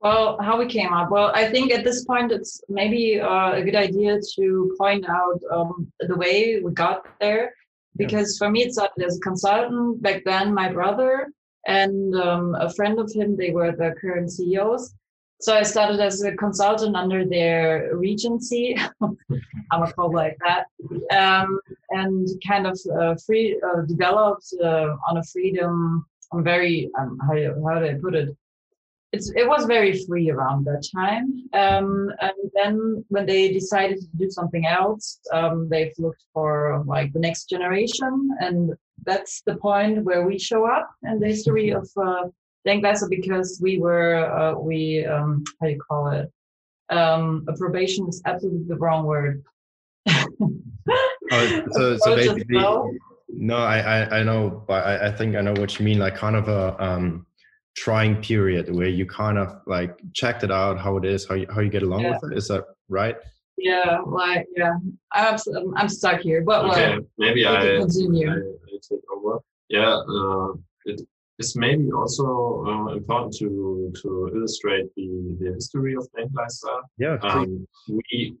Well, 0.00 0.38
how 0.40 0.58
we 0.58 0.66
came 0.66 0.92
up? 0.92 1.10
Well, 1.10 1.32
I 1.34 1.48
think 1.50 1.72
at 1.72 1.82
this 1.82 2.04
point 2.04 2.30
it's 2.30 2.60
maybe 2.68 3.20
uh, 3.20 3.54
a 3.54 3.62
good 3.62 3.74
idea 3.74 4.20
to 4.36 4.74
point 4.78 5.08
out 5.08 5.40
um, 5.50 5.90
the 6.00 6.14
way 6.14 6.60
we 6.60 6.70
got 6.72 7.06
there, 7.18 7.52
because 7.96 8.28
yeah. 8.28 8.46
for 8.46 8.50
me 8.52 8.62
it 8.64 8.72
started 8.72 9.04
as 9.04 9.16
a 9.16 9.20
consultant 9.20 10.02
back 10.02 10.22
then. 10.24 10.54
My 10.54 10.70
brother 10.70 11.28
and 11.66 12.14
um, 12.14 12.54
a 12.54 12.72
friend 12.74 12.98
of 12.98 13.10
him, 13.12 13.36
they 13.36 13.50
were 13.50 13.72
the 13.72 13.94
current 14.00 14.30
CEOs. 14.30 14.94
So 15.40 15.54
I 15.54 15.64
started 15.64 16.00
as 16.00 16.22
a 16.22 16.34
consultant 16.36 16.96
under 16.96 17.24
their 17.24 17.90
regency. 17.94 18.76
I'm 19.02 19.82
a 19.82 19.92
call 19.92 20.12
like 20.12 20.38
that, 20.46 20.66
um, 21.10 21.60
and 21.90 22.26
kind 22.46 22.66
of 22.66 22.78
uh, 22.98 23.16
free 23.26 23.60
uh, 23.62 23.82
developed 23.82 24.46
uh, 24.62 24.96
on 25.08 25.18
a 25.18 25.24
freedom. 25.24 26.06
I'm 26.32 26.44
very 26.44 26.90
um, 26.98 27.18
how 27.20 27.34
how 27.64 27.78
do 27.80 27.86
I 27.86 27.94
put 28.00 28.14
it? 28.14 28.36
It's, 29.12 29.30
it 29.34 29.46
was 29.48 29.64
very 29.66 30.04
free 30.04 30.30
around 30.30 30.66
that 30.66 30.84
time. 30.94 31.44
Um, 31.52 32.12
and 32.20 32.50
then 32.54 33.04
when 33.08 33.24
they 33.24 33.52
decided 33.52 33.98
to 34.00 34.06
do 34.16 34.28
something 34.30 34.66
else, 34.66 35.20
um, 35.32 35.68
they've 35.70 35.94
looked 35.96 36.24
for 36.34 36.82
like 36.86 37.12
the 37.12 37.20
next 37.20 37.48
generation, 37.48 38.30
and 38.40 38.74
that's 39.04 39.42
the 39.42 39.56
point 39.56 40.04
where 40.04 40.26
we 40.26 40.38
show 40.38 40.66
up 40.66 40.90
in 41.04 41.20
the 41.20 41.28
history 41.28 41.70
of 41.70 41.88
uh, 41.96 42.24
Denkleister 42.66 43.08
because 43.08 43.58
we 43.62 43.78
were 43.78 44.16
uh, 44.16 44.58
we 44.58 45.06
um, 45.06 45.44
how 45.60 45.66
do 45.66 45.72
you 45.72 45.80
call 45.80 46.08
it? 46.08 46.30
Um, 46.90 47.44
a 47.48 47.56
probation 47.56 48.08
is 48.08 48.20
absolutely 48.26 48.66
the 48.68 48.76
wrong 48.76 49.06
word. 49.06 49.44
oh, 50.08 51.64
so, 51.70 51.96
so 51.96 52.16
basically, 52.16 52.58
no, 53.28 53.56
I, 53.56 53.78
I, 53.78 54.18
I 54.18 54.22
know, 54.22 54.64
but 54.66 54.84
I, 54.84 55.08
I 55.08 55.12
think 55.12 55.36
I 55.36 55.40
know 55.40 55.54
what 55.54 55.78
you 55.78 55.84
mean. 55.84 55.98
Like 55.98 56.16
kind 56.16 56.36
of 56.36 56.48
a 56.48 56.82
um, 56.82 57.26
trying 57.76 58.20
period 58.22 58.74
where 58.74 58.88
you 58.88 59.06
kind 59.06 59.38
of 59.38 59.60
like 59.66 59.98
checked 60.14 60.44
it 60.44 60.50
out, 60.50 60.78
how 60.78 60.96
it 60.96 61.04
is, 61.04 61.26
how 61.28 61.34
you 61.34 61.46
how 61.52 61.60
you 61.60 61.70
get 61.70 61.82
along 61.82 62.02
yeah. 62.02 62.18
with 62.20 62.32
it. 62.32 62.38
Is 62.38 62.48
that 62.48 62.64
right? 62.88 63.16
Yeah, 63.58 63.98
like 64.06 64.46
yeah, 64.56 64.74
I'm 65.12 65.38
I'm 65.76 65.88
stuck 65.88 66.20
here, 66.20 66.42
but 66.42 66.64
okay, 66.66 66.92
well, 66.92 67.06
maybe 67.18 67.46
I 67.46 67.78
continue. 67.78 68.30
I, 68.30 68.34
I 68.34 68.78
take 68.88 69.00
over. 69.14 69.40
Yeah, 69.68 69.96
uh, 69.96 70.52
it 70.84 71.00
it's 71.38 71.56
maybe 71.56 71.90
also 71.92 72.64
uh, 72.66 72.92
important 72.94 73.34
to 73.38 73.92
to 74.02 74.30
illustrate 74.34 74.86
the, 74.96 75.36
the 75.40 75.52
history 75.54 75.94
of 75.94 76.08
Denkleister. 76.16 76.80
Yeah, 76.98 77.16
um, 77.22 77.66
we 77.88 78.36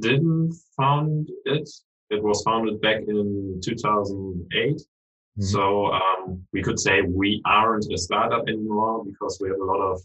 didn't 0.00 0.54
found 0.76 1.28
it. 1.44 1.68
It 2.10 2.22
was 2.22 2.42
founded 2.42 2.80
back 2.80 3.02
in 3.06 3.60
2008. 3.62 4.76
Mm-hmm. 4.76 5.42
So 5.42 5.92
um, 5.92 6.44
we 6.52 6.62
could 6.62 6.78
say 6.78 7.02
we 7.02 7.42
aren't 7.44 7.92
a 7.92 7.98
startup 7.98 8.48
anymore 8.48 9.04
because 9.04 9.38
we 9.40 9.48
have 9.48 9.58
a 9.58 9.64
lot 9.64 9.80
of 9.80 10.00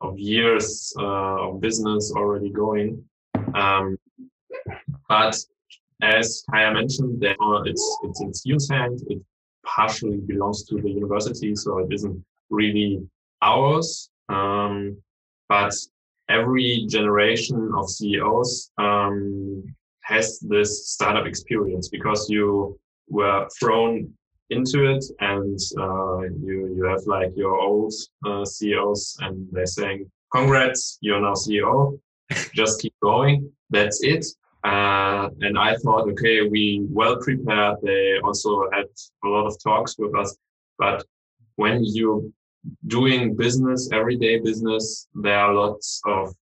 of 0.00 0.18
years 0.18 0.92
uh, 0.98 1.48
of 1.48 1.60
business 1.60 2.12
already 2.16 2.50
going. 2.50 3.04
Um, 3.54 3.98
but 5.08 5.36
as 6.02 6.42
Kaya 6.50 6.72
mentioned, 6.72 7.20
there, 7.20 7.36
it's 7.66 7.98
it's 8.04 8.46
in 8.46 8.58
hand. 8.74 9.00
It 9.08 9.20
partially 9.66 10.18
belongs 10.18 10.64
to 10.64 10.80
the 10.80 10.90
university, 10.90 11.54
so 11.54 11.78
it 11.78 11.92
isn't 11.92 12.24
really 12.48 13.06
ours. 13.42 14.10
Um, 14.28 14.96
but 15.48 15.74
every 16.28 16.86
generation 16.88 17.72
of 17.76 17.90
CEOs 17.90 18.70
um, 18.78 19.64
has 20.10 20.40
this 20.40 20.88
startup 20.88 21.26
experience 21.26 21.88
because 21.88 22.28
you 22.28 22.78
were 23.08 23.48
thrown 23.58 24.12
into 24.50 24.84
it 24.90 25.04
and 25.20 25.58
uh, 25.78 26.22
you 26.44 26.74
you 26.76 26.84
have 26.84 27.02
like 27.06 27.32
your 27.36 27.56
old 27.58 27.92
uh, 28.26 28.44
CEOs 28.44 29.16
and 29.20 29.46
they're 29.52 29.74
saying, 29.78 30.10
"Congrats, 30.34 30.98
you're 31.00 31.20
now 31.20 31.34
CEO. 31.34 31.98
Just 32.54 32.80
keep 32.80 32.94
going. 33.02 33.50
That's 33.70 34.02
it." 34.02 34.26
Uh, 34.62 35.30
and 35.40 35.58
I 35.58 35.76
thought, 35.76 36.08
okay, 36.10 36.46
we 36.46 36.84
well 36.90 37.16
prepared. 37.16 37.76
They 37.82 38.18
also 38.22 38.68
had 38.72 38.86
a 39.24 39.28
lot 39.28 39.46
of 39.46 39.56
talks 39.62 39.96
with 39.98 40.14
us. 40.14 40.36
But 40.78 41.04
when 41.56 41.82
you're 41.82 42.22
doing 42.86 43.36
business, 43.36 43.88
everyday 43.92 44.38
business, 44.38 45.08
there 45.14 45.38
are 45.38 45.54
lots 45.54 46.02
of 46.04 46.34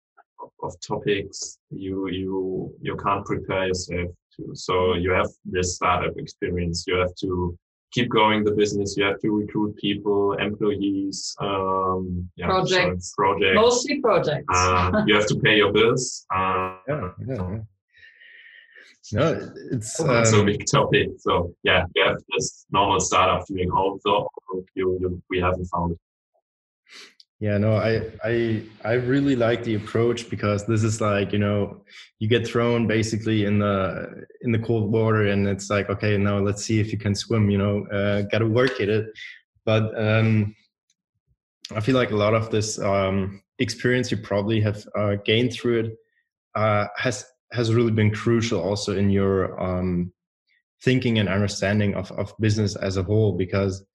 of 0.67 0.73
topics 0.81 1.59
you 1.69 1.95
you 2.09 2.73
you 2.81 2.95
can't 2.97 3.25
prepare 3.25 3.67
yourself 3.67 4.09
to. 4.35 4.43
So 4.53 4.73
you 5.03 5.11
have 5.11 5.29
this 5.45 5.75
startup 5.75 6.15
experience. 6.17 6.85
You 6.87 6.95
have 7.03 7.15
to 7.23 7.57
keep 7.91 8.09
going 8.09 8.43
the 8.43 8.51
business. 8.51 8.95
You 8.97 9.05
have 9.05 9.19
to 9.21 9.29
recruit 9.29 9.75
people, 9.77 10.33
employees, 10.33 11.35
um, 11.39 12.29
yeah, 12.35 12.47
projects, 12.47 13.13
projects, 13.15 13.55
mostly 13.55 14.01
projects. 14.01 14.45
uh, 14.53 15.03
you 15.07 15.15
have 15.15 15.27
to 15.27 15.39
pay 15.39 15.57
your 15.57 15.71
bills. 15.71 16.25
Uh, 16.33 16.77
yeah, 16.87 17.09
yeah. 17.27 17.57
No, 19.13 19.51
it's 19.71 19.99
um, 20.01 20.09
a 20.09 20.43
big 20.43 20.65
topic. 20.65 21.09
So 21.19 21.53
yeah, 21.63 21.85
we 21.95 22.01
have 22.01 22.17
this 22.29 22.65
normal 22.71 22.99
startup 22.99 23.47
doing 23.47 23.71
all 23.71 23.99
the 24.03 24.27
you, 24.75 24.97
you, 24.99 25.21
we 25.29 25.39
haven't 25.39 25.65
found 25.65 25.93
it. 25.93 25.99
Yeah, 27.39 27.59
no, 27.59 27.75
I 27.75 28.01
I 28.23 28.63
I 28.83 28.93
really 28.93 29.35
like 29.35 29.63
the 29.63 29.75
approach 29.75 30.27
because 30.27 30.65
this 30.65 30.83
is 30.83 30.99
like 30.99 31.31
you 31.31 31.37
know 31.37 31.83
you 32.17 32.27
get 32.27 32.47
thrown 32.47 32.87
basically 32.87 33.45
in 33.45 33.59
the 33.59 34.25
in 34.41 34.51
the 34.51 34.59
cold 34.59 34.91
water 34.91 35.27
and 35.27 35.47
it's 35.47 35.69
like 35.69 35.87
okay 35.89 36.17
now 36.17 36.39
let's 36.39 36.63
see 36.63 36.79
if 36.79 36.91
you 36.91 36.97
can 36.97 37.13
swim 37.13 37.51
you 37.51 37.59
know 37.59 37.85
uh, 37.91 38.23
got 38.23 38.39
to 38.39 38.47
work 38.47 38.81
at 38.81 38.89
it, 38.89 39.05
but 39.65 39.83
um, 40.01 40.55
I 41.75 41.79
feel 41.81 41.95
like 41.95 42.09
a 42.11 42.15
lot 42.15 42.33
of 42.33 42.49
this 42.49 42.79
um, 42.79 43.43
experience 43.59 44.09
you 44.09 44.17
probably 44.17 44.59
have 44.61 44.87
uh, 44.97 45.17
gained 45.23 45.53
through 45.53 45.79
it 45.81 45.97
uh, 46.55 46.87
has 46.97 47.23
has 47.51 47.73
really 47.73 47.91
been 47.91 48.11
crucial 48.11 48.59
also 48.59 48.97
in 48.97 49.11
your 49.11 49.59
um, 49.61 50.11
thinking 50.83 51.19
and 51.19 51.29
understanding 51.29 51.93
of, 51.93 52.11
of 52.13 52.33
business 52.39 52.75
as 52.75 52.97
a 52.97 53.03
whole 53.03 53.37
because 53.37 53.85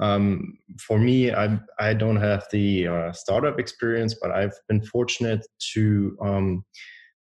um, 0.00 0.58
for 0.78 0.98
me 0.98 1.32
I, 1.32 1.58
I 1.78 1.94
don't 1.94 2.16
have 2.16 2.46
the 2.50 2.86
uh, 2.86 3.12
startup 3.12 3.58
experience 3.58 4.14
but 4.20 4.30
i've 4.30 4.54
been 4.68 4.82
fortunate 4.82 5.46
to 5.74 6.16
um, 6.20 6.64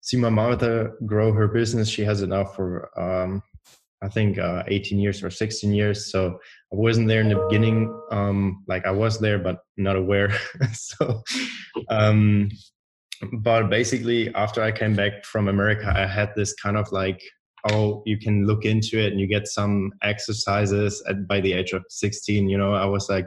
see 0.03 0.17
my 0.17 0.29
mother 0.29 0.97
grow 1.07 1.33
her 1.33 1.49
business. 1.49 1.89
She 1.89 2.03
has 2.03 2.23
it 2.23 2.29
now 2.29 2.45
for 2.45 2.91
um, 3.01 3.43
i 4.03 4.09
think 4.09 4.37
uh, 4.37 4.65
18 4.67 4.99
years 4.99 5.23
or 5.23 5.31
16 5.31 5.73
years. 5.73 6.11
So 6.11 6.39
i 6.73 6.77
wasn't 6.77 7.09
there 7.09 7.21
in 7.21 7.29
the 7.29 7.47
beginning 7.49 7.89
um, 8.11 8.65
like 8.69 8.85
i 8.85 8.91
was 8.91 9.19
there 9.19 9.39
but 9.39 9.59
not 9.77 9.97
aware. 9.97 10.37
So 10.73 11.23
um, 11.89 12.51
but 13.33 13.71
basically 13.71 14.35
after 14.35 14.61
i 14.63 14.73
came 14.73 14.95
back 14.95 15.25
from 15.25 15.47
america 15.47 15.93
i 15.97 16.07
had 16.07 16.31
this 16.35 16.53
kind 16.55 16.77
of 16.77 16.91
like 16.91 17.23
oh 17.71 18.03
you 18.07 18.19
can 18.19 18.47
look 18.47 18.65
into 18.65 18.99
it 18.99 19.13
and 19.13 19.21
you 19.21 19.27
get 19.27 19.47
some 19.47 19.93
exercises 20.03 21.03
at 21.09 21.29
by 21.29 21.41
the 21.41 21.53
age 21.53 21.73
of 21.73 21.85
16 21.89 22.49
you 22.49 22.59
know 22.59 22.75
i 22.75 22.85
was 22.85 23.09
like 23.09 23.27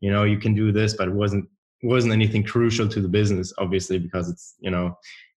you 0.00 0.10
know 0.10 0.24
you 0.24 0.38
can 0.38 0.54
do 0.54 0.72
this 0.72 0.94
but 0.94 1.08
it 1.08 1.14
wasn't 1.14 1.48
wasn't 1.82 2.12
anything 2.12 2.42
crucial 2.42 2.88
to 2.88 3.00
the 3.00 3.08
business, 3.08 3.52
obviously, 3.58 3.98
because 3.98 4.28
it's 4.28 4.54
you 4.60 4.70
know. 4.70 4.96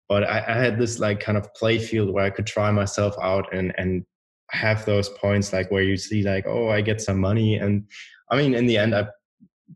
But 0.10 0.24
I, 0.24 0.40
I 0.40 0.54
had 0.54 0.78
this 0.78 1.00
like 1.00 1.20
kind 1.20 1.38
of 1.38 1.54
play 1.54 1.80
field 1.80 2.14
where 2.14 2.26
I 2.26 2.30
could 2.30 2.48
try 2.48 2.72
myself 2.72 3.16
out 3.22 3.54
and 3.54 3.74
and 3.78 4.04
have 4.50 4.86
those 4.86 5.08
points 5.08 5.54
like 5.54 5.72
where 5.72 5.84
you 5.84 5.96
see 5.96 6.24
like 6.24 6.46
oh 6.46 6.68
I 6.68 6.82
get 6.82 7.00
some 7.00 7.18
money 7.18 7.56
and 7.56 7.86
I 8.30 8.36
mean 8.36 8.54
in 8.54 8.66
the 8.66 8.78
end 8.78 8.94
I 8.94 9.08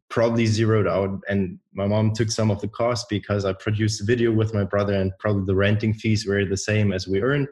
probably 0.09 0.45
zeroed 0.45 0.85
out 0.85 1.21
and 1.29 1.57
my 1.73 1.87
mom 1.87 2.13
took 2.13 2.29
some 2.29 2.51
of 2.51 2.59
the 2.59 2.67
cost 2.67 3.07
because 3.09 3.45
I 3.45 3.53
produced 3.53 4.01
a 4.01 4.03
video 4.03 4.33
with 4.33 4.53
my 4.53 4.65
brother 4.65 4.93
and 4.93 5.13
probably 5.17 5.45
the 5.45 5.55
renting 5.55 5.93
fees 5.93 6.27
were 6.27 6.43
the 6.43 6.57
same 6.57 6.91
as 6.91 7.07
we 7.07 7.21
earned. 7.21 7.47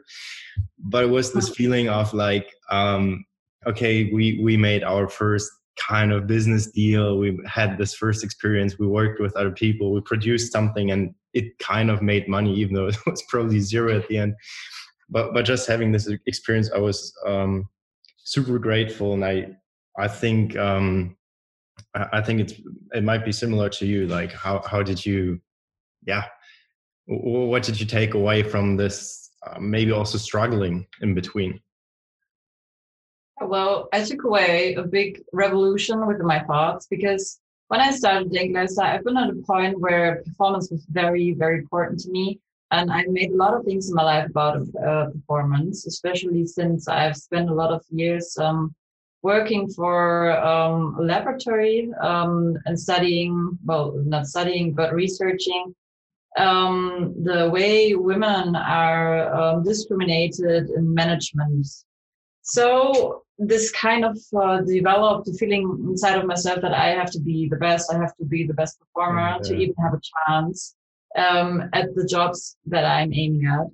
But 0.78 1.04
it 1.04 1.10
was 1.10 1.32
this 1.32 1.48
feeling 1.48 1.88
of 1.88 2.12
like, 2.14 2.52
um, 2.70 3.24
okay, 3.66 4.10
we 4.12 4.40
we 4.42 4.56
made 4.56 4.84
our 4.84 5.08
first 5.08 5.50
kind 5.76 6.12
of 6.12 6.26
business 6.26 6.70
deal. 6.70 7.18
We 7.18 7.38
had 7.46 7.78
this 7.78 7.94
first 7.94 8.22
experience. 8.22 8.78
We 8.78 8.86
worked 8.86 9.20
with 9.20 9.34
other 9.36 9.50
people. 9.50 9.92
We 9.92 10.00
produced 10.00 10.52
something, 10.52 10.90
and 10.90 11.14
it 11.32 11.58
kind 11.58 11.90
of 11.90 12.02
made 12.02 12.28
money, 12.28 12.54
even 12.54 12.74
though 12.74 12.86
it 12.88 12.96
was 13.06 13.22
probably 13.28 13.60
zero 13.60 13.96
at 13.96 14.08
the 14.08 14.18
end. 14.18 14.34
But 15.08 15.34
but 15.34 15.44
just 15.44 15.68
having 15.68 15.92
this 15.92 16.08
experience, 16.26 16.70
I 16.74 16.78
was 16.78 17.12
um, 17.26 17.68
super 18.24 18.58
grateful, 18.58 19.14
and 19.14 19.24
I 19.24 19.48
I 19.98 20.08
think 20.08 20.56
um, 20.56 21.16
I 21.94 22.20
think 22.20 22.40
it's 22.40 22.54
it 22.92 23.04
might 23.04 23.24
be 23.24 23.32
similar 23.32 23.68
to 23.70 23.86
you. 23.86 24.06
Like 24.06 24.32
how 24.32 24.62
how 24.62 24.82
did 24.82 25.04
you, 25.04 25.40
yeah, 26.06 26.24
what 27.06 27.62
did 27.62 27.78
you 27.78 27.86
take 27.86 28.14
away 28.14 28.42
from 28.42 28.76
this? 28.76 29.23
Uh, 29.46 29.58
maybe 29.60 29.92
also 29.92 30.16
struggling 30.16 30.86
in 31.02 31.14
between. 31.14 31.60
Well, 33.40 33.88
I 33.92 34.02
took 34.02 34.24
away 34.24 34.74
a 34.74 34.82
big 34.82 35.22
revolution 35.32 36.06
with 36.06 36.20
my 36.20 36.40
thoughts 36.44 36.86
because 36.86 37.40
when 37.68 37.80
I 37.80 37.90
started 37.90 38.32
Denkleister, 38.32 38.82
I've 38.82 39.04
been 39.04 39.16
at 39.16 39.30
a 39.30 39.34
point 39.34 39.78
where 39.80 40.22
performance 40.24 40.70
was 40.70 40.86
very, 40.86 41.32
very 41.32 41.58
important 41.58 42.00
to 42.00 42.10
me. 42.10 42.40
And 42.70 42.90
I 42.90 43.04
made 43.08 43.32
a 43.32 43.36
lot 43.36 43.54
of 43.54 43.64
things 43.64 43.88
in 43.88 43.94
my 43.94 44.02
life 44.02 44.30
about 44.30 44.62
uh, 44.82 45.10
performance, 45.10 45.86
especially 45.86 46.46
since 46.46 46.88
I've 46.88 47.16
spent 47.16 47.50
a 47.50 47.54
lot 47.54 47.70
of 47.70 47.84
years 47.90 48.36
um, 48.38 48.74
working 49.22 49.68
for 49.68 50.32
um, 50.42 50.96
a 50.98 51.02
laboratory 51.02 51.92
um, 52.00 52.56
and 52.64 52.78
studying, 52.78 53.58
well, 53.64 53.92
not 54.06 54.26
studying, 54.26 54.72
but 54.72 54.94
researching 54.94 55.74
um, 56.36 57.14
the 57.22 57.48
way 57.50 57.94
women 57.94 58.56
are 58.56 59.34
um, 59.34 59.62
discriminated 59.62 60.70
in 60.70 60.92
management. 60.92 61.66
So 62.42 63.22
this 63.38 63.70
kind 63.72 64.04
of 64.04 64.18
uh, 64.36 64.60
developed 64.60 65.28
a 65.28 65.32
feeling 65.32 65.86
inside 65.88 66.18
of 66.18 66.26
myself 66.26 66.60
that 66.62 66.74
I 66.74 66.88
have 66.90 67.10
to 67.12 67.20
be 67.20 67.48
the 67.48 67.56
best. 67.56 67.92
I 67.92 67.98
have 67.98 68.14
to 68.16 68.24
be 68.24 68.46
the 68.46 68.54
best 68.54 68.78
performer 68.78 69.36
yeah. 69.36 69.48
to 69.48 69.54
even 69.56 69.74
have 69.82 69.94
a 69.94 70.00
chance 70.28 70.74
um, 71.16 71.68
at 71.72 71.94
the 71.94 72.06
jobs 72.06 72.56
that 72.66 72.84
I'm 72.84 73.12
aiming 73.12 73.46
at. 73.46 73.66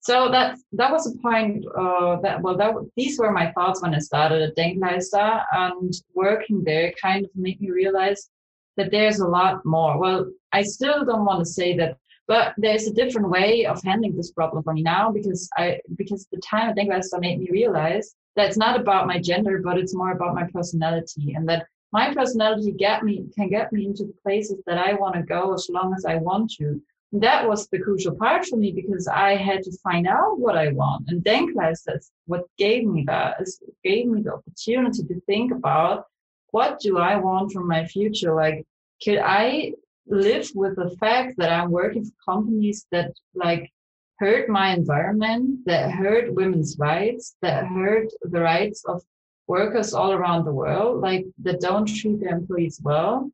So 0.00 0.30
that 0.30 0.56
that 0.72 0.92
was 0.92 1.06
a 1.06 1.18
point 1.18 1.64
uh, 1.76 2.20
that 2.20 2.40
well 2.40 2.56
that 2.56 2.74
these 2.96 3.18
were 3.18 3.32
my 3.32 3.50
thoughts 3.52 3.82
when 3.82 3.94
I 3.94 3.98
started 3.98 4.40
at 4.40 4.56
Denkleister 4.56 5.44
and 5.52 5.92
working 6.14 6.62
there 6.62 6.92
kind 7.02 7.24
of 7.24 7.30
made 7.34 7.60
me 7.60 7.70
realize 7.70 8.30
that 8.76 8.90
there's 8.90 9.18
a 9.18 9.26
lot 9.26 9.64
more. 9.64 9.98
Well, 9.98 10.30
I 10.52 10.62
still 10.62 11.04
don't 11.04 11.24
want 11.24 11.40
to 11.40 11.52
say 11.52 11.76
that 11.78 11.98
but 12.28 12.54
there's 12.56 12.86
a 12.86 12.92
different 12.92 13.30
way 13.30 13.66
of 13.66 13.82
handling 13.82 14.16
this 14.16 14.32
problem 14.32 14.62
for 14.62 14.72
me 14.72 14.82
now 14.82 15.10
because 15.10 15.48
I 15.56 15.80
because 15.96 16.26
the 16.32 16.40
time 16.40 16.68
at 16.70 16.76
Denkleister 16.76 17.20
made 17.20 17.38
me 17.38 17.48
realize 17.50 18.14
that 18.34 18.48
it's 18.48 18.56
not 18.56 18.78
about 18.78 19.06
my 19.06 19.18
gender, 19.18 19.60
but 19.62 19.78
it's 19.78 19.94
more 19.94 20.12
about 20.12 20.34
my 20.34 20.44
personality, 20.52 21.34
and 21.34 21.48
that 21.48 21.66
my 21.92 22.12
personality 22.12 22.72
get 22.72 23.04
me 23.04 23.26
can 23.34 23.48
get 23.48 23.72
me 23.72 23.86
into 23.86 24.12
places 24.22 24.60
that 24.66 24.78
I 24.78 24.94
want 24.94 25.14
to 25.14 25.22
go 25.22 25.54
as 25.54 25.68
long 25.70 25.94
as 25.96 26.04
I 26.04 26.16
want 26.16 26.50
to. 26.58 26.80
And 27.12 27.22
that 27.22 27.48
was 27.48 27.68
the 27.68 27.78
crucial 27.78 28.16
part 28.16 28.44
for 28.46 28.56
me 28.56 28.72
because 28.72 29.06
I 29.06 29.36
had 29.36 29.62
to 29.62 29.78
find 29.82 30.08
out 30.08 30.40
what 30.40 30.58
I 30.58 30.72
want. 30.72 31.04
And 31.08 31.24
Denkleister 31.24 31.96
is 31.98 32.10
what 32.26 32.44
gave 32.58 32.84
me 32.84 33.04
that 33.06 33.40
is 33.40 33.60
gave 33.84 34.06
me 34.06 34.22
the 34.22 34.34
opportunity 34.34 35.04
to 35.04 35.20
think 35.22 35.52
about 35.52 36.06
what 36.50 36.80
do 36.80 36.98
I 36.98 37.16
want 37.16 37.52
from 37.52 37.68
my 37.68 37.86
future? 37.86 38.34
Like, 38.34 38.64
could 39.02 39.18
I 39.18 39.72
live 40.08 40.50
with 40.54 40.76
the 40.76 40.90
fact 40.98 41.34
that 41.38 41.52
I'm 41.52 41.70
working 41.70 42.04
for 42.04 42.32
companies 42.32 42.86
that 42.92 43.12
like 43.34 43.70
hurt 44.18 44.48
my 44.48 44.72
environment, 44.72 45.60
that 45.66 45.90
hurt 45.90 46.32
women's 46.32 46.76
rights, 46.78 47.36
that 47.42 47.66
hurt 47.66 48.08
the 48.22 48.40
rights 48.40 48.82
of 48.86 49.02
workers 49.46 49.94
all 49.94 50.12
around 50.12 50.44
the 50.44 50.52
world, 50.52 51.00
like 51.00 51.26
that 51.42 51.60
don't 51.60 51.86
treat 51.86 52.20
their 52.20 52.36
employees 52.36 52.80
well. 52.82 53.30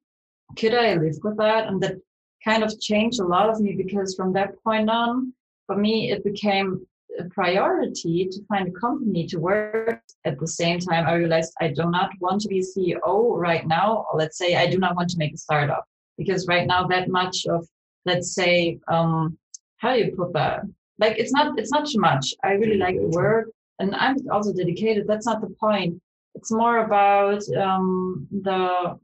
Could 0.56 0.74
I 0.74 0.94
live 0.94 1.16
with 1.22 1.36
that? 1.38 1.68
And 1.68 1.80
that 1.82 1.96
kind 2.44 2.62
of 2.62 2.78
changed 2.80 3.20
a 3.20 3.26
lot 3.26 3.48
of 3.48 3.60
me 3.60 3.74
because 3.74 4.14
from 4.14 4.32
that 4.34 4.62
point 4.62 4.90
on, 4.90 5.32
for 5.66 5.76
me, 5.76 6.10
it 6.10 6.24
became 6.24 6.86
a 7.18 7.24
priority 7.24 8.26
to 8.30 8.44
find 8.46 8.68
a 8.68 8.80
company 8.80 9.26
to 9.26 9.38
work 9.38 10.00
at 10.24 10.38
the 10.38 10.46
same 10.46 10.78
time 10.78 11.06
i 11.06 11.14
realized 11.14 11.52
i 11.60 11.68
do 11.68 11.90
not 11.90 12.10
want 12.20 12.40
to 12.40 12.48
be 12.48 12.60
ceo 12.60 13.36
right 13.36 13.66
now 13.66 14.06
let's 14.14 14.38
say 14.38 14.56
i 14.56 14.66
do 14.66 14.78
not 14.78 14.96
want 14.96 15.10
to 15.10 15.18
make 15.18 15.34
a 15.34 15.36
startup 15.36 15.84
because 16.18 16.46
right 16.46 16.66
now 16.66 16.86
that 16.86 17.08
much 17.08 17.46
of 17.46 17.66
let's 18.04 18.34
say 18.34 18.78
um 18.88 19.36
how 19.78 19.94
do 19.94 20.00
you 20.04 20.14
put 20.16 20.32
that 20.32 20.62
like 20.98 21.18
it's 21.18 21.32
not 21.32 21.58
it's 21.58 21.72
not 21.72 21.86
too 21.86 21.98
much. 21.98 22.34
I 22.44 22.52
really 22.52 22.76
like 22.76 22.96
the 22.96 23.08
work 23.08 23.48
and 23.78 23.94
i'm 23.96 24.16
also 24.30 24.52
dedicated. 24.52 25.06
That's 25.06 25.26
not 25.26 25.40
the 25.40 25.54
point. 25.58 26.00
It's 26.34 26.52
more 26.52 26.78
about 26.86 27.42
um 27.66 28.26
the 28.30 28.98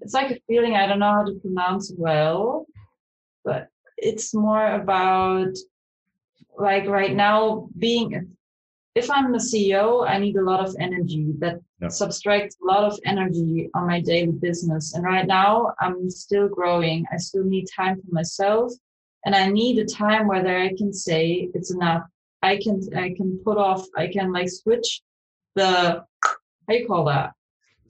it's 0.00 0.14
like 0.14 0.30
a 0.32 0.40
feeling 0.48 0.74
i 0.74 0.86
don't 0.86 0.98
know 0.98 1.12
how 1.18 1.24
to 1.24 1.34
pronounce 1.44 1.92
well 1.96 2.66
but 3.44 3.68
it's 3.96 4.34
more 4.34 4.66
about 4.80 5.52
like 6.58 6.86
right 6.86 7.14
now 7.14 7.68
being 7.78 8.10
if 8.94 9.10
I'm 9.10 9.32
the 9.32 9.38
CEO, 9.38 10.08
I 10.08 10.18
need 10.18 10.36
a 10.36 10.42
lot 10.42 10.66
of 10.66 10.74
energy 10.80 11.32
that 11.38 11.60
subtracts 11.88 12.56
a 12.60 12.66
lot 12.66 12.84
of 12.84 12.98
energy 13.04 13.70
on 13.74 13.86
my 13.86 14.00
daily 14.00 14.32
business. 14.32 14.94
And 14.94 15.04
right 15.04 15.26
now, 15.26 15.72
I'm 15.80 16.10
still 16.10 16.48
growing. 16.48 17.06
I 17.12 17.16
still 17.16 17.44
need 17.44 17.66
time 17.74 18.00
for 18.00 18.12
myself, 18.12 18.72
and 19.24 19.34
I 19.34 19.48
need 19.48 19.78
a 19.78 19.84
time 19.84 20.26
where 20.26 20.58
I 20.58 20.74
can 20.76 20.92
say 20.92 21.50
it's 21.54 21.72
enough. 21.72 22.02
I 22.42 22.56
can 22.56 22.80
I 22.96 23.14
can 23.16 23.38
put 23.44 23.58
off. 23.58 23.86
I 23.96 24.08
can 24.08 24.32
like 24.32 24.48
switch 24.48 25.02
the 25.54 26.04
how 26.68 26.74
you 26.74 26.86
call 26.86 27.04
that 27.06 27.32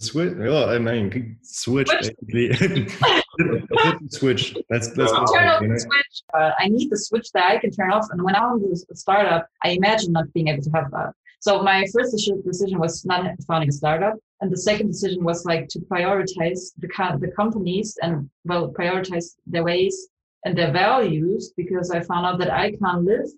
Switch. 0.01 0.33
Oh, 0.41 0.67
I 0.67 0.79
mean, 0.79 1.37
switch. 1.43 1.89
Switch. 1.89 2.91
switch. 4.09 4.57
That's 4.71 4.89
that's. 4.95 5.13
Uh, 5.13 5.27
turn 5.27 5.49
off 5.49 5.61
the 5.61 5.79
switch. 5.79 6.23
Uh, 6.33 6.53
I 6.59 6.69
need 6.69 6.89
the 6.91 6.97
switch 6.97 7.31
that 7.33 7.45
I 7.51 7.59
can 7.59 7.71
turn 7.71 7.93
off, 7.93 8.07
and 8.11 8.23
when 8.23 8.35
I'm 8.35 8.65
a 8.65 8.97
startup, 8.97 9.47
I 9.63 9.71
imagine 9.71 10.13
not 10.13 10.33
being 10.33 10.49
able 10.49 10.63
to 10.63 10.71
have 10.71 10.91
that. 10.93 11.13
So 11.41 11.63
my 11.63 11.87
first 11.93 12.13
decision 12.13 12.79
was 12.79 13.05
not 13.05 13.27
founding 13.47 13.69
a 13.69 13.73
startup, 13.73 14.15
and 14.41 14.51
the 14.51 14.57
second 14.57 14.87
decision 14.89 15.23
was 15.23 15.45
like 15.45 15.69
to 15.69 15.81
prioritize 15.81 16.73
the 16.79 16.89
the 17.21 17.33
companies 17.37 17.99
and 18.03 18.31
well 18.47 18.73
prioritize 18.73 19.37
their 19.47 19.65
ways 19.65 20.09
and 20.47 20.57
their 20.57 20.73
values 20.73 21.53
because 21.59 21.91
I 21.91 22.01
found 22.01 22.25
out 22.25 22.39
that 22.39 22.51
I 22.51 22.73
can't 22.73 23.05
live 23.05 23.29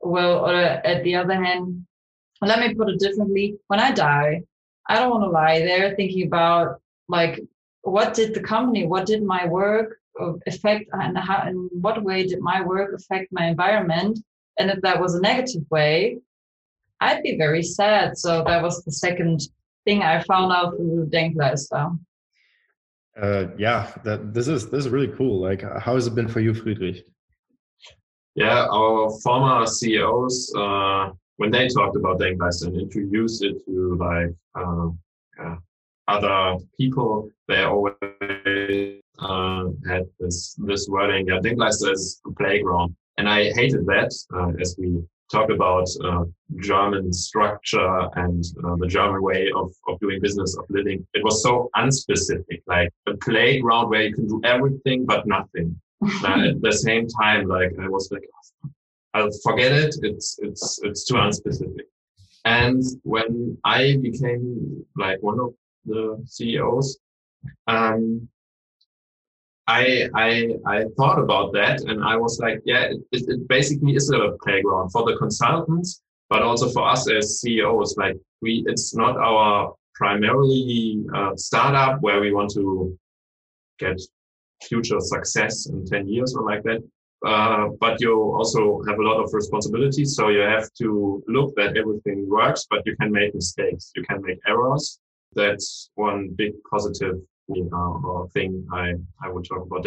well. 0.00 0.44
Or 0.46 0.54
at 0.56 1.04
the 1.04 1.14
other 1.14 1.34
hand, 1.34 1.86
let 2.42 2.58
me 2.58 2.74
put 2.74 2.88
it 2.88 2.98
differently: 2.98 3.56
when 3.68 3.78
I 3.78 3.92
die, 3.92 4.42
I 4.88 4.98
don't 4.98 5.10
want 5.10 5.24
to 5.24 5.30
lie 5.30 5.60
there 5.60 5.94
thinking 5.94 6.26
about 6.26 6.80
like 7.08 7.40
what 7.82 8.14
did 8.14 8.34
the 8.34 8.40
company, 8.40 8.86
what 8.86 9.06
did 9.06 9.22
my 9.22 9.46
work 9.46 9.98
affect, 10.46 10.90
and 10.92 11.16
how, 11.16 11.46
in 11.46 11.68
what 11.72 12.02
way 12.02 12.26
did 12.26 12.40
my 12.40 12.62
work 12.62 12.94
affect 12.94 13.28
my 13.30 13.46
environment? 13.46 14.18
And 14.58 14.70
if 14.70 14.80
that 14.82 15.00
was 15.00 15.14
a 15.14 15.20
negative 15.20 15.62
way, 15.70 16.18
I'd 17.00 17.22
be 17.22 17.36
very 17.36 17.62
sad. 17.62 18.18
So 18.18 18.42
that 18.44 18.62
was 18.62 18.84
the 18.84 18.92
second 18.92 19.40
thing 19.84 20.02
I 20.02 20.22
found 20.22 20.52
out 20.52 20.76
through 20.76 21.08
Denkleister. 21.10 21.98
Uh, 23.20 23.46
yeah, 23.56 23.92
that 24.04 24.32
this 24.32 24.48
is 24.48 24.70
this 24.70 24.86
is 24.86 24.90
really 24.90 25.12
cool. 25.16 25.40
Like, 25.40 25.62
how 25.62 25.94
has 25.94 26.06
it 26.06 26.14
been 26.14 26.28
for 26.28 26.40
you, 26.40 26.54
Friedrich? 26.54 27.04
Yeah, 28.34 28.66
our 28.70 29.10
former 29.22 29.66
CEOs 29.66 30.54
uh, 30.56 31.10
when 31.38 31.50
they 31.50 31.68
talked 31.68 31.96
about 31.96 32.20
Denkleister 32.20 32.66
and 32.66 32.80
introduced 32.80 33.42
it 33.42 33.64
to 33.64 33.96
like 33.96 34.34
uh, 34.54 34.88
yeah, 35.38 35.56
other 36.06 36.58
people, 36.76 37.30
they 37.46 37.62
always 37.62 37.94
uh, 39.18 39.64
had 39.88 40.04
this 40.20 40.54
this 40.58 40.86
wording. 40.88 41.28
Yeah, 41.28 41.38
Denkleister 41.38 41.92
is 41.92 42.20
a 42.26 42.32
playground, 42.32 42.94
and 43.16 43.28
I 43.28 43.52
hated 43.52 43.86
that 43.86 44.12
uh, 44.34 44.52
as 44.60 44.76
we 44.78 45.02
talk 45.30 45.50
about 45.50 45.88
uh, 46.04 46.24
German 46.60 47.12
structure 47.12 48.08
and 48.16 48.44
uh, 48.64 48.76
the 48.76 48.86
German 48.86 49.22
way 49.22 49.50
of, 49.54 49.70
of 49.86 50.00
doing 50.00 50.20
business, 50.20 50.56
of 50.56 50.64
living. 50.70 51.06
It 51.14 51.22
was 51.22 51.42
so 51.42 51.68
unspecific, 51.76 52.62
like 52.66 52.90
a 53.06 53.14
playground 53.18 53.90
where 53.90 54.04
you 54.04 54.14
can 54.14 54.26
do 54.26 54.40
everything 54.44 55.04
but 55.04 55.26
nothing. 55.26 55.78
at 56.24 56.62
the 56.62 56.72
same 56.72 57.08
time, 57.08 57.48
like 57.48 57.72
I 57.82 57.88
was 57.88 58.08
like, 58.12 58.22
I'll 59.18 59.30
forget 59.42 59.72
it. 59.72 59.94
It's 60.02 60.38
it's 60.40 60.80
it's 60.82 61.04
too 61.04 61.14
unspecific. 61.14 61.86
And 62.44 62.82
when 63.02 63.58
I 63.64 63.96
became 64.00 64.84
like 64.96 65.18
one 65.22 65.40
of 65.40 65.54
the 65.84 66.22
CEOs, 66.26 66.98
um, 67.66 68.28
I, 69.66 70.08
I 70.14 70.54
I 70.66 70.84
thought 70.96 71.18
about 71.18 71.52
that 71.54 71.82
and 71.82 72.02
I 72.02 72.16
was 72.16 72.38
like, 72.38 72.60
yeah, 72.64 72.84
it, 73.12 73.24
it 73.32 73.48
basically 73.48 73.94
is 73.94 74.10
a 74.10 74.36
playground 74.42 74.90
for 74.90 75.04
the 75.04 75.16
consultants, 75.18 76.02
but 76.30 76.42
also 76.42 76.70
for 76.70 76.88
us 76.88 77.10
as 77.10 77.40
CEOs. 77.40 77.96
Like 77.98 78.16
we, 78.40 78.64
it's 78.66 78.94
not 78.94 79.16
our 79.18 79.74
primarily 79.94 81.04
uh, 81.14 81.34
startup 81.36 82.00
where 82.00 82.20
we 82.20 82.32
want 82.32 82.50
to 82.54 82.96
get 83.78 84.00
future 84.62 85.00
success 85.00 85.66
in 85.66 85.84
10 85.84 86.08
years 86.08 86.34
or 86.34 86.44
like 86.44 86.62
that. 86.62 86.82
Uh, 87.26 87.68
but 87.80 88.00
you 88.00 88.14
also 88.14 88.80
have 88.86 88.98
a 88.98 89.02
lot 89.02 89.22
of 89.22 89.32
responsibilities. 89.32 90.14
So 90.14 90.28
you 90.28 90.40
have 90.40 90.72
to 90.74 91.22
look 91.26 91.54
that 91.56 91.76
everything 91.76 92.28
works, 92.28 92.66
but 92.70 92.82
you 92.86 92.96
can 92.96 93.10
make 93.10 93.34
mistakes. 93.34 93.92
You 93.96 94.04
can 94.04 94.22
make 94.22 94.38
errors. 94.46 95.00
That's 95.34 95.90
one 95.94 96.30
big 96.36 96.52
positive 96.70 97.16
uh, 97.50 98.24
thing 98.34 98.66
I, 98.72 98.94
I 99.22 99.30
would 99.30 99.44
talk 99.46 99.66
about. 99.66 99.86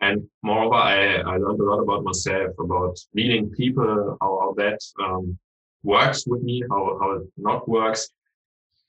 And 0.00 0.28
moreover, 0.42 0.74
I, 0.74 1.16
I 1.16 1.36
learned 1.36 1.60
a 1.60 1.64
lot 1.64 1.80
about 1.80 2.02
myself, 2.02 2.50
about 2.58 2.98
leading 3.14 3.50
people, 3.50 4.16
how, 4.20 4.38
how 4.40 4.54
that 4.56 4.80
um, 5.02 5.38
works 5.84 6.26
with 6.26 6.42
me, 6.42 6.62
how, 6.70 6.98
how 7.00 7.10
it 7.12 7.22
not 7.36 7.68
works 7.68 8.08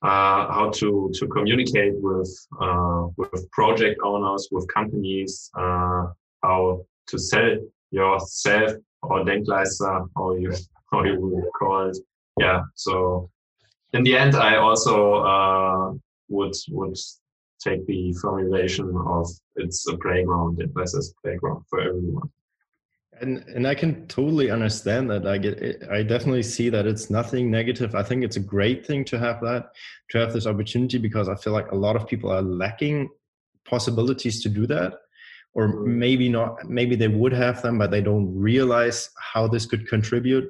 uh, 0.02 0.52
how 0.52 0.70
to 0.70 1.10
to 1.14 1.26
communicate 1.26 1.94
with 1.96 2.30
uh, 2.60 3.06
with 3.16 3.50
project 3.50 4.00
owners, 4.04 4.48
with 4.50 4.66
companies, 4.72 5.50
uh, 5.54 6.06
how 6.42 6.84
to 7.08 7.18
sell 7.18 7.56
yourself 7.90 8.72
or 9.02 9.24
Denkleister, 9.24 10.08
how 10.16 10.34
you 10.34 10.52
how 10.92 11.04
you 11.04 11.20
would 11.20 11.52
call 11.58 11.90
it. 11.90 11.98
Yeah. 12.38 12.62
So 12.74 13.30
in 13.92 14.02
the 14.02 14.16
end, 14.16 14.34
I 14.34 14.56
also 14.56 15.14
uh, 15.14 15.92
would 16.28 16.54
would 16.70 16.96
take 17.60 17.86
the 17.86 18.12
formulation 18.14 18.94
of 19.06 19.28
it's 19.56 19.86
a 19.88 19.96
playground, 19.96 20.58
Denkleister 20.58 20.98
is 20.98 21.14
a 21.16 21.20
playground 21.22 21.64
for 21.68 21.80
everyone 21.80 22.30
and 23.20 23.38
and 23.48 23.66
i 23.66 23.74
can 23.74 24.06
totally 24.06 24.50
understand 24.50 25.08
that 25.10 25.26
i 25.26 25.38
get 25.38 25.82
i 25.90 26.02
definitely 26.02 26.42
see 26.42 26.68
that 26.68 26.86
it's 26.86 27.10
nothing 27.10 27.50
negative 27.50 27.94
i 27.94 28.02
think 28.02 28.24
it's 28.24 28.36
a 28.36 28.40
great 28.40 28.86
thing 28.86 29.04
to 29.04 29.18
have 29.18 29.40
that 29.40 29.70
to 30.10 30.18
have 30.18 30.32
this 30.32 30.46
opportunity 30.46 30.98
because 30.98 31.28
i 31.28 31.34
feel 31.34 31.52
like 31.52 31.70
a 31.72 31.74
lot 31.74 31.96
of 31.96 32.06
people 32.06 32.30
are 32.30 32.42
lacking 32.42 33.08
possibilities 33.64 34.42
to 34.42 34.48
do 34.48 34.66
that 34.66 34.94
or 35.56 35.68
maybe 35.68 36.28
not 36.28 36.68
maybe 36.68 36.94
they 36.94 37.08
would 37.08 37.32
have 37.32 37.62
them 37.62 37.78
but 37.78 37.90
they 37.90 38.02
don't 38.02 38.32
realize 38.36 39.10
how 39.32 39.48
this 39.48 39.66
could 39.66 39.88
contribute. 39.88 40.48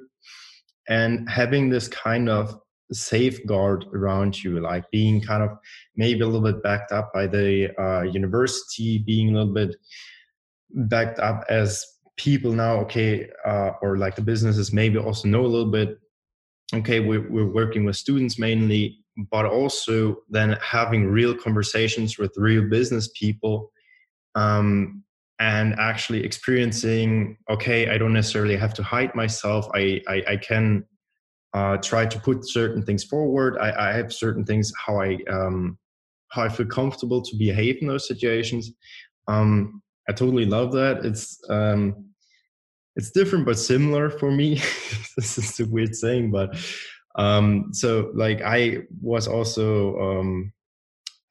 And 0.89 1.29
having 1.29 1.71
this 1.71 1.89
kind 1.89 2.29
of 2.29 2.61
safeguard 2.93 3.85
around 3.95 4.43
you 4.43 4.61
like 4.61 4.85
being 4.93 5.21
kind 5.21 5.43
of 5.43 5.51
maybe 5.97 6.21
a 6.21 6.27
little 6.27 6.41
bit 6.53 6.63
backed 6.63 6.93
up 6.93 7.13
by 7.13 7.27
the 7.27 7.73
uh, 7.81 8.03
university 8.03 8.99
being 8.99 9.31
a 9.31 9.39
little 9.39 9.55
bit 9.55 9.75
backed 10.71 11.19
up 11.19 11.45
as 11.49 11.85
people 12.17 12.53
now 12.53 12.77
okay 12.77 13.29
uh, 13.45 13.73
or 13.83 13.97
like 13.97 14.15
the 14.15 14.23
businesses 14.23 14.73
maybe 14.73 14.99
also 14.99 15.27
know 15.27 15.45
a 15.45 15.49
little 15.55 15.73
bit 15.73 15.99
okay 16.75 17.01
we're, 17.01 17.29
we're 17.29 17.53
working 17.53 17.85
with 17.85 17.97
students 17.97 18.39
mainly 18.39 18.97
but 19.33 19.47
also 19.47 20.19
then 20.29 20.57
having 20.63 21.09
real 21.09 21.35
conversations 21.35 22.19
with 22.19 22.33
real 22.37 22.69
business 22.69 23.11
people 23.19 23.73
um, 24.37 25.03
and 25.39 25.75
actually 25.79 26.25
experiencing 26.25 27.37
okay 27.51 27.91
i 27.91 27.99
don't 27.99 28.13
necessarily 28.13 28.57
have 28.57 28.73
to 28.73 28.83
hide 28.83 29.15
myself 29.15 29.67
i 29.75 30.01
i, 30.09 30.23
I 30.29 30.37
can 30.37 30.85
uh, 31.55 31.79
try 31.79 32.05
to 32.07 32.21
put 32.21 32.47
certain 32.49 32.83
things 32.83 33.05
forward 33.05 33.59
I, 33.59 33.89
I 33.91 33.93
have 33.93 34.13
certain 34.13 34.45
things 34.45 34.73
how 34.87 35.01
i 35.01 35.19
um, 35.31 35.79
how 36.29 36.43
i 36.43 36.49
feel 36.49 36.67
comfortable 36.67 37.21
to 37.23 37.37
behave 37.37 37.79
in 37.81 37.89
those 37.89 38.07
situations 38.07 38.73
um, 39.29 39.83
I 40.09 40.13
totally 40.13 40.47
love 40.47 40.73
that. 40.73 41.05
It's 41.05 41.39
um, 41.49 42.11
it's 42.95 43.11
different 43.11 43.45
but 43.45 43.59
similar 43.59 44.09
for 44.09 44.31
me. 44.31 44.55
this 45.17 45.39
is 45.39 45.61
a 45.61 45.67
weird 45.67 45.95
saying, 45.95 46.31
but 46.31 46.57
um, 47.17 47.69
so 47.73 48.11
like 48.15 48.43
I 48.43 48.79
was 49.01 49.27
also 49.27 49.99
um, 49.99 50.53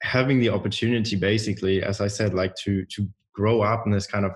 having 0.02 0.38
the 0.38 0.50
opportunity, 0.50 1.16
basically, 1.16 1.82
as 1.82 2.00
I 2.00 2.08
said, 2.08 2.34
like 2.34 2.54
to 2.64 2.84
to 2.86 3.08
grow 3.32 3.62
up 3.62 3.86
in 3.86 3.92
this 3.92 4.06
kind 4.06 4.24
of 4.24 4.32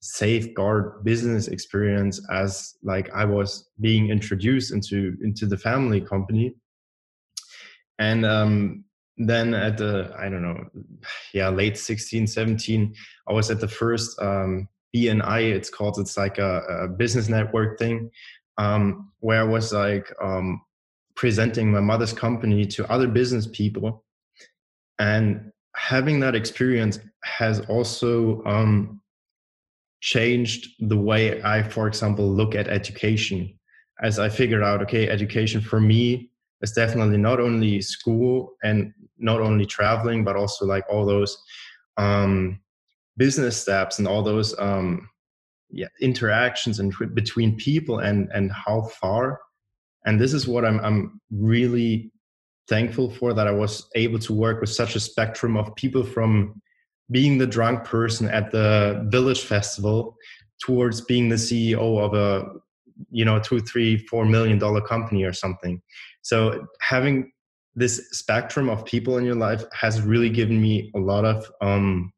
safeguard 0.00 1.04
business 1.04 1.48
experience 1.48 2.20
as 2.30 2.74
like 2.82 3.08
I 3.14 3.24
was 3.24 3.68
being 3.80 4.10
introduced 4.10 4.72
into 4.72 5.16
into 5.22 5.46
the 5.46 5.58
family 5.58 6.00
company, 6.00 6.54
and 7.98 8.26
um, 8.26 8.84
then 9.18 9.54
at 9.54 9.76
the 9.76 10.12
i 10.18 10.28
don't 10.28 10.42
know 10.42 10.64
yeah 11.34 11.48
late 11.48 11.76
16 11.76 12.26
17 12.26 12.94
i 13.28 13.32
was 13.32 13.50
at 13.50 13.60
the 13.60 13.68
first 13.68 14.20
um, 14.20 14.68
bni 14.94 15.52
it's 15.54 15.70
called 15.70 15.98
it's 15.98 16.16
like 16.16 16.38
a, 16.38 16.60
a 16.84 16.88
business 16.88 17.28
network 17.28 17.78
thing 17.78 18.10
um, 18.58 19.10
where 19.20 19.40
i 19.40 19.44
was 19.44 19.72
like 19.72 20.12
um, 20.22 20.60
presenting 21.14 21.70
my 21.70 21.80
mother's 21.80 22.12
company 22.12 22.64
to 22.64 22.90
other 22.90 23.08
business 23.08 23.46
people 23.46 24.04
and 25.02 25.52
having 25.74 26.20
that 26.20 26.34
experience 26.34 26.98
has 27.24 27.60
also 27.74 28.42
um, 28.44 29.00
changed 30.00 30.62
the 30.90 31.00
way 31.08 31.42
i 31.42 31.62
for 31.62 31.86
example 31.86 32.26
look 32.40 32.54
at 32.54 32.68
education. 32.68 33.40
As 34.08 34.18
i 34.18 34.28
figured 34.28 34.64
out 34.68 34.82
okay 34.82 35.04
education 35.08 35.60
for 35.60 35.80
me 35.80 36.30
is 36.64 36.72
definitely 36.72 37.18
not 37.18 37.38
only 37.40 37.80
school 37.80 38.34
and 38.62 38.92
not 39.18 39.40
only 39.40 39.66
traveling 39.66 40.24
but 40.24 40.36
also 40.36 40.64
like 40.74 40.84
all 40.92 41.04
those 41.06 41.32
um, 41.96 42.60
business 43.16 43.56
steps 43.64 43.98
and 43.98 44.08
all 44.08 44.22
those 44.22 44.58
um, 44.58 45.08
yeah, 45.72 45.88
interactions 46.00 46.78
and 46.80 46.92
between 47.14 47.56
people 47.56 48.00
and 48.00 48.30
and 48.32 48.52
how 48.52 48.82
far. 49.00 49.40
And 50.04 50.20
this 50.20 50.34
is 50.34 50.46
what 50.46 50.64
I'm 50.64 50.78
I'm 50.80 51.20
really 51.30 52.12
thankful 52.68 53.10
for 53.10 53.34
that 53.34 53.46
I 53.46 53.52
was 53.52 53.88
able 53.94 54.18
to 54.20 54.32
work 54.32 54.60
with 54.60 54.70
such 54.70 54.96
a 54.96 55.00
spectrum 55.00 55.56
of 55.56 55.74
people 55.76 56.04
from 56.04 56.60
being 57.10 57.38
the 57.38 57.46
drunk 57.46 57.84
person 57.84 58.28
at 58.28 58.50
the 58.50 59.06
village 59.10 59.42
festival 59.42 60.16
towards 60.64 61.00
being 61.02 61.28
the 61.28 61.36
CEO 61.36 61.98
of 61.98 62.14
a 62.14 62.46
you 63.10 63.24
know 63.24 63.38
two 63.38 63.60
three 63.60 63.96
four 63.96 64.24
million 64.24 64.58
dollar 64.58 64.80
company 64.80 65.24
or 65.24 65.32
something. 65.32 65.82
So 66.22 66.66
having 66.80 67.32
this 67.74 68.10
spectrum 68.10 68.68
of 68.68 68.84
people 68.84 69.18
in 69.18 69.24
your 69.24 69.34
life 69.34 69.64
has 69.72 70.02
really 70.02 70.28
given 70.28 70.60
me 70.60 70.90
a 70.94 70.98
lot 70.98 71.24
of 71.24 71.50
um 71.60 72.12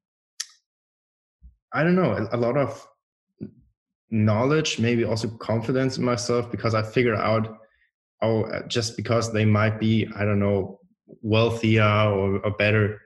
i 1.72 1.82
don't 1.82 1.95
know 1.95 2.28
a, 2.32 2.36
lot 2.36 2.57
of 2.57 2.86
knowledge 4.11 4.78
maybe 4.78 5.05
also 5.05 5.28
confidence 5.38 5.97
in 5.97 6.05
myself 6.05 6.51
because 6.51 6.74
i 6.74 6.82
figure 6.82 7.14
out 7.14 7.59
oh 8.24 8.42
uh, 8.44 8.66
just 8.68 8.96
because 8.96 9.32
they 9.32 9.44
might 9.44 9.78
be 9.78 10.08
i 10.16 10.24
don't 10.24 10.40
know 10.40 10.80
wealthier 11.22 11.82
or, 11.82 12.38
or 12.44 12.50
better 12.52 13.00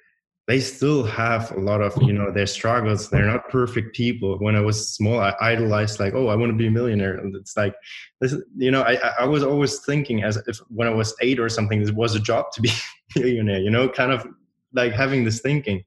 they 0.49 0.61
still 0.61 1.05
have 1.05 1.53
a 1.53 1.61
lot 1.61 1.83
of 1.83 1.93
you 2.03 2.13
know 2.13 2.33
their 2.33 2.47
struggles. 2.47 3.11
They're 3.11 3.27
not 3.27 3.51
perfect 3.51 3.95
people. 3.95 4.39
When 4.39 4.57
i 4.57 4.61
was 4.61 4.95
small 4.97 5.21
i 5.21 5.35
idolized 5.41 6.01
like 6.01 6.15
oh 6.15 6.29
i 6.29 6.35
want 6.35 6.51
to 6.51 6.57
be 6.57 6.67
a 6.67 6.71
millionaire. 6.71 7.19
And 7.19 7.37
it's 7.37 7.57
like 7.57 7.75
this 8.21 8.35
you 8.57 8.71
know 8.71 8.83
i 8.83 8.95
i 9.21 9.27
was 9.27 9.45
always 9.45 9.79
thinking 9.81 10.25
as 10.25 10.39
if 10.49 10.59
when 10.69 10.89
i 10.89 10.91
was 10.91 11.15
eight 11.21 11.39
or 11.39 11.51
something 11.51 11.83
it 11.83 11.95
was 11.95 12.15
a 12.15 12.21
job 12.21 12.47
to 12.55 12.63
be 12.63 12.71
a 13.17 13.21
millionaire 13.21 13.61
you 13.61 13.71
know 13.71 13.89
kind 13.89 14.11
of 14.11 14.27
like 14.73 14.93
having 14.93 15.25
this 15.25 15.41
thinking. 15.41 15.85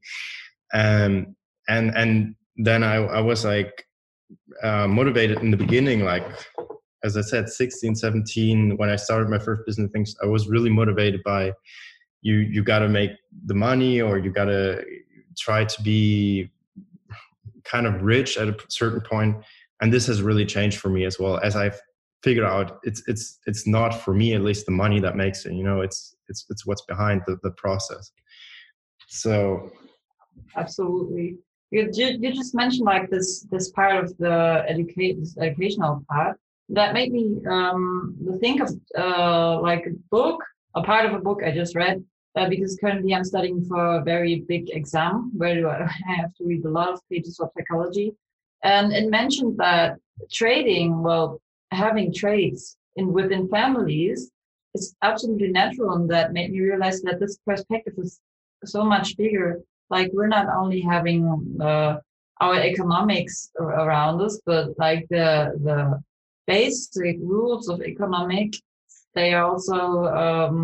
Um 0.73 1.35
and 1.67 1.91
and 1.95 2.35
then 2.57 2.83
i 2.83 2.95
i 2.95 3.19
was 3.19 3.43
like 3.43 3.73
uh, 4.63 4.87
motivated 4.87 5.39
in 5.39 5.49
the 5.51 5.57
beginning 5.57 6.05
like 6.05 6.25
as 7.03 7.17
i 7.17 7.21
said 7.21 7.49
16 7.49 7.95
17 7.95 8.77
when 8.77 8.89
i 8.89 8.95
started 8.95 9.29
my 9.29 9.39
first 9.39 9.63
business 9.65 9.91
things 9.91 10.15
i 10.23 10.25
was 10.25 10.47
really 10.47 10.69
motivated 10.69 11.21
by 11.23 11.51
you 12.21 12.35
you 12.35 12.63
got 12.63 12.79
to 12.79 12.89
make 12.89 13.11
the 13.45 13.53
money 13.53 14.01
or 14.01 14.17
you 14.17 14.31
got 14.31 14.45
to 14.45 14.83
try 15.37 15.65
to 15.65 15.81
be 15.81 16.49
kind 17.63 17.85
of 17.87 18.01
rich 18.01 18.37
at 18.37 18.47
a 18.47 18.55
certain 18.69 19.01
point. 19.01 19.37
And 19.81 19.91
this 19.91 20.07
has 20.07 20.21
really 20.21 20.45
changed 20.45 20.77
for 20.77 20.89
me 20.89 21.05
as 21.05 21.19
well. 21.19 21.39
As 21.39 21.55
i've 21.55 21.79
figured 22.23 22.45
out 22.45 22.79
it's 22.83 23.01
it's 23.07 23.39
it's 23.47 23.65
not 23.65 23.89
for 23.89 24.13
me 24.13 24.35
at 24.35 24.41
least 24.41 24.67
the 24.67 24.71
money 24.71 24.99
that 24.99 25.15
makes 25.15 25.43
it 25.47 25.53
you 25.53 25.63
know 25.63 25.81
it's 25.81 26.15
it's 26.29 26.45
it's 26.51 26.67
what's 26.67 26.83
behind 26.83 27.21
the, 27.25 27.37
the 27.41 27.51
process. 27.51 28.11
So 29.07 29.71
absolutely. 30.55 31.37
You, 31.71 31.89
you 31.93 32.33
just 32.33 32.53
mentioned 32.53 32.85
like 32.85 33.09
this 33.09 33.47
this 33.51 33.71
part 33.71 34.03
of 34.03 34.15
the 34.17 34.63
educate 34.67 35.17
educational 35.39 36.05
part 36.09 36.37
that 36.71 36.93
made 36.93 37.11
me 37.11 37.25
um 37.49 38.15
think 38.39 38.61
of 38.61 38.69
uh 38.97 39.59
like 39.61 39.85
a 39.85 39.93
book 40.09 40.43
a 40.75 40.81
part 40.81 41.05
of 41.05 41.13
a 41.13 41.19
book 41.19 41.39
i 41.45 41.51
just 41.51 41.75
read 41.75 42.03
uh, 42.35 42.47
because 42.47 42.77
currently 42.79 43.13
I'm 43.13 43.23
studying 43.23 43.63
for 43.65 43.97
a 43.97 44.03
very 44.03 44.43
big 44.47 44.69
exam 44.71 45.31
where 45.35 45.67
I 46.09 46.13
have 46.15 46.33
to 46.35 46.45
read 46.45 46.65
a 46.65 46.69
lot 46.69 46.89
of 46.89 47.01
pages 47.09 47.39
of 47.39 47.49
psychology. 47.57 48.13
And 48.63 48.93
it 48.93 49.09
mentioned 49.09 49.57
that 49.57 49.97
trading, 50.31 51.01
well, 51.01 51.41
having 51.71 52.13
trades 52.13 52.77
in 52.95 53.11
within 53.11 53.47
families 53.49 54.29
is 54.75 54.95
absolutely 55.01 55.49
natural, 55.49 55.93
and 55.93 56.09
that 56.09 56.31
made 56.31 56.51
me 56.51 56.61
realize 56.61 57.01
that 57.01 57.19
this 57.19 57.37
perspective 57.45 57.93
is 57.97 58.19
so 58.65 58.83
much 58.85 59.17
bigger. 59.17 59.59
Like 59.89 60.11
we're 60.13 60.27
not 60.27 60.47
only 60.55 60.79
having 60.79 61.57
uh, 61.59 61.97
our 62.39 62.55
economics 62.55 63.51
around 63.59 64.21
us, 64.21 64.39
but 64.45 64.77
like 64.77 65.07
the 65.09 65.51
the 65.63 66.01
basic 66.55 67.15
rules 67.33 67.65
of 67.69 67.77
economic, 67.93 68.49
they 69.17 69.29
also 69.33 69.79
um, 70.23 70.59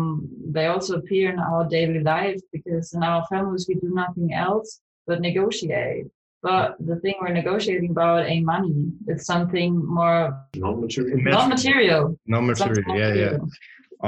they 0.54 0.66
also 0.66 0.92
appear 1.00 1.26
in 1.34 1.38
our 1.38 1.62
daily 1.76 2.02
life 2.14 2.40
because 2.54 2.86
in 2.96 3.02
our 3.10 3.22
families 3.32 3.66
we 3.68 3.74
do 3.74 3.90
nothing 4.02 4.28
else 4.32 4.68
but 5.06 5.20
negotiate. 5.20 6.06
But 6.48 6.76
the 6.88 6.96
thing 7.02 7.14
we're 7.20 7.38
negotiating 7.42 7.90
about 7.96 8.26
ain't 8.32 8.46
money. 8.46 8.76
It's 9.10 9.26
something 9.26 9.72
more 9.98 10.20
non-material. 10.54 11.18
Non-material. 11.38 12.04
Non-material. 12.34 12.96
Yeah, 13.00 13.12
yeah. 13.22 13.36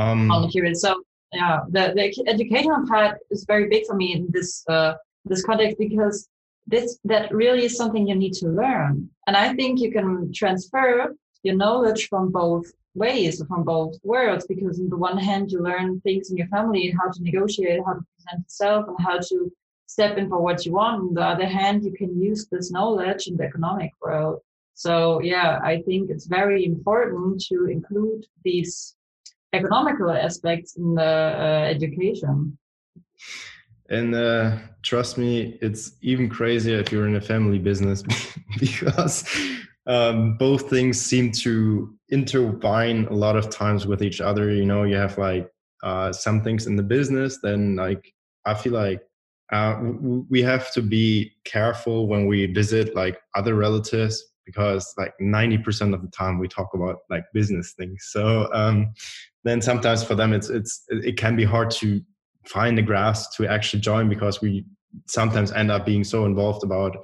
Um, 0.01 0.29
non-material. 0.29 0.75
So 0.85 0.91
yeah, 1.33 1.57
the, 1.75 1.83
the 1.97 2.05
educational 2.35 2.87
part 2.93 3.19
is 3.31 3.45
very 3.53 3.67
big 3.69 3.83
for 3.89 3.97
me 4.03 4.09
in 4.17 4.23
this 4.37 4.51
uh, 4.69 4.93
this 5.31 5.43
context 5.49 5.77
because 5.79 6.17
this 6.67 6.99
that 7.05 7.25
really 7.43 7.65
is 7.69 7.77
something 7.81 8.07
you 8.07 8.19
need 8.25 8.35
to 8.43 8.47
learn, 8.63 8.93
and 9.27 9.35
I 9.45 9.47
think 9.57 9.81
you 9.81 9.91
can 9.97 10.33
transfer 10.41 11.15
your 11.43 11.57
knowledge 11.57 12.09
from 12.09 12.31
both 12.31 12.67
ways, 12.95 13.43
from 13.47 13.65
both 13.65 13.97
worlds. 14.03 14.47
Because 14.47 14.81
on 14.81 14.89
the 14.89 14.97
one 14.97 15.19
hand, 15.19 15.51
you 15.51 15.63
learn 15.63 16.01
things 16.01 16.31
in 16.31 16.37
your 16.37 16.49
family, 16.49 16.95
how 16.99 17.11
to 17.11 17.23
negotiate, 17.23 17.81
how 17.87 17.95
to 17.95 18.05
present 18.17 18.45
yourself, 18.45 18.87
and 18.89 18.97
how 19.01 19.19
to 19.19 19.53
step 19.87 20.17
in 20.19 20.29
for 20.29 20.41
what 20.41 20.65
you 20.65 20.73
want. 20.73 21.01
On 21.01 21.15
the 21.15 21.23
other 21.23 21.47
hand, 21.47 21.85
you 21.85 21.93
can 21.93 22.21
use 22.21 22.47
this 22.47 22.71
knowledge 22.71 23.27
in 23.27 23.37
the 23.37 23.45
economic 23.45 23.93
world. 24.01 24.41
So 24.75 25.21
yeah, 25.21 25.61
I 25.63 25.83
think 25.83 26.11
it's 26.11 26.27
very 26.27 26.65
important 26.65 27.43
to 27.49 27.67
include 27.67 28.25
these 28.45 28.95
economical 29.53 30.11
aspects 30.11 30.77
in 30.77 30.95
the 30.95 31.03
uh, 31.03 31.65
education. 31.75 32.57
And 33.89 34.15
uh, 34.15 34.57
trust 34.83 35.19
me, 35.19 35.59
it's 35.61 35.93
even 36.01 36.29
crazier 36.29 36.79
if 36.79 36.93
you're 36.93 37.09
in 37.09 37.17
a 37.17 37.21
family 37.21 37.59
business 37.59 38.05
because 38.59 39.25
um, 39.87 40.37
both 40.37 40.69
things 40.69 41.01
seem 41.01 41.33
to 41.33 41.95
intertwine 42.11 43.07
a 43.07 43.15
lot 43.15 43.37
of 43.37 43.51
times 43.51 43.87
with 43.87 44.03
each 44.03 44.21
other. 44.21 44.51
You 44.51 44.67
know, 44.67 44.85
you 44.85 44.97
have 44.97 45.19
like 45.19 45.51
uh, 45.83 46.13
some 46.13 46.43
things 46.43 46.67
in 46.67 46.77
the 46.77 46.83
business, 46.83 47.39
then 47.43 47.77
like 47.77 48.13
I 48.45 48.55
feel 48.55 48.73
like 48.73 49.03
uh, 49.53 49.79
we 50.29 50.43
have 50.43 50.73
to 50.73 50.83
be 50.83 51.33
careful 51.45 52.07
when 52.07 52.27
we 52.27 52.47
visit 52.47 52.95
like 52.95 53.21
other 53.35 53.55
relatives 53.55 54.25
because 54.47 54.93
like 54.97 55.13
90% 55.21 55.95
of 55.95 56.03
the 56.03 56.09
time 56.09 56.39
we 56.39 56.49
talk 56.49 56.75
about 56.75 56.99
like 57.09 57.25
business 57.33 57.73
things 57.73 58.09
so 58.11 58.49
um, 58.53 58.93
then 59.45 59.61
sometimes 59.61 60.03
for 60.03 60.15
them 60.15 60.33
it's 60.33 60.51
it's 60.51 60.85
it 60.89 61.17
can 61.17 61.37
be 61.37 61.45
hard 61.45 61.71
to 61.71 62.01
find 62.47 62.77
the 62.77 62.83
grass 62.83 63.29
to 63.37 63.47
actually 63.47 63.81
join 63.81 64.09
because 64.09 64.41
we 64.41 64.65
sometimes 65.07 65.53
end 65.53 65.71
up 65.71 65.87
being 65.87 66.05
so 66.05 66.27
involved 66.27 66.65
about 66.65 66.97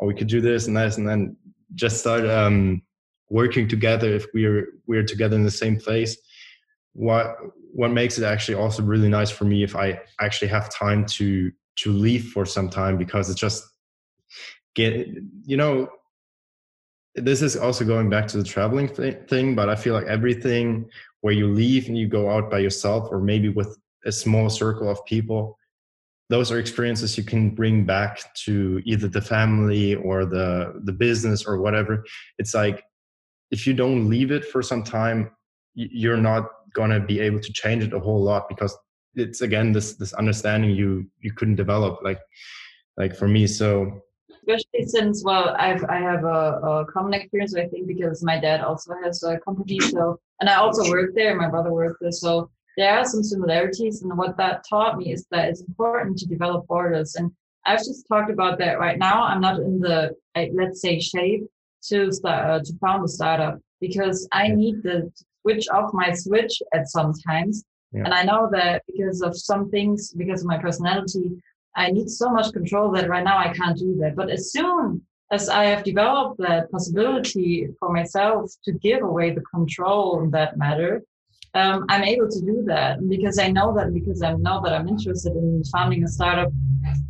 oh 0.00 0.06
we 0.06 0.14
could 0.14 0.28
do 0.28 0.40
this 0.40 0.66
and 0.66 0.76
this 0.76 0.96
and 0.96 1.08
then 1.08 1.36
just 1.74 2.00
start 2.00 2.26
um, 2.26 2.82
working 3.30 3.68
together 3.68 4.12
if 4.14 4.26
we're 4.34 4.68
we're 4.86 5.04
together 5.04 5.36
in 5.36 5.44
the 5.44 5.50
same 5.50 5.78
place. 5.78 6.16
What 6.92 7.36
what 7.72 7.90
makes 7.90 8.18
it 8.18 8.24
actually 8.24 8.54
also 8.54 8.82
really 8.82 9.08
nice 9.08 9.30
for 9.30 9.44
me 9.44 9.62
if 9.62 9.74
i 9.74 9.98
actually 10.20 10.48
have 10.48 10.70
time 10.70 11.04
to 11.06 11.50
to 11.76 11.90
leave 11.90 12.28
for 12.28 12.44
some 12.44 12.68
time 12.68 12.96
because 12.96 13.28
it's 13.30 13.40
just 13.40 13.64
get 14.74 15.08
you 15.44 15.56
know 15.56 15.88
this 17.14 17.42
is 17.42 17.56
also 17.56 17.84
going 17.84 18.08
back 18.08 18.26
to 18.26 18.36
the 18.36 18.44
traveling 18.44 18.88
thing 18.88 19.54
but 19.54 19.68
i 19.68 19.74
feel 19.74 19.94
like 19.94 20.06
everything 20.06 20.88
where 21.22 21.32
you 21.32 21.48
leave 21.48 21.88
and 21.88 21.96
you 21.96 22.06
go 22.06 22.30
out 22.30 22.50
by 22.50 22.58
yourself 22.58 23.08
or 23.10 23.20
maybe 23.20 23.48
with 23.48 23.76
a 24.04 24.12
small 24.12 24.50
circle 24.50 24.88
of 24.88 25.04
people 25.06 25.58
those 26.32 26.50
are 26.50 26.58
experiences 26.58 27.18
you 27.18 27.24
can 27.24 27.50
bring 27.50 27.84
back 27.84 28.32
to 28.32 28.80
either 28.86 29.06
the 29.06 29.20
family 29.20 29.94
or 29.96 30.24
the 30.24 30.80
the 30.84 30.92
business 31.06 31.44
or 31.44 31.60
whatever. 31.60 32.04
It's 32.38 32.54
like 32.54 32.82
if 33.50 33.66
you 33.66 33.74
don't 33.74 34.08
leave 34.08 34.30
it 34.32 34.44
for 34.46 34.62
some 34.62 34.82
time 34.82 35.30
you're 35.74 36.24
not 36.30 36.44
going 36.74 36.90
to 36.90 37.00
be 37.00 37.20
able 37.20 37.40
to 37.40 37.52
change 37.52 37.82
it 37.84 37.92
a 37.92 37.98
whole 37.98 38.22
lot 38.22 38.48
because 38.48 38.74
it's 39.14 39.42
again 39.42 39.72
this 39.72 39.94
this 39.96 40.14
understanding 40.14 40.70
you 40.70 41.06
you 41.20 41.32
couldn't 41.34 41.56
develop 41.56 42.00
like 42.02 42.20
like 42.96 43.14
for 43.14 43.28
me. 43.28 43.46
So 43.46 44.02
especially 44.34 44.84
since 44.86 45.22
well 45.24 45.54
i've 45.58 45.84
i 45.84 45.98
have 46.10 46.24
a, 46.24 46.40
a 46.70 46.86
common 46.92 47.14
experience 47.14 47.54
i 47.54 47.66
think 47.66 47.86
because 47.86 48.24
my 48.24 48.38
dad 48.40 48.60
also 48.60 48.92
has 49.04 49.22
a 49.22 49.38
company 49.40 49.78
so 49.78 50.18
and 50.40 50.50
i 50.50 50.56
also 50.56 50.90
work 50.90 51.10
there 51.14 51.36
my 51.36 51.48
brother 51.48 51.72
worked 51.72 52.00
there 52.00 52.10
so 52.10 52.50
there 52.76 52.96
are 52.98 53.04
some 53.04 53.22
similarities 53.22 54.02
and 54.02 54.16
what 54.16 54.36
that 54.36 54.64
taught 54.68 54.98
me 54.98 55.12
is 55.12 55.26
that 55.30 55.48
it's 55.48 55.62
important 55.62 56.18
to 56.18 56.26
develop 56.26 56.66
borders 56.66 57.14
and 57.16 57.30
i've 57.66 57.78
just 57.78 58.06
talked 58.08 58.30
about 58.30 58.58
that 58.58 58.78
right 58.78 58.98
now 58.98 59.22
i'm 59.22 59.40
not 59.40 59.60
in 59.60 59.78
the 59.80 60.10
let's 60.54 60.80
say 60.80 60.98
shape 60.98 61.44
to 61.82 62.12
start 62.12 62.48
uh, 62.48 62.64
to 62.64 62.72
found 62.78 63.04
a 63.04 63.08
startup 63.08 63.58
because 63.80 64.28
i 64.32 64.48
need 64.48 64.82
to 64.82 65.10
switch 65.42 65.68
off 65.68 65.92
my 65.92 66.12
switch 66.12 66.62
at 66.72 66.88
some 66.88 67.12
times 67.26 67.64
yeah. 67.92 68.04
And 68.04 68.14
I 68.14 68.22
know 68.22 68.48
that 68.52 68.82
because 68.86 69.20
of 69.20 69.36
some 69.36 69.70
things, 69.70 70.12
because 70.12 70.40
of 70.40 70.46
my 70.46 70.58
personality, 70.58 71.42
I 71.76 71.90
need 71.90 72.08
so 72.08 72.30
much 72.30 72.52
control 72.52 72.90
that 72.92 73.08
right 73.08 73.24
now 73.24 73.38
I 73.38 73.52
can't 73.52 73.78
do 73.78 73.96
that. 74.00 74.16
But 74.16 74.30
as 74.30 74.50
soon 74.50 75.02
as 75.30 75.48
I 75.48 75.64
have 75.64 75.84
developed 75.84 76.38
that 76.40 76.70
possibility 76.70 77.68
for 77.78 77.92
myself 77.92 78.52
to 78.64 78.72
give 78.72 79.02
away 79.02 79.30
the 79.30 79.42
control 79.42 80.22
in 80.22 80.30
that 80.30 80.56
matter, 80.56 81.02
um, 81.54 81.84
I'm 81.88 82.04
able 82.04 82.28
to 82.28 82.40
do 82.40 82.62
that 82.66 83.06
because 83.08 83.38
I 83.38 83.48
know 83.48 83.74
that 83.76 83.92
because 83.92 84.22
I 84.22 84.32
know 84.34 84.60
that 84.64 84.72
I'm 84.72 84.88
interested 84.88 85.32
in 85.32 85.62
founding 85.72 86.04
a 86.04 86.08
startup. 86.08 86.50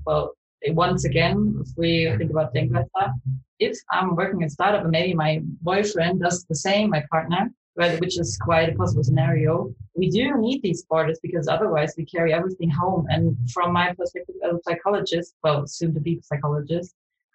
Well, 0.05 0.35
once 0.69 1.05
again, 1.05 1.57
if 1.61 1.69
we 1.77 2.13
think 2.19 2.31
about 2.31 2.55
Denkleister, 2.55 3.13
if 3.59 3.79
I'm 3.91 4.17
working 4.17 4.43
a 4.43 4.51
startup 4.51 4.83
and 4.83 4.91
maybe 4.91 5.15
my 5.15 5.41
boyfriend 5.61 6.21
does 6.21 6.45
the 6.45 6.55
same, 6.55 6.91
my 6.91 7.05
partner, 7.11 7.51
right, 7.77 8.01
which 8.01 8.19
is 8.19 8.37
quite 8.37 8.69
a 8.69 8.75
possible 8.75 9.05
scenario. 9.05 9.73
We 9.95 10.11
do 10.11 10.37
need 10.39 10.63
these 10.63 10.85
borders 10.85 11.19
because 11.23 11.49
otherwise 11.49 11.95
we 11.97 12.05
carry 12.05 12.33
everything 12.33 12.71
home. 12.71 13.07
And 13.11 13.37
from 13.51 13.73
my 13.73 13.95
perspective 13.95 14.37
as 14.45 14.55
a 14.55 14.61
psychologist, 14.65 15.35
well, 15.43 15.67
soon 15.67 15.95
to 15.95 16.01
be 16.01 16.19
a 16.19 16.23
psychologist, 16.23 16.95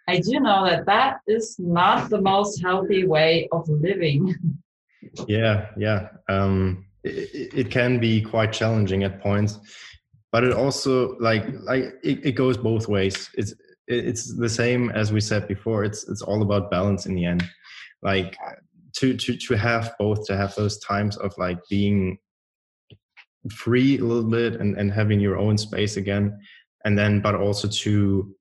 I 0.09 0.19
do 0.19 0.39
know 0.39 0.65
that 0.65 0.85
that 0.85 1.17
is 1.27 1.57
not 1.59 2.09
the 2.09 2.21
most 2.21 2.61
healthy 2.61 3.05
way 3.05 3.47
of 3.51 3.67
living. 3.67 4.35
yeah, 5.27 5.67
yeah. 5.77 6.09
Um, 6.29 6.86
it, 7.11 7.53
it, 7.53 7.71
can 7.71 7.99
be 7.99 8.21
quite 8.21 8.53
challenging 8.53 9.03
at 9.03 9.21
points, 9.21 9.59
but 10.31 10.43
it 10.43 10.53
also 10.53 11.17
like 11.19 11.45
like 11.61 11.83
it, 12.03 12.25
it 12.25 12.31
goes 12.33 12.57
both 12.57 12.87
ways. 12.87 13.29
It's 13.35 13.53
it's 13.87 14.35
the 14.35 14.49
same 14.49 14.89
as 14.91 15.11
we 15.11 15.21
said 15.21 15.47
before. 15.47 15.83
It's 15.83 16.07
it's 16.09 16.21
all 16.21 16.41
about 16.41 16.71
balance 16.71 17.05
in 17.05 17.15
the 17.15 17.25
end. 17.25 17.43
Like 18.01 18.37
to 18.97 19.15
to 19.15 19.37
to 19.37 19.55
have 19.55 19.95
both 19.99 20.25
to 20.25 20.35
have 20.35 20.55
those 20.55 20.79
times 20.79 21.17
of 21.17 21.33
like 21.37 21.59
being 21.69 22.17
free 23.51 23.97
a 23.97 24.03
little 24.03 24.29
bit 24.29 24.59
and 24.59 24.77
and 24.77 24.91
having 24.91 25.19
your 25.19 25.37
own 25.37 25.57
space 25.57 25.97
again 25.97 26.37
and 26.85 26.97
then 26.97 27.21
but 27.21 27.35
also 27.35 27.67
to 27.67 28.35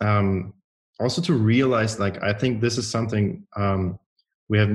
um 0.00 0.52
also 1.00 1.20
to 1.20 1.34
realize 1.34 1.98
like 1.98 2.22
i 2.22 2.32
think 2.32 2.60
this 2.60 2.78
is 2.78 2.88
something 2.88 3.44
um 3.56 3.98
we 4.48 4.58
have 4.58 4.70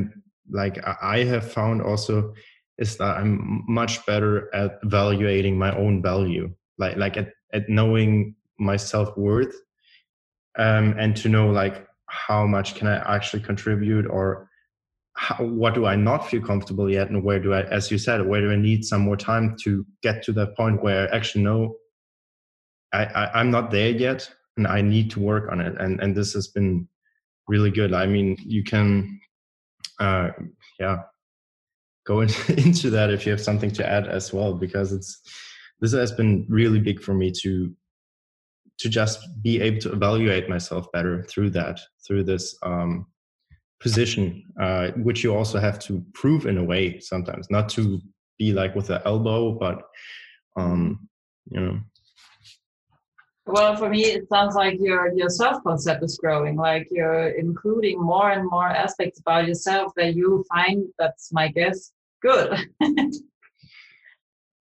like 0.49 0.77
i 1.01 1.23
have 1.23 1.51
found 1.51 1.81
also 1.81 2.33
is 2.77 2.97
that 2.97 3.17
i'm 3.17 3.63
much 3.67 4.05
better 4.05 4.53
at 4.55 4.79
evaluating 4.83 5.57
my 5.57 5.75
own 5.77 6.01
value 6.01 6.53
like 6.77 6.97
like 6.97 7.17
at, 7.17 7.29
at 7.53 7.69
knowing 7.69 8.35
my 8.59 8.75
self-worth 8.75 9.55
um 10.57 10.95
and 10.97 11.15
to 11.15 11.29
know 11.29 11.49
like 11.49 11.87
how 12.07 12.45
much 12.45 12.75
can 12.75 12.87
i 12.87 13.15
actually 13.15 13.41
contribute 13.41 14.05
or 14.05 14.49
how, 15.13 15.43
what 15.43 15.73
do 15.73 15.85
I 15.85 15.95
not 15.95 16.29
feel 16.29 16.41
comfortable 16.41 16.89
yet, 16.89 17.09
and 17.09 17.23
where 17.23 17.39
do 17.39 17.53
I, 17.53 17.61
as 17.63 17.91
you 17.91 17.97
said, 17.97 18.25
where 18.25 18.41
do 18.41 18.51
I 18.51 18.55
need 18.55 18.85
some 18.85 19.01
more 19.01 19.17
time 19.17 19.55
to 19.63 19.85
get 20.01 20.23
to 20.23 20.31
that 20.33 20.55
point 20.55 20.81
where 20.81 21.07
I 21.07 21.15
actually 21.15 21.43
know 21.43 21.75
I, 22.93 23.05
I 23.05 23.39
I'm 23.39 23.51
not 23.51 23.71
there 23.71 23.91
yet, 23.91 24.29
and 24.57 24.67
I 24.67 24.81
need 24.81 25.11
to 25.11 25.19
work 25.19 25.51
on 25.51 25.61
it, 25.61 25.75
and 25.79 25.99
and 26.01 26.15
this 26.15 26.33
has 26.33 26.47
been 26.47 26.87
really 27.47 27.71
good. 27.71 27.93
I 27.93 28.05
mean, 28.05 28.37
you 28.39 28.63
can, 28.63 29.19
uh, 29.99 30.29
yeah, 30.79 31.03
go 32.05 32.21
in, 32.21 32.29
into 32.57 32.89
that 32.89 33.11
if 33.11 33.25
you 33.25 33.31
have 33.31 33.41
something 33.41 33.71
to 33.71 33.87
add 33.87 34.07
as 34.07 34.33
well, 34.33 34.53
because 34.53 34.91
it's 34.91 35.21
this 35.79 35.93
has 35.93 36.11
been 36.11 36.45
really 36.49 36.79
big 36.79 37.01
for 37.01 37.13
me 37.13 37.31
to 37.41 37.73
to 38.79 38.89
just 38.89 39.19
be 39.43 39.61
able 39.61 39.79
to 39.79 39.91
evaluate 39.91 40.49
myself 40.49 40.91
better 40.91 41.23
through 41.23 41.51
that 41.51 41.79
through 42.05 42.23
this 42.23 42.57
um, 42.63 43.05
position, 43.79 44.43
uh, 44.59 44.89
which 44.97 45.23
you 45.23 45.35
also 45.35 45.59
have 45.59 45.79
to 45.79 46.03
prove 46.13 46.45
in 46.45 46.57
a 46.57 46.63
way 46.63 46.99
sometimes, 46.99 47.47
not 47.49 47.69
to 47.69 47.99
be 48.37 48.53
like 48.53 48.75
with 48.75 48.87
the 48.87 49.05
elbow, 49.05 49.51
but 49.51 49.83
um, 50.57 51.07
you 51.49 51.59
know. 51.59 51.79
Well, 53.47 53.75
for 53.75 53.89
me, 53.89 54.05
it 54.05 54.29
sounds 54.29 54.55
like 54.55 54.77
your 54.79 55.13
your 55.13 55.29
self 55.29 55.63
concept 55.63 56.03
is 56.03 56.17
growing. 56.17 56.55
Like 56.55 56.87
you're 56.91 57.29
including 57.29 57.99
more 57.99 58.31
and 58.31 58.47
more 58.49 58.67
aspects 58.67 59.19
about 59.19 59.47
yourself 59.47 59.93
that 59.95 60.15
you 60.15 60.45
find. 60.53 60.85
That's 60.99 61.33
my 61.33 61.47
guess. 61.47 61.91
Good. 62.21 62.69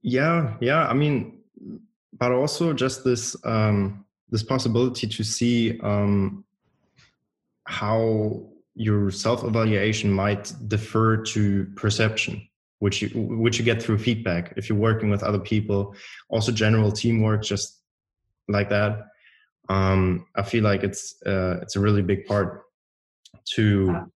yeah, 0.02 0.56
yeah. 0.60 0.88
I 0.88 0.94
mean, 0.94 1.40
but 2.18 2.32
also 2.32 2.72
just 2.72 3.04
this 3.04 3.36
um, 3.44 4.06
this 4.30 4.42
possibility 4.42 5.06
to 5.06 5.24
see 5.24 5.78
um, 5.80 6.44
how 7.64 8.46
your 8.74 9.10
self-evaluation 9.10 10.10
might 10.10 10.52
defer 10.68 11.16
to 11.16 11.66
perception 11.76 12.40
which 12.78 13.02
you 13.02 13.08
which 13.12 13.58
you 13.58 13.64
get 13.64 13.82
through 13.82 13.98
feedback 13.98 14.54
if 14.56 14.68
you're 14.68 14.78
working 14.78 15.10
with 15.10 15.22
other 15.22 15.40
people 15.40 15.94
also 16.28 16.50
general 16.50 16.90
teamwork 16.90 17.42
just 17.42 17.79
like 18.50 18.68
that. 18.70 19.06
Um, 19.68 20.26
i 20.34 20.42
feel 20.42 20.64
like 20.64 20.82
it's 20.82 21.14
uh, 21.24 21.60
it's 21.62 21.76
a 21.76 21.80
really 21.80 22.02
big 22.02 22.26
part 22.26 22.64
to 23.54 24.10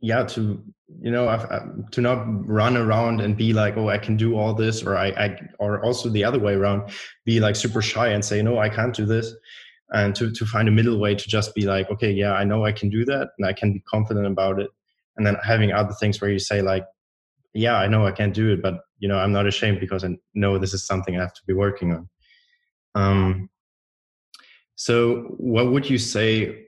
yeah 0.00 0.22
to 0.24 0.62
you 1.00 1.10
know 1.10 1.26
I, 1.26 1.36
I, 1.36 1.60
to 1.92 2.00
not 2.00 2.24
run 2.46 2.76
around 2.76 3.20
and 3.20 3.36
be 3.36 3.52
like 3.52 3.76
oh 3.76 3.88
i 3.88 3.98
can 3.98 4.16
do 4.16 4.36
all 4.36 4.54
this 4.54 4.82
or 4.82 4.96
I, 4.96 5.08
I 5.08 5.40
or 5.58 5.82
also 5.84 6.08
the 6.08 6.22
other 6.22 6.38
way 6.38 6.54
around 6.54 6.90
be 7.24 7.40
like 7.40 7.56
super 7.56 7.82
shy 7.82 8.08
and 8.08 8.24
say 8.24 8.42
no 8.42 8.58
i 8.58 8.68
can't 8.68 8.94
do 8.94 9.06
this. 9.06 9.34
And 9.92 10.14
to, 10.16 10.32
to 10.32 10.46
find 10.46 10.66
a 10.66 10.72
middle 10.72 10.98
way 10.98 11.14
to 11.14 11.28
just 11.28 11.54
be 11.54 11.62
like 11.62 11.90
okay 11.90 12.12
yeah 12.12 12.34
i 12.34 12.44
know 12.44 12.64
i 12.64 12.72
can 12.72 12.90
do 12.90 13.04
that 13.06 13.30
and 13.38 13.46
i 13.46 13.52
can 13.52 13.72
be 13.72 13.80
confident 13.80 14.26
about 14.26 14.60
it. 14.60 14.70
And 15.16 15.26
then 15.26 15.36
having 15.42 15.72
other 15.72 15.94
things 15.98 16.20
where 16.20 16.30
you 16.30 16.38
say 16.38 16.62
like 16.62 16.84
yeah 17.52 17.76
i 17.76 17.86
know 17.86 18.06
i 18.06 18.12
can't 18.12 18.34
do 18.34 18.52
it 18.52 18.62
but 18.62 18.80
you 18.98 19.08
know 19.08 19.18
i'm 19.18 19.32
not 19.32 19.46
ashamed 19.46 19.80
because 19.80 20.04
i 20.04 20.10
know 20.34 20.58
this 20.58 20.74
is 20.74 20.86
something 20.86 21.16
i 21.16 21.20
have 21.20 21.34
to 21.34 21.42
be 21.46 21.54
working 21.54 21.92
on 21.92 22.08
um 22.94 23.48
so 24.76 25.34
what 25.36 25.70
would 25.70 25.88
you 25.88 25.98
say 25.98 26.64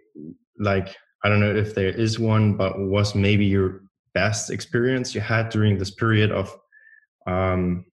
like 0.58 0.94
i 1.24 1.28
don't 1.28 1.40
know 1.40 1.54
if 1.54 1.74
there 1.74 1.88
is 1.88 2.18
one 2.18 2.56
but 2.56 2.78
was 2.78 3.14
maybe 3.14 3.44
your 3.44 3.82
best 4.14 4.50
experience 4.50 5.14
you 5.14 5.20
had 5.20 5.48
during 5.50 5.78
this 5.78 5.90
period 5.90 6.30
of 6.32 6.56
um 7.26 7.84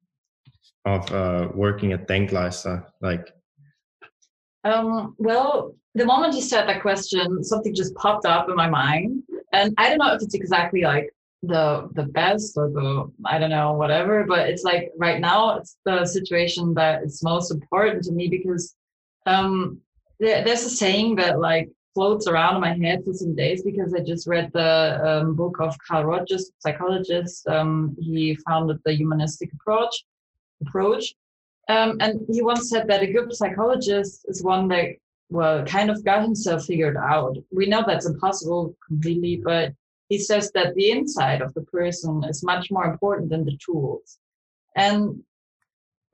of 0.86 1.12
uh 1.12 1.48
working 1.54 1.94
at 1.94 2.08
denkleister 2.08 2.86
like 3.02 3.34
um, 4.64 5.16
well, 5.18 5.76
the 5.96 6.06
moment 6.06 6.36
you 6.36 6.42
said 6.42 6.68
that 6.68 6.82
question, 6.82 7.44
something 7.44 7.76
just 7.76 7.94
popped 7.96 8.26
up 8.26 8.50
in 8.50 8.56
my 8.56 8.70
mind, 8.70 9.24
and 9.52 9.74
I 9.78 9.90
don't 9.90 9.98
know 9.98 10.14
if 10.14 10.22
it's 10.22 10.34
exactly 10.34 10.82
like 10.82 11.14
the 11.44 11.90
the 11.94 12.04
best 12.04 12.54
or 12.58 12.70
the 12.70 13.12
I 13.26 13.38
don't 13.38 13.50
know 13.50 13.74
whatever, 13.74 14.26
but 14.26 14.50
it's 14.50 14.64
like 14.64 14.92
right 14.98 15.20
now 15.20 15.58
it's 15.58 15.78
the 15.86 16.06
situation 16.06 16.74
that 16.76 17.04
is 17.04 17.24
most 17.24 17.52
important 17.52 18.04
to 18.06 18.12
me 18.12 18.28
because 18.28 18.76
um, 19.26 19.80
there, 20.20 20.44
there's 20.44 20.64
a 20.64 20.70
saying 20.70 21.16
that 21.18 21.40
like 21.40 21.70
floats 21.94 22.28
around 22.28 22.56
in 22.56 22.62
my 22.62 22.74
head 22.74 23.04
for 23.06 23.14
some 23.14 23.36
days 23.36 23.62
because 23.64 23.94
I 23.94 24.00
just 24.00 24.26
read 24.26 24.52
the 24.54 25.00
um, 25.06 25.36
book 25.36 25.58
of 25.60 25.78
Carl 25.86 26.06
Rogers, 26.06 26.52
psychologist. 26.60 27.48
Um, 27.48 27.96
he 28.00 28.36
founded 28.48 28.80
the 28.86 28.94
humanistic 28.94 29.52
approach 29.54 30.04
approach 30.66 31.14
um, 31.70 31.98
and 32.02 32.26
he 32.30 32.42
once 32.42 32.70
said 32.70 32.88
that 32.88 33.04
a 33.04 33.12
good 33.12 33.34
psychologist 33.34 34.26
is 34.28 34.44
one 34.44 34.68
that, 34.70 34.96
well, 35.30 35.64
kind 35.66 35.90
of 35.90 36.04
got 36.04 36.24
himself 36.24 36.66
figured 36.66 36.98
out. 36.98 37.38
We 37.52 37.68
know 37.68 37.84
that's 37.86 38.06
impossible 38.06 38.76
completely, 38.86 39.42
but 39.44 39.74
he 40.14 40.20
says 40.20 40.46
that 40.54 40.76
the 40.76 40.92
inside 40.92 41.42
of 41.42 41.52
the 41.56 41.66
person 41.78 42.24
is 42.32 42.50
much 42.52 42.66
more 42.76 42.86
important 42.94 43.28
than 43.32 43.44
the 43.46 43.58
tools. 43.66 44.20
And 44.76 45.00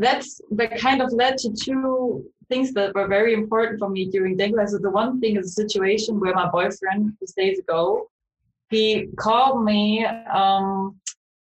that's 0.03 0.29
that 0.59 0.79
kind 0.79 1.01
of 1.01 1.11
led 1.21 1.37
to 1.39 1.49
two 1.67 2.25
things 2.49 2.71
that 2.77 2.95
were 2.95 3.09
very 3.17 3.33
important 3.41 3.75
for 3.79 3.89
me 3.89 4.03
during 4.15 4.37
Denkleister. 4.37 4.77
So 4.77 4.87
the 4.87 4.97
one 5.01 5.19
thing 5.19 5.35
is 5.35 5.47
a 5.47 5.61
situation 5.63 6.19
where 6.21 6.33
my 6.33 6.49
boyfriend, 6.49 7.01
just 7.19 7.35
days 7.35 7.59
ago, 7.59 8.09
he 8.69 8.85
called 9.25 9.65
me 9.65 10.05
um, 10.41 10.95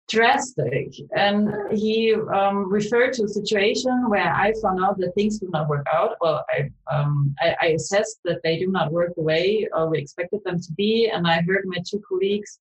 drastic. 0.09 0.93
And 1.15 1.49
he 1.71 2.13
um, 2.13 2.69
referred 2.69 3.13
to 3.13 3.23
a 3.23 3.27
situation 3.27 4.09
where 4.09 4.33
I 4.33 4.53
found 4.61 4.83
out 4.83 4.97
that 4.97 5.13
things 5.15 5.39
do 5.39 5.47
not 5.51 5.69
work 5.69 5.85
out. 5.93 6.17
Well, 6.19 6.43
I, 6.49 6.69
um, 6.93 7.35
I, 7.39 7.55
I, 7.61 7.65
assessed 7.67 8.19
that 8.25 8.41
they 8.43 8.57
do 8.57 8.67
not 8.67 8.91
work 8.91 9.13
the 9.15 9.21
way 9.21 9.67
uh, 9.77 9.85
we 9.85 9.99
expected 9.99 10.41
them 10.43 10.59
to 10.59 10.73
be. 10.73 11.09
And 11.13 11.27
I 11.27 11.41
heard 11.41 11.63
my 11.65 11.77
two 11.87 12.01
colleagues 12.07 12.59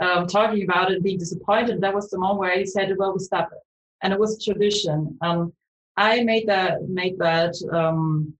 um, 0.00 0.26
talking 0.26 0.64
about 0.64 0.90
it, 0.90 1.02
being 1.02 1.18
disappointed. 1.18 1.80
That 1.80 1.94
was 1.94 2.10
the 2.10 2.18
moment 2.18 2.40
where 2.40 2.58
he 2.58 2.66
said, 2.66 2.92
well, 2.96 3.12
we 3.12 3.20
stop 3.20 3.50
it. 3.52 3.58
And 4.02 4.12
it 4.12 4.18
was 4.18 4.36
a 4.36 4.52
tradition. 4.52 5.16
Um, 5.20 5.52
I 5.96 6.22
made 6.24 6.46
that, 6.48 6.88
made 6.88 7.18
that, 7.18 7.54
um, 7.72 8.34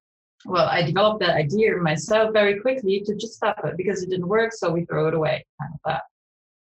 well, 0.45 0.69
I 0.69 0.83
developed 0.83 1.21
that 1.21 1.37
idea 1.37 1.77
myself 1.77 2.33
very 2.33 2.61
quickly 2.61 3.01
to 3.07 3.15
just 3.15 3.35
stop 3.35 3.65
it 3.65 3.77
because 3.77 4.03
it 4.03 4.11
didn't 4.11 4.29
work. 4.29 4.53
So 4.53 4.71
we 4.71 4.85
throw 4.85 5.09
it 5.09 5.15
away, 5.15 5.45
kind 5.61 5.73
of 5.75 5.81
that. 5.85 6.03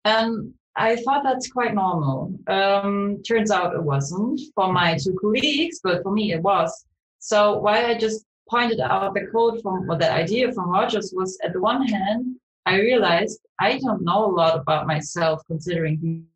And 0.06 0.54
I 0.78 0.95
thought 0.97 1.23
that's 1.23 1.49
quite 1.49 1.73
normal. 1.73 2.32
Um, 2.47 3.21
turns 3.28 3.49
out 3.49 3.73
it 3.73 3.82
wasn't 3.84 4.39
for 4.53 4.71
my 4.71 4.95
two 4.95 5.17
colleagues, 5.19 5.80
but 5.84 6.03
for 6.03 6.11
me 6.11 6.34
it 6.34 6.41
was. 6.41 6.86
So 7.17 7.57
why 7.57 7.86
I 7.86 7.97
just 7.97 8.25
pointed 8.47 8.80
out 8.80 9.15
the 9.15 9.25
quote 9.25 9.59
from 9.63 9.89
or 9.89 9.97
the 9.97 10.11
idea 10.11 10.51
from 10.53 10.69
Rogers 10.69 11.11
was 11.15 11.38
at 11.43 11.53
the 11.53 11.59
one 11.59 11.88
hand, 11.88 12.36
I 12.67 12.80
realized 12.80 13.39
I 13.59 13.80
don't 13.80 14.03
know 14.03 14.25
a 14.25 14.32
lot 14.32 14.55
about 14.55 14.86
myself 14.86 15.41
considering 15.47 16.28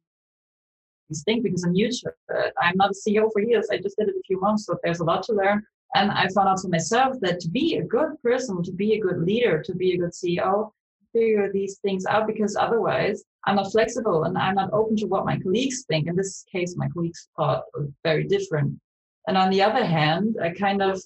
these 1.07 1.23
things 1.23 1.43
because 1.43 1.63
I'm 1.63 1.73
new 1.73 1.91
to 1.91 2.13
it. 2.29 2.53
I'm 2.59 2.77
not 2.77 2.91
a 2.91 2.93
CEO 2.93 3.29
for 3.31 3.41
years. 3.41 3.67
I 3.71 3.77
just 3.77 3.95
did 3.97 4.09
it 4.09 4.15
a 4.15 4.23
few 4.25 4.41
months, 4.41 4.65
so 4.65 4.75
there's 4.83 5.01
a 5.01 5.03
lot 5.03 5.21
to 5.23 5.33
learn. 5.33 5.63
And 5.93 6.09
I 6.09 6.27
found 6.29 6.47
out 6.49 6.61
for 6.61 6.69
myself 6.69 7.17
that 7.21 7.39
to 7.41 7.49
be 7.49 7.75
a 7.75 7.83
good 7.83 8.13
person, 8.23 8.63
to 8.63 8.71
be 8.71 8.93
a 8.93 8.99
good 8.99 9.19
leader, 9.19 9.61
to 9.61 9.75
be 9.75 9.93
a 9.93 9.97
good 9.97 10.13
CEO, 10.13 10.71
figure 11.13 11.51
these 11.51 11.77
things 11.79 12.05
out 12.05 12.27
because 12.27 12.55
otherwise 12.55 13.23
I'm 13.45 13.55
not 13.55 13.71
flexible 13.71 14.23
and 14.23 14.37
I'm 14.37 14.55
not 14.55 14.73
open 14.73 14.95
to 14.97 15.07
what 15.07 15.25
my 15.25 15.39
colleagues 15.39 15.83
think. 15.87 16.07
In 16.07 16.15
this 16.15 16.45
case, 16.51 16.75
my 16.75 16.87
colleagues 16.89 17.27
thought 17.35 17.63
very 18.03 18.23
different. 18.23 18.79
And 19.27 19.37
on 19.37 19.49
the 19.49 19.61
other 19.61 19.85
hand, 19.85 20.37
I 20.41 20.49
kind 20.49 20.81
of, 20.81 21.01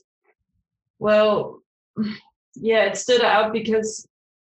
well, 1.00 1.60
yeah, 2.56 2.86
it 2.86 2.98
stood 2.98 3.22
out 3.22 3.54
because 3.54 4.08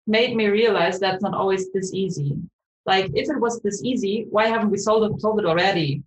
made 0.07 0.37
me 0.37 0.47
realize 0.47 0.99
that's 0.99 1.23
not 1.23 1.35
always 1.35 1.73
this 1.73 1.93
easy. 1.93 2.37
Like, 2.85 3.11
if 3.15 3.29
it 3.31 3.41
was 3.41 3.61
this 3.61 3.83
easy, 3.85 4.27
why 4.31 4.47
haven't 4.47 4.71
we 4.71 4.79
solved 4.79 5.15
it, 5.15 5.21
solved 5.21 5.41
it 5.41 5.47
already? 5.47 6.03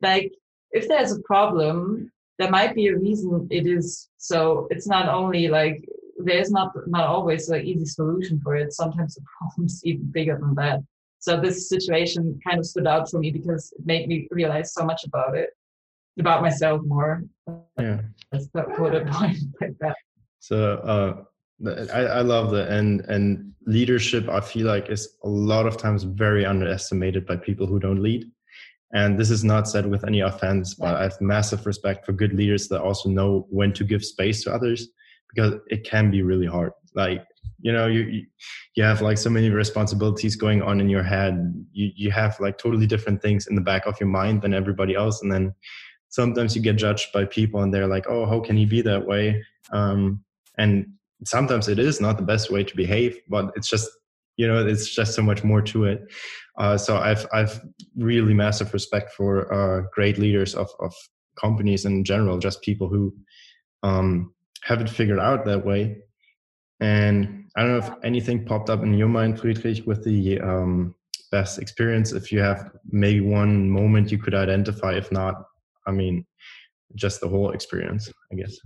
Like, 0.00 0.32
if 0.70 0.88
there's 0.88 1.12
a 1.12 1.20
problem, 1.22 2.10
there 2.38 2.50
might 2.50 2.74
be 2.74 2.86
a 2.86 2.96
reason 2.96 3.46
it 3.50 3.66
is. 3.66 4.08
So 4.16 4.68
it's 4.70 4.86
not 4.86 5.08
only 5.08 5.48
like 5.48 5.86
there's 6.18 6.50
not 6.50 6.72
not 6.86 7.06
always 7.06 7.48
an 7.48 7.64
easy 7.64 7.84
solution 7.84 8.40
for 8.40 8.56
it. 8.56 8.72
Sometimes 8.72 9.14
the 9.14 9.22
problem's 9.38 9.80
even 9.84 10.10
bigger 10.10 10.38
than 10.40 10.54
that. 10.56 10.80
So 11.20 11.40
this 11.40 11.68
situation 11.68 12.38
kind 12.46 12.58
of 12.58 12.66
stood 12.66 12.86
out 12.86 13.10
for 13.10 13.18
me 13.18 13.30
because 13.30 13.72
it 13.76 13.84
made 13.84 14.08
me 14.08 14.28
realize 14.30 14.72
so 14.72 14.84
much 14.84 15.04
about 15.04 15.36
it, 15.36 15.50
about 16.18 16.42
myself 16.42 16.80
more. 16.84 17.24
Yeah. 17.78 18.02
Let's 18.32 18.46
put 18.48 18.94
it 18.94 19.06
like 19.10 19.36
that. 19.80 19.96
So 20.38 21.24
uh, 21.64 21.68
I, 21.92 22.00
I 22.02 22.20
love 22.20 22.50
that, 22.52 22.68
and 22.68 23.00
and 23.02 23.52
leadership. 23.66 24.28
I 24.28 24.40
feel 24.40 24.66
like 24.66 24.90
is 24.90 25.16
a 25.24 25.28
lot 25.28 25.66
of 25.66 25.76
times 25.76 26.04
very 26.04 26.44
underestimated 26.46 27.26
by 27.26 27.36
people 27.36 27.66
who 27.66 27.80
don't 27.80 28.02
lead. 28.02 28.30
And 28.94 29.18
this 29.18 29.30
is 29.30 29.44
not 29.44 29.68
said 29.68 29.84
with 29.84 30.04
any 30.06 30.20
offense, 30.20 30.74
but 30.74 30.94
I 30.94 31.02
have 31.02 31.20
massive 31.20 31.66
respect 31.66 32.06
for 32.06 32.12
good 32.12 32.32
leaders 32.32 32.68
that 32.68 32.80
also 32.80 33.10
know 33.10 33.46
when 33.50 33.72
to 33.74 33.84
give 33.84 34.02
space 34.02 34.42
to 34.44 34.54
others 34.54 34.88
because 35.28 35.54
it 35.68 35.84
can 35.84 36.10
be 36.10 36.22
really 36.22 36.46
hard. 36.46 36.72
Like 36.94 37.24
you 37.60 37.72
know 37.72 37.86
you 37.86 38.24
you 38.74 38.84
have 38.84 39.02
like 39.02 39.18
so 39.18 39.30
many 39.30 39.50
responsibilities 39.50 40.36
going 40.36 40.62
on 40.62 40.80
in 40.80 40.88
your 40.88 41.02
head. 41.02 41.34
You 41.72 41.90
you 41.94 42.10
have 42.10 42.38
like 42.40 42.58
totally 42.58 42.86
different 42.86 43.22
things 43.22 43.46
in 43.46 43.54
the 43.54 43.60
back 43.60 43.86
of 43.86 43.98
your 44.00 44.08
mind 44.08 44.42
than 44.42 44.54
everybody 44.54 44.94
else. 44.94 45.22
And 45.22 45.32
then 45.32 45.54
sometimes 46.08 46.56
you 46.56 46.62
get 46.62 46.76
judged 46.76 47.12
by 47.12 47.24
people 47.24 47.60
and 47.60 47.72
they're 47.72 47.86
like 47.86 48.06
oh 48.08 48.26
how 48.26 48.40
can 48.40 48.56
he 48.56 48.64
be 48.64 48.82
that 48.82 49.06
way? 49.06 49.44
Um, 49.72 50.24
and 50.56 50.86
sometimes 51.24 51.68
it 51.68 51.78
is 51.78 52.00
not 52.00 52.16
the 52.16 52.22
best 52.22 52.50
way 52.50 52.62
to 52.62 52.76
behave 52.76 53.18
but 53.28 53.52
it's 53.56 53.68
just 53.68 53.90
you 54.36 54.46
know 54.46 54.64
it's 54.64 54.94
just 54.94 55.14
so 55.14 55.22
much 55.22 55.42
more 55.44 55.62
to 55.62 55.84
it. 55.84 56.00
Uh, 56.58 56.76
so 56.76 56.96
i've 56.96 57.24
i've 57.32 57.60
really 57.96 58.34
massive 58.34 58.72
respect 58.72 59.12
for 59.12 59.52
uh, 59.52 59.82
great 59.92 60.18
leaders 60.18 60.54
of 60.54 60.68
of 60.80 60.92
companies 61.40 61.84
in 61.84 62.04
general 62.04 62.38
just 62.38 62.62
people 62.62 62.88
who 62.88 63.14
um, 63.84 64.32
have 64.64 64.80
it 64.80 64.90
figured 64.90 65.18
out 65.18 65.44
that 65.44 65.64
way 65.64 66.02
and 66.80 67.38
I 67.56 67.62
don't 67.62 67.72
know 67.72 67.78
if 67.78 67.90
anything 68.04 68.44
popped 68.44 68.70
up 68.70 68.82
in 68.82 68.94
your 68.94 69.08
mind, 69.08 69.40
Friedrich, 69.40 69.84
with 69.86 70.04
the 70.04 70.40
um, 70.40 70.94
best 71.32 71.58
experience. 71.58 72.12
If 72.12 72.30
you 72.30 72.40
have 72.40 72.70
maybe 72.88 73.20
one 73.20 73.68
moment 73.68 74.12
you 74.12 74.18
could 74.18 74.34
identify, 74.34 74.92
if 74.92 75.10
not, 75.10 75.44
I 75.86 75.90
mean, 75.90 76.24
just 76.94 77.20
the 77.20 77.28
whole 77.28 77.50
experience, 77.50 78.12
I 78.32 78.36
guess. 78.36 78.56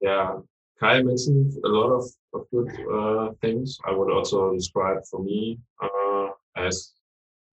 Yeah, 0.00 0.38
Kai 0.80 1.02
mentioned 1.02 1.52
a 1.64 1.68
lot 1.68 1.90
of, 1.90 2.04
of 2.34 2.46
good 2.50 2.68
uh, 2.92 3.32
things. 3.40 3.78
I 3.86 3.92
would 3.92 4.10
also 4.10 4.52
describe 4.52 4.98
for 5.08 5.22
me 5.22 5.58
uh, 5.80 6.28
as 6.56 6.92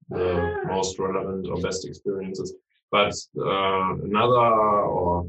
the 0.10 0.60
most 0.66 0.98
relevant 0.98 1.48
or 1.48 1.62
best 1.62 1.86
experiences. 1.86 2.54
But 2.92 3.14
uh, 3.40 3.94
another 4.04 4.56
or 4.86 5.28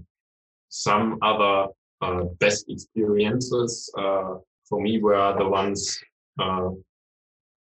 some 0.68 1.18
other 1.22 1.68
uh, 2.00 2.24
best 2.40 2.66
experiences 2.68 3.90
uh, 3.98 4.34
for 4.68 4.80
me 4.80 5.00
were 5.00 5.34
the 5.38 5.48
ones 5.48 5.98
uh, 6.38 6.68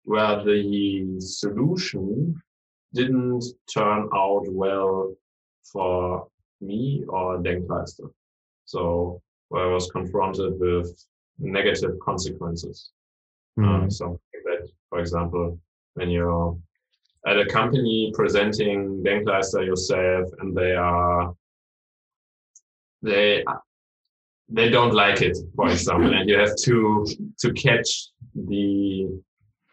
where 0.04 0.44
the 0.44 1.20
solution 1.20 2.36
didn't 2.94 3.44
turn 3.74 4.08
out 4.14 4.44
well 4.48 5.14
for 5.64 6.28
me 6.62 7.04
or 7.10 7.38
Denkleister. 7.38 8.10
So 8.66 9.22
where 9.50 9.70
I 9.70 9.74
was 9.74 9.90
confronted 9.92 10.60
with 10.60 11.06
negative 11.38 12.00
consequences. 12.00 12.92
Mm. 13.60 13.86
Uh, 13.86 13.90
so 13.90 14.20
that, 14.46 14.70
for 14.90 15.00
example, 15.00 15.60
when 15.96 16.10
you're 16.10 16.58
at 17.26 17.40
a 17.40 17.46
company 17.46 18.12
presenting 18.14 19.04
Denkleister 19.04 19.66
yourself 19.66 20.30
and 20.40 20.56
they 20.56 20.74
are 20.74 21.34
they 23.02 23.44
they 24.50 24.70
don't 24.70 24.94
like 24.94 25.22
it, 25.22 25.38
for 25.56 25.70
example, 25.70 26.14
and 26.14 26.30
you 26.30 26.38
have 26.38 26.56
to 26.64 27.06
to 27.40 27.54
catch 27.54 28.10
the 28.34 29.10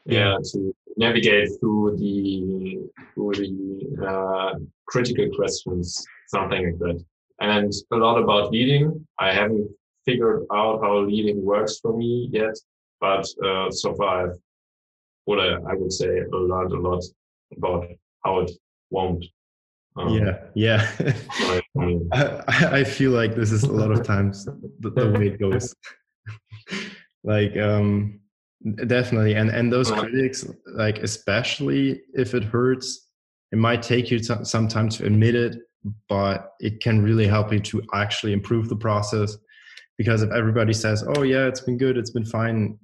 yeah 0.07 0.37
to 0.53 0.75
navigate 0.97 1.49
through 1.61 1.97
the 1.97 2.79
through 3.15 3.33
the 3.33 4.07
uh, 4.07 4.59
critical 4.87 5.29
questions, 5.37 6.05
something 6.29 6.65
like 6.65 6.79
that. 6.79 7.05
And 7.41 7.73
a 7.93 7.97
lot 7.97 8.23
about 8.23 8.53
leading. 8.53 9.07
I 9.19 9.33
haven't 9.33 9.69
figured 10.05 10.45
out 10.53 10.81
how 10.83 10.99
leading 11.01 11.45
works 11.45 11.79
for 11.81 11.97
me 11.97 12.29
yet, 12.33 12.57
but 13.01 13.27
uh, 13.45 13.71
so 13.71 13.95
far 13.95 14.31
I've 14.31 14.39
what 15.25 15.41
I, 15.41 15.55
I 15.55 15.75
would 15.75 15.93
say 15.93 16.23
learned 16.31 16.73
a 16.73 16.81
lot 16.81 17.05
about 17.57 17.87
how 18.25 18.41
it 18.41 18.51
won't. 18.91 19.25
Um, 19.97 20.09
yeah, 20.15 20.39
yeah. 20.55 21.61
I, 22.13 22.81
I 22.81 22.85
feel 22.85 23.11
like 23.11 23.35
this 23.35 23.53
is 23.53 23.65
a 23.65 23.73
lot 23.73 23.91
of 23.91 24.03
times 24.03 24.47
the, 24.81 24.91
the 24.91 25.11
way 25.11 25.29
it 25.29 25.39
goes. 25.39 25.75
like, 27.25 27.57
um, 27.57 28.21
definitely, 28.87 29.35
and 29.35 29.51
and 29.51 29.73
those 29.73 29.91
critics, 29.91 30.47
like 30.67 30.99
especially 30.99 32.03
if 32.15 32.35
it 32.35 32.45
hurts, 32.45 33.09
it 33.53 33.59
might 33.59 33.83
take 33.83 34.11
you 34.11 34.23
some 34.23 34.69
time 34.69 34.89
to 34.91 35.05
admit 35.05 35.35
it, 35.35 35.57
but 36.09 36.53
it 36.61 36.81
can 36.81 37.03
really 37.03 37.27
help 37.27 37.53
you 37.53 37.61
to 37.61 37.83
actually 37.93 38.33
improve 38.33 38.69
the 38.69 38.77
process. 38.77 39.37
Because 39.99 40.23
if 40.23 40.31
everybody 40.31 40.73
says, 40.73 41.05
"Oh 41.17 41.23
yeah, 41.23 41.47
it's 41.47 41.61
been 41.61 41.77
good, 41.77 41.99
it's 41.99 42.11
been 42.11 42.25
fine," 42.25 42.79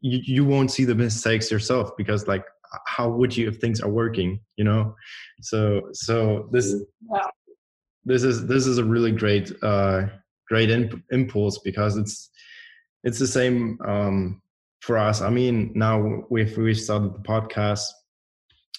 you 0.00 0.20
you 0.22 0.44
won't 0.44 0.70
see 0.70 0.84
the 0.84 0.94
mistakes 0.94 1.50
yourself 1.50 1.96
because 1.96 2.28
like 2.28 2.44
how 2.86 3.08
would 3.08 3.36
you 3.36 3.48
if 3.48 3.56
things 3.58 3.80
are 3.80 3.90
working 3.90 4.40
you 4.60 4.64
know? 4.64 4.94
So 5.40 5.88
so 5.92 6.50
this 6.52 6.74
yeah. 7.10 7.26
this 8.04 8.22
is 8.22 8.46
this 8.46 8.66
is 8.66 8.76
a 8.76 8.84
really 8.84 9.10
great 9.10 9.50
uh 9.62 10.02
great 10.48 10.70
imp- 10.70 11.02
impulse 11.10 11.58
because 11.64 11.96
it's 11.96 12.28
it's 13.02 13.18
the 13.18 13.26
same 13.26 13.78
um 13.86 14.42
for 14.82 14.98
us. 14.98 15.22
I 15.22 15.30
mean 15.30 15.72
now 15.74 16.24
we've 16.28 16.54
we 16.58 16.74
started 16.74 17.14
the 17.14 17.20
podcast 17.20 17.86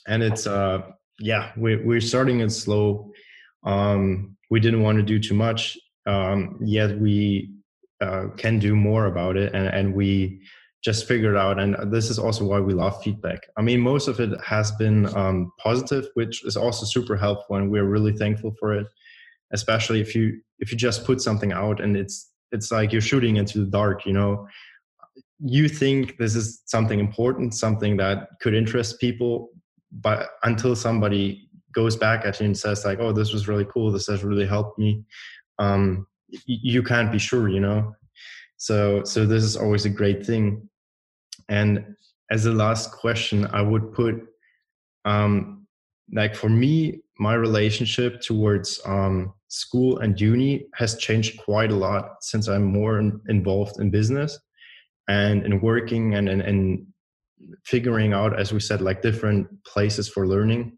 and 0.08 0.22
it's 0.22 0.46
uh 0.46 0.82
yeah 1.20 1.52
we, 1.58 1.78
we're 1.78 2.00
starting 2.00 2.42
it 2.42 2.52
slow. 2.52 3.12
Um 3.64 4.38
we 4.52 4.60
didn't 4.60 4.84
want 4.84 4.98
to 5.00 5.04
do 5.04 5.18
too 5.20 5.34
much. 5.34 5.80
Um 6.06 6.60
yet 6.64 7.00
we 7.00 7.56
uh, 8.02 8.28
can 8.38 8.60
do 8.60 8.76
more 8.76 9.06
about 9.06 9.36
it 9.36 9.54
and 9.56 9.68
and 9.68 9.96
we 9.96 10.42
just 10.84 11.08
figured 11.08 11.38
out. 11.38 11.60
And 11.60 11.76
this 11.94 12.10
is 12.10 12.18
also 12.18 12.44
why 12.46 12.60
we 12.60 12.74
love 12.74 13.02
feedback. 13.04 13.40
I 13.58 13.62
mean 13.62 13.80
most 13.80 14.08
of 14.08 14.20
it 14.20 14.40
has 14.42 14.72
been 14.74 15.06
um, 15.16 15.52
positive 15.60 16.08
which 16.16 16.44
is 16.46 16.58
also 16.58 16.86
super 16.86 17.16
helpful 17.16 17.56
and 17.56 17.70
we're 17.70 17.86
really 17.86 18.14
thankful 18.14 18.56
for 18.60 18.74
it. 18.74 18.88
Especially 19.54 20.02
if 20.02 20.16
you 20.16 20.42
if 20.60 20.72
you 20.72 20.78
just 20.78 21.06
put 21.06 21.22
something 21.22 21.52
out 21.52 21.80
and 21.82 21.96
it's 21.96 22.32
it's 22.52 22.72
like 22.72 22.92
you're 22.92 23.02
shooting 23.02 23.38
into 23.38 23.60
the 23.60 23.72
dark 23.72 24.06
you 24.06 24.14
know? 24.14 24.48
You 25.40 25.68
think 25.68 26.18
this 26.18 26.36
is 26.36 26.62
something 26.66 27.00
important 27.00 27.54
something 27.54 27.98
that 27.98 28.30
could 28.42 28.56
interest 28.56 29.00
people 29.00 29.50
but 29.92 30.30
until 30.44 30.76
somebody 30.76 31.48
goes 31.74 31.96
back 31.96 32.26
at 32.26 32.40
you 32.40 32.48
and 32.48 32.58
says 32.58 32.86
like 32.86 33.00
oh 33.00 33.12
this 33.12 33.34
was 33.34 33.48
really 33.48 33.66
cool. 33.72 33.92
This 33.92 34.08
has 34.08 34.24
really 34.24 34.48
helped 34.48 34.80
me 34.80 35.04
um, 35.60 36.08
you 36.48 36.82
can't 36.82 37.12
be 37.12 37.20
sure 37.20 37.50
you 37.50 37.60
know? 37.60 37.94
So 38.58 39.04
so 39.04 39.28
this 39.28 39.44
is 39.44 39.56
always 39.56 39.86
a 39.86 39.90
great 39.90 40.26
thing 40.26 40.70
and 41.52 41.96
as 42.32 42.46
a 42.46 42.52
last 42.52 42.92
question, 42.94 43.46
I 43.52 43.62
would 43.62 43.94
put 43.94 44.16
um, 45.04 45.68
like 46.14 46.36
for 46.36 46.50
me, 46.50 47.02
my 47.20 47.34
relationship 47.34 48.22
towards 48.22 48.80
um, 48.86 49.34
school 49.50 50.00
and 50.00 50.20
uni 50.20 50.66
has 50.76 50.98
changed 50.98 51.38
quite 51.38 51.72
a 51.72 51.76
lot 51.76 52.24
since 52.24 52.48
I'm 52.48 52.64
more 52.64 53.00
in, 53.00 53.20
involved 53.28 53.80
in 53.80 53.90
business 53.90 54.40
and 55.08 55.46
in 55.46 55.62
working 55.62 56.16
and, 56.16 56.30
in, 56.30 56.42
and 56.42 56.86
figuring 57.66 58.14
out, 58.14 58.40
as 58.40 58.54
we 58.54 58.60
said, 58.60 58.82
like 58.82 59.02
different 59.02 59.48
places 59.66 60.08
for 60.08 60.28
learning. 60.28 60.78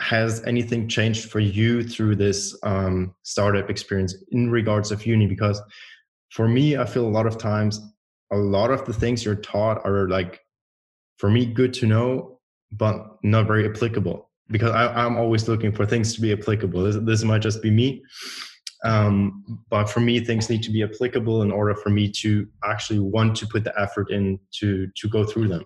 Has 0.00 0.42
anything 0.44 0.88
changed 0.88 1.30
for 1.30 1.38
you 1.38 1.86
through 1.86 2.16
this 2.16 2.58
um, 2.64 3.14
startup 3.22 3.70
experience 3.70 4.16
in 4.32 4.50
regards 4.50 4.90
of 4.90 5.06
uni? 5.06 5.26
Because 5.26 5.62
for 6.30 6.48
me, 6.48 6.76
I 6.76 6.86
feel 6.86 7.06
a 7.06 7.16
lot 7.16 7.26
of 7.26 7.38
times 7.38 7.80
a 8.32 8.36
lot 8.36 8.70
of 8.70 8.84
the 8.84 8.92
things 8.92 9.24
you're 9.24 9.36
taught 9.36 9.84
are 9.86 10.08
like 10.08 10.40
for 11.18 11.30
me 11.30 11.46
good 11.46 11.72
to 11.74 11.86
know 11.86 12.38
but 12.72 13.18
not 13.22 13.46
very 13.46 13.68
applicable. 13.68 14.30
Because 14.50 14.72
I, 14.72 15.06
am 15.06 15.16
always 15.16 15.46
looking 15.46 15.72
for 15.72 15.86
things 15.86 16.14
to 16.14 16.20
be 16.20 16.32
applicable. 16.32 16.82
This, 16.82 16.96
this 17.02 17.22
might 17.22 17.40
just 17.42 17.62
be 17.62 17.70
me 17.70 18.02
um, 18.84 19.64
but 19.70 19.88
for 19.88 20.00
me 20.00 20.20
things 20.20 20.50
need 20.50 20.62
to 20.64 20.70
be 20.70 20.82
applicable 20.82 21.42
in 21.42 21.52
order 21.52 21.74
for 21.74 21.90
me 21.90 22.10
to 22.10 22.46
actually 22.64 22.98
want 22.98 23.36
to 23.36 23.46
put 23.46 23.64
the 23.64 23.80
effort 23.80 24.10
in 24.10 24.38
to 24.58 24.88
to 24.96 25.08
go 25.08 25.24
through 25.24 25.48
them. 25.48 25.64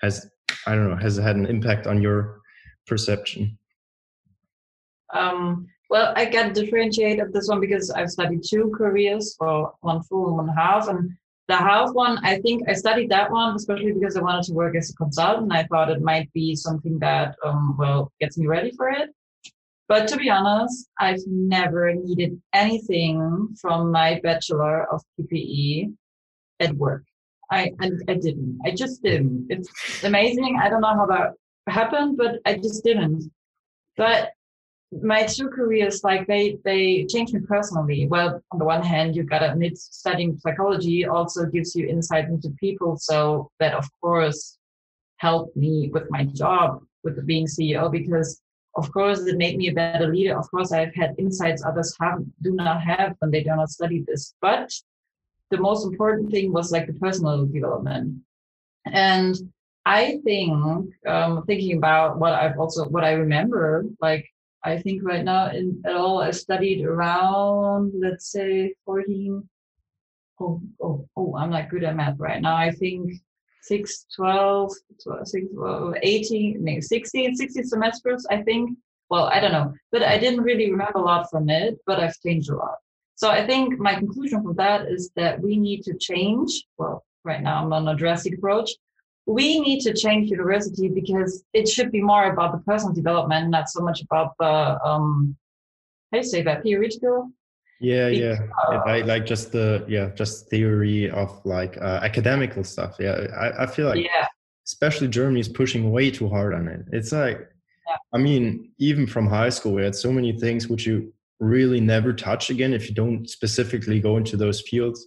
Has 0.00 0.28
i 0.66 0.74
don't 0.74 0.90
know 0.90 0.96
has 0.96 1.18
it 1.18 1.22
had 1.22 1.36
an 1.36 1.46
impact 1.46 1.86
on 1.86 2.00
your 2.00 2.40
perception? 2.86 3.58
Um, 5.12 5.66
well, 5.88 6.12
I 6.16 6.26
can 6.26 6.52
differentiate 6.52 7.20
of 7.20 7.32
this 7.32 7.48
one 7.48 7.60
because 7.60 7.90
I've 7.90 8.10
studied 8.10 8.42
two 8.48 8.72
careers 8.76 9.34
for 9.36 9.72
one 9.80 10.02
full 10.02 10.28
and 10.28 10.36
one 10.36 10.48
half, 10.48 10.88
and 10.88 11.10
the 11.48 11.56
half 11.56 11.90
one, 11.92 12.18
I 12.24 12.40
think 12.40 12.68
I 12.68 12.72
studied 12.72 13.10
that 13.10 13.30
one 13.30 13.54
especially 13.54 13.92
because 13.92 14.16
I 14.16 14.22
wanted 14.22 14.44
to 14.44 14.52
work 14.52 14.74
as 14.76 14.90
a 14.90 14.94
consultant. 14.94 15.52
I 15.52 15.64
thought 15.64 15.90
it 15.90 16.02
might 16.02 16.32
be 16.32 16.56
something 16.56 16.98
that, 16.98 17.36
um, 17.44 17.76
well, 17.78 18.12
gets 18.20 18.36
me 18.36 18.46
ready 18.46 18.72
for 18.76 18.88
it. 18.88 19.10
But 19.88 20.08
to 20.08 20.16
be 20.16 20.28
honest, 20.28 20.88
I've 20.98 21.22
never 21.26 21.94
needed 21.94 22.40
anything 22.52 23.54
from 23.60 23.92
my 23.92 24.20
bachelor 24.22 24.92
of 24.92 25.02
PPE 25.20 25.94
at 26.58 26.74
work. 26.74 27.04
I, 27.52 27.72
I, 27.80 27.90
I 28.08 28.14
didn't. 28.14 28.58
I 28.66 28.72
just 28.72 29.02
didn't. 29.02 29.46
It's 29.48 30.02
amazing. 30.02 30.58
I 30.60 30.68
don't 30.68 30.80
know 30.80 30.94
how 30.94 31.06
that 31.06 31.34
happened, 31.68 32.16
but 32.16 32.40
I 32.44 32.56
just 32.56 32.82
didn't. 32.82 33.30
But 33.96 34.32
my 35.02 35.24
two 35.24 35.48
careers 35.48 36.02
like 36.04 36.26
they 36.26 36.58
they 36.64 37.06
changed 37.06 37.34
me 37.34 37.40
personally. 37.40 38.06
Well 38.06 38.42
on 38.52 38.58
the 38.58 38.64
one 38.64 38.82
hand 38.82 39.16
you 39.16 39.22
gotta 39.22 39.52
admit 39.52 39.78
studying 39.78 40.38
psychology 40.38 41.06
also 41.06 41.46
gives 41.46 41.74
you 41.74 41.86
insight 41.86 42.26
into 42.28 42.50
people 42.60 42.96
so 42.96 43.50
that 43.60 43.74
of 43.74 43.88
course 44.00 44.58
helped 45.18 45.56
me 45.56 45.90
with 45.92 46.10
my 46.10 46.24
job 46.24 46.82
with 47.02 47.26
being 47.26 47.46
ceo 47.46 47.90
because 47.90 48.42
of 48.74 48.92
course 48.92 49.20
it 49.20 49.38
made 49.38 49.56
me 49.56 49.68
a 49.68 49.72
better 49.72 50.12
leader. 50.12 50.38
Of 50.38 50.50
course 50.50 50.72
i've 50.72 50.94
had 50.94 51.14
insights 51.18 51.64
others 51.64 51.96
have 52.00 52.20
do 52.42 52.52
not 52.52 52.82
have 52.82 53.16
when 53.20 53.30
they 53.30 53.42
do 53.42 53.56
not 53.56 53.70
study 53.70 54.04
this. 54.06 54.34
But 54.40 54.70
the 55.50 55.58
most 55.58 55.86
important 55.86 56.30
thing 56.30 56.52
was 56.52 56.72
like 56.72 56.86
the 56.86 56.94
personal 56.94 57.46
development. 57.46 58.20
And 58.86 59.34
i 59.86 60.18
think 60.24 60.92
um, 61.06 61.44
thinking 61.46 61.76
about 61.78 62.18
what 62.18 62.34
i've 62.34 62.58
also 62.58 62.84
what 62.88 63.04
i 63.04 63.12
remember 63.12 63.84
like 64.00 64.26
I 64.66 64.78
think 64.78 65.02
right 65.02 65.24
now 65.24 65.50
in 65.50 65.80
at 65.86 65.94
all 65.94 66.20
I 66.20 66.30
studied 66.32 66.84
around 66.84 67.92
let's 67.98 68.32
say 68.32 68.74
14 68.84 69.48
oh, 70.40 70.60
oh, 70.82 71.08
oh 71.16 71.36
I'm 71.36 71.50
not 71.50 71.70
good 71.70 71.84
at 71.84 71.96
math 71.96 72.18
right 72.18 72.40
now. 72.40 72.56
I 72.56 72.70
think 72.70 73.12
6, 73.62 74.06
12, 74.14 74.72
12 75.02 75.28
6, 75.28 75.46
12 75.54 75.94
18, 76.02 76.62
maybe 76.62 76.80
16, 76.80 77.34
60 77.34 77.62
semesters, 77.64 78.26
I 78.30 78.42
think. 78.42 78.78
Well, 79.10 79.24
I 79.24 79.40
don't 79.40 79.52
know. 79.52 79.74
But 79.92 80.02
I 80.02 80.18
didn't 80.18 80.42
really 80.42 80.70
remember 80.70 80.98
a 80.98 81.02
lot 81.02 81.28
from 81.30 81.48
it, 81.48 81.78
but 81.86 82.00
I've 82.00 82.18
changed 82.24 82.50
a 82.50 82.56
lot. 82.56 82.76
So 83.16 83.30
I 83.30 83.46
think 83.46 83.78
my 83.78 83.94
conclusion 83.94 84.42
from 84.42 84.54
that 84.56 84.86
is 84.86 85.10
that 85.16 85.40
we 85.40 85.56
need 85.56 85.82
to 85.84 85.96
change. 85.96 86.64
Well, 86.78 87.04
right 87.24 87.42
now 87.42 87.62
I'm 87.62 87.72
on 87.72 87.88
a 87.88 87.94
drastic 87.94 88.34
approach, 88.38 88.70
we 89.26 89.58
need 89.60 89.80
to 89.80 89.92
change 89.92 90.30
university 90.30 90.88
because 90.88 91.44
it 91.52 91.68
should 91.68 91.90
be 91.90 92.00
more 92.00 92.30
about 92.32 92.52
the 92.52 92.58
personal 92.58 92.94
development, 92.94 93.50
not 93.50 93.68
so 93.68 93.82
much 93.82 94.00
about 94.02 94.32
the 94.38 94.80
um 94.84 95.36
how 96.12 96.18
do 96.18 96.24
you 96.24 96.30
say 96.30 96.42
that 96.42 96.62
theoretical. 96.62 97.30
Yeah, 97.80 98.08
yeah. 98.08 98.46
I 98.86 99.00
like 99.00 99.26
just 99.26 99.52
the 99.52 99.84
yeah, 99.88 100.10
just 100.14 100.48
theory 100.48 101.10
of 101.10 101.44
like 101.44 101.76
uh, 101.76 102.00
academical 102.02 102.64
stuff. 102.64 102.96
Yeah, 102.98 103.26
I, 103.36 103.64
I 103.64 103.66
feel 103.66 103.88
like 103.88 104.02
yeah. 104.02 104.26
especially 104.66 105.08
Germany 105.08 105.40
is 105.40 105.48
pushing 105.48 105.90
way 105.90 106.10
too 106.10 106.28
hard 106.28 106.54
on 106.54 106.68
it. 106.68 106.86
It's 106.92 107.12
like, 107.12 107.38
yeah. 107.38 107.96
I 108.14 108.18
mean, 108.18 108.70
even 108.78 109.06
from 109.06 109.26
high 109.26 109.50
school, 109.50 109.74
we 109.74 109.82
had 109.82 109.94
so 109.94 110.10
many 110.10 110.38
things 110.38 110.68
which 110.68 110.86
you 110.86 111.12
really 111.38 111.80
never 111.80 112.14
touch 112.14 112.48
again 112.48 112.72
if 112.72 112.88
you 112.88 112.94
don't 112.94 113.28
specifically 113.28 114.00
go 114.00 114.16
into 114.16 114.38
those 114.38 114.62
fields. 114.62 115.06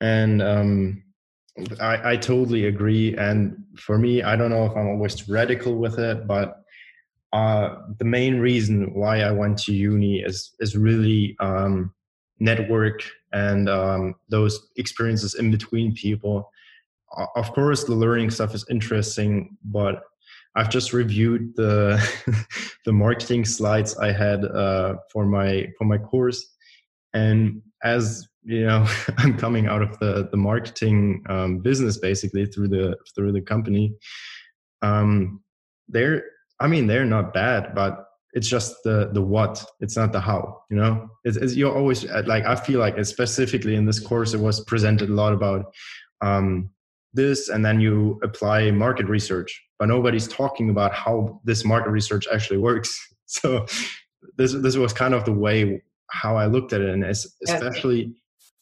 And 0.00 0.40
um, 0.40 1.02
I, 1.80 2.12
I 2.12 2.16
totally 2.16 2.66
agree. 2.66 3.16
And 3.16 3.62
for 3.76 3.98
me, 3.98 4.22
I 4.22 4.36
don't 4.36 4.50
know 4.50 4.64
if 4.64 4.76
I'm 4.76 4.88
always 4.88 5.28
radical 5.28 5.76
with 5.76 5.98
it, 5.98 6.26
but 6.26 6.62
uh, 7.32 7.76
the 7.98 8.04
main 8.04 8.38
reason 8.38 8.92
why 8.94 9.20
I 9.20 9.30
went 9.30 9.58
to 9.60 9.74
uni 9.74 10.20
is 10.20 10.54
is 10.60 10.76
really 10.76 11.36
um, 11.40 11.92
network 12.40 13.02
and 13.32 13.68
um, 13.68 14.14
those 14.28 14.68
experiences 14.76 15.34
in 15.34 15.50
between 15.50 15.94
people. 15.94 16.50
Of 17.36 17.52
course, 17.52 17.84
the 17.84 17.94
learning 17.94 18.30
stuff 18.30 18.54
is 18.54 18.64
interesting, 18.70 19.56
but 19.64 20.02
I've 20.54 20.70
just 20.70 20.92
reviewed 20.92 21.54
the 21.56 21.98
the 22.84 22.92
marketing 22.92 23.44
slides 23.44 23.96
I 23.96 24.12
had 24.12 24.44
uh, 24.44 24.96
for 25.10 25.24
my 25.24 25.68
for 25.78 25.84
my 25.84 25.98
course, 25.98 26.54
and 27.14 27.62
as 27.82 28.28
you 28.44 28.66
know, 28.66 28.86
I'm 29.18 29.36
coming 29.36 29.66
out 29.66 29.82
of 29.82 29.98
the 29.98 30.28
the 30.30 30.36
marketing 30.36 31.24
um, 31.28 31.58
business 31.58 31.98
basically 31.98 32.46
through 32.46 32.68
the 32.68 32.96
through 33.14 33.32
the 33.32 33.40
company. 33.40 33.94
Um, 34.82 35.42
they're, 35.88 36.24
I 36.60 36.66
mean, 36.66 36.86
they're 36.86 37.04
not 37.04 37.34
bad, 37.34 37.74
but 37.74 38.06
it's 38.32 38.48
just 38.48 38.74
the 38.84 39.10
the 39.12 39.22
what. 39.22 39.64
It's 39.80 39.96
not 39.96 40.12
the 40.12 40.20
how. 40.20 40.62
You 40.70 40.76
know, 40.76 41.08
it's, 41.24 41.36
it's 41.36 41.54
you're 41.54 41.76
always 41.76 42.04
uh, 42.04 42.22
like 42.26 42.44
I 42.44 42.56
feel 42.56 42.80
like 42.80 43.02
specifically 43.04 43.74
in 43.74 43.86
this 43.86 44.00
course 44.00 44.34
it 44.34 44.40
was 44.40 44.64
presented 44.64 45.10
a 45.10 45.14
lot 45.14 45.32
about 45.32 45.66
um, 46.20 46.70
this, 47.12 47.48
and 47.48 47.64
then 47.64 47.80
you 47.80 48.18
apply 48.22 48.70
market 48.70 49.06
research 49.06 49.60
but 49.82 49.88
nobody's 49.88 50.28
talking 50.28 50.70
about 50.70 50.94
how 50.94 51.40
this 51.42 51.64
market 51.64 51.90
research 51.90 52.28
actually 52.32 52.58
works. 52.58 52.96
So 53.26 53.64
this 54.36 54.52
this 54.52 54.76
was 54.76 54.92
kind 54.92 55.14
of 55.14 55.24
the 55.24 55.32
way 55.32 55.82
how 56.10 56.36
I 56.36 56.46
looked 56.46 56.74
at 56.74 56.82
it, 56.82 56.90
and 56.90 57.02
especially 57.02 58.14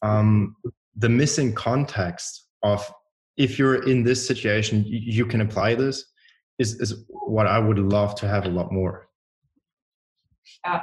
um, 0.02 0.56
the 0.96 1.08
missing 1.08 1.54
context 1.54 2.46
of 2.62 2.92
if 3.36 3.58
you're 3.58 3.88
in 3.88 4.02
this 4.02 4.26
situation, 4.26 4.84
you 4.86 5.24
can 5.24 5.40
apply 5.40 5.74
this 5.74 6.04
is 6.58 6.78
is 6.80 7.04
what 7.08 7.46
I 7.46 7.58
would 7.58 7.78
love 7.78 8.14
to 8.16 8.28
have 8.28 8.44
a 8.44 8.48
lot 8.48 8.70
more. 8.70 9.08
Yeah, 10.64 10.82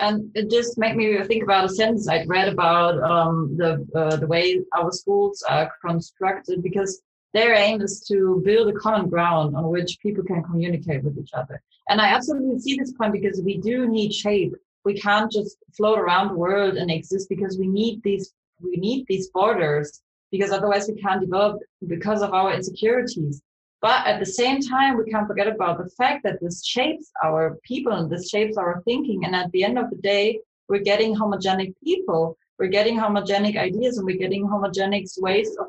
and 0.00 0.30
it 0.34 0.50
just 0.50 0.76
made 0.76 0.96
me 0.96 1.22
think 1.24 1.42
about 1.42 1.64
a 1.64 1.68
sentence 1.68 2.08
I'd 2.08 2.28
read 2.28 2.48
about 2.48 3.02
um, 3.02 3.56
the 3.56 3.86
uh, 3.94 4.16
the 4.16 4.26
way 4.26 4.60
our 4.76 4.92
schools 4.92 5.42
are 5.48 5.72
constructed 5.84 6.62
because 6.62 7.02
their 7.32 7.54
aim 7.54 7.80
is 7.80 8.04
to 8.08 8.40
build 8.44 8.68
a 8.68 8.72
common 8.72 9.08
ground 9.08 9.56
on 9.56 9.68
which 9.68 9.98
people 10.00 10.22
can 10.24 10.42
communicate 10.42 11.02
with 11.02 11.18
each 11.18 11.32
other. 11.32 11.60
And 11.88 12.00
I 12.00 12.08
absolutely 12.08 12.60
see 12.60 12.76
this 12.76 12.92
point 12.92 13.12
because 13.12 13.42
we 13.42 13.58
do 13.58 13.88
need 13.88 14.12
shape. 14.12 14.54
We 14.84 14.94
can't 15.00 15.32
just 15.32 15.56
float 15.76 15.98
around 15.98 16.28
the 16.28 16.34
world 16.34 16.76
and 16.76 16.90
exist 16.90 17.28
because 17.28 17.58
we 17.58 17.66
need 17.66 18.02
these 18.02 18.32
we 18.64 18.76
need 18.76 19.06
these 19.08 19.28
borders 19.28 20.02
because 20.30 20.50
otherwise 20.50 20.88
we 20.88 21.00
can't 21.00 21.20
develop 21.20 21.60
because 21.86 22.22
of 22.22 22.32
our 22.32 22.52
insecurities. 22.52 23.42
But 23.80 24.06
at 24.06 24.18
the 24.18 24.26
same 24.26 24.60
time, 24.60 24.96
we 24.96 25.10
can't 25.10 25.26
forget 25.26 25.46
about 25.46 25.78
the 25.78 25.90
fact 25.90 26.24
that 26.24 26.40
this 26.40 26.64
shapes 26.64 27.10
our 27.22 27.58
people 27.62 27.92
and 27.92 28.10
this 28.10 28.30
shapes 28.30 28.56
our 28.56 28.82
thinking. 28.84 29.24
And 29.24 29.36
at 29.36 29.52
the 29.52 29.62
end 29.62 29.78
of 29.78 29.90
the 29.90 29.96
day, 29.96 30.40
we're 30.68 30.82
getting 30.82 31.14
homogenic 31.14 31.74
people, 31.84 32.38
we're 32.58 32.68
getting 32.78 32.96
homogenic 32.96 33.56
ideas, 33.58 33.98
and 33.98 34.06
we're 34.06 34.16
getting 34.16 34.46
homogenic 34.46 35.06
ways 35.18 35.54
of 35.60 35.66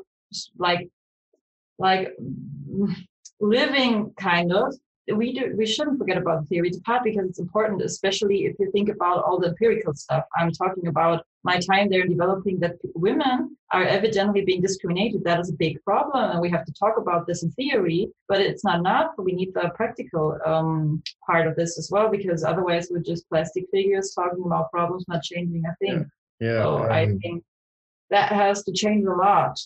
like 0.58 0.88
like 1.78 2.16
living 3.40 4.12
kind 4.18 4.52
of 4.52 4.74
we 5.14 5.32
do 5.32 5.54
we 5.56 5.66
shouldn't 5.66 5.98
forget 5.98 6.16
about 6.16 6.40
the 6.40 6.46
theory 6.46 6.70
part 6.84 7.04
because 7.04 7.28
it's 7.28 7.38
important 7.38 7.82
especially 7.82 8.46
if 8.46 8.56
you 8.58 8.70
think 8.72 8.88
about 8.88 9.22
all 9.24 9.38
the 9.38 9.48
empirical 9.48 9.94
stuff 9.94 10.24
i'm 10.36 10.50
talking 10.50 10.86
about 10.88 11.24
my 11.46 11.58
time 11.70 11.88
there 11.88 12.06
developing 12.06 12.58
that 12.60 12.74
women 12.94 13.56
are 13.72 13.84
evidently 13.84 14.42
being 14.44 14.60
discriminated. 14.60 15.24
That 15.24 15.40
is 15.40 15.50
a 15.50 15.56
big 15.64 15.82
problem 15.84 16.30
and 16.32 16.40
we 16.40 16.50
have 16.50 16.64
to 16.66 16.72
talk 16.72 16.94
about 16.98 17.26
this 17.26 17.42
in 17.44 17.50
theory 17.52 18.08
but 18.28 18.40
it's 18.40 18.64
not 18.64 18.80
enough. 18.80 19.12
We 19.16 19.32
need 19.32 19.52
the 19.54 19.70
practical 19.80 20.38
um, 20.44 21.02
part 21.24 21.46
of 21.46 21.54
this 21.56 21.78
as 21.78 21.88
well 21.92 22.08
because 22.10 22.44
otherwise 22.44 22.88
we're 22.90 23.08
just 23.12 23.28
plastic 23.30 23.64
figures 23.72 24.12
talking 24.14 24.44
about 24.44 24.70
problems 24.72 25.04
not 25.08 25.22
changing 25.22 25.62
a 25.64 25.74
thing. 25.80 26.10
Yeah, 26.40 26.48
yeah 26.48 26.62
so 26.62 26.78
um, 26.78 26.92
i 27.00 27.02
think 27.22 27.44
that 28.10 28.28
has 28.32 28.62
to 28.64 28.72
change 28.72 29.04
a 29.06 29.16
lot. 29.26 29.56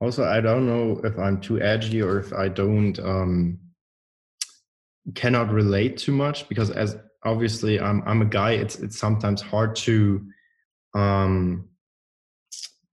Also 0.00 0.24
i 0.24 0.40
don't 0.40 0.66
know 0.66 1.00
if 1.04 1.18
i'm 1.18 1.38
too 1.40 1.60
edgy 1.60 2.00
or 2.02 2.18
if 2.18 2.32
i 2.32 2.48
don't 2.48 2.98
um 3.00 3.58
cannot 5.14 5.50
relate 5.50 5.96
too 6.04 6.12
much 6.12 6.48
because 6.48 6.70
as 6.70 6.96
obviously 7.24 7.80
i'm 7.80 8.02
i'm 8.06 8.22
a 8.22 8.30
guy 8.40 8.52
it's 8.52 8.76
it's 8.84 8.98
sometimes 8.98 9.40
hard 9.42 9.74
to 9.76 10.24
um 10.94 11.68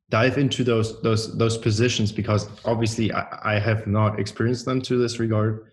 dive 0.09 0.37
into 0.37 0.63
those 0.63 1.01
those 1.01 1.37
those 1.37 1.57
positions 1.57 2.11
because 2.11 2.47
obviously 2.65 3.11
I, 3.11 3.55
I 3.55 3.59
have 3.59 3.87
not 3.87 4.19
experienced 4.19 4.65
them 4.65 4.81
to 4.83 4.97
this 4.97 5.19
regard. 5.19 5.71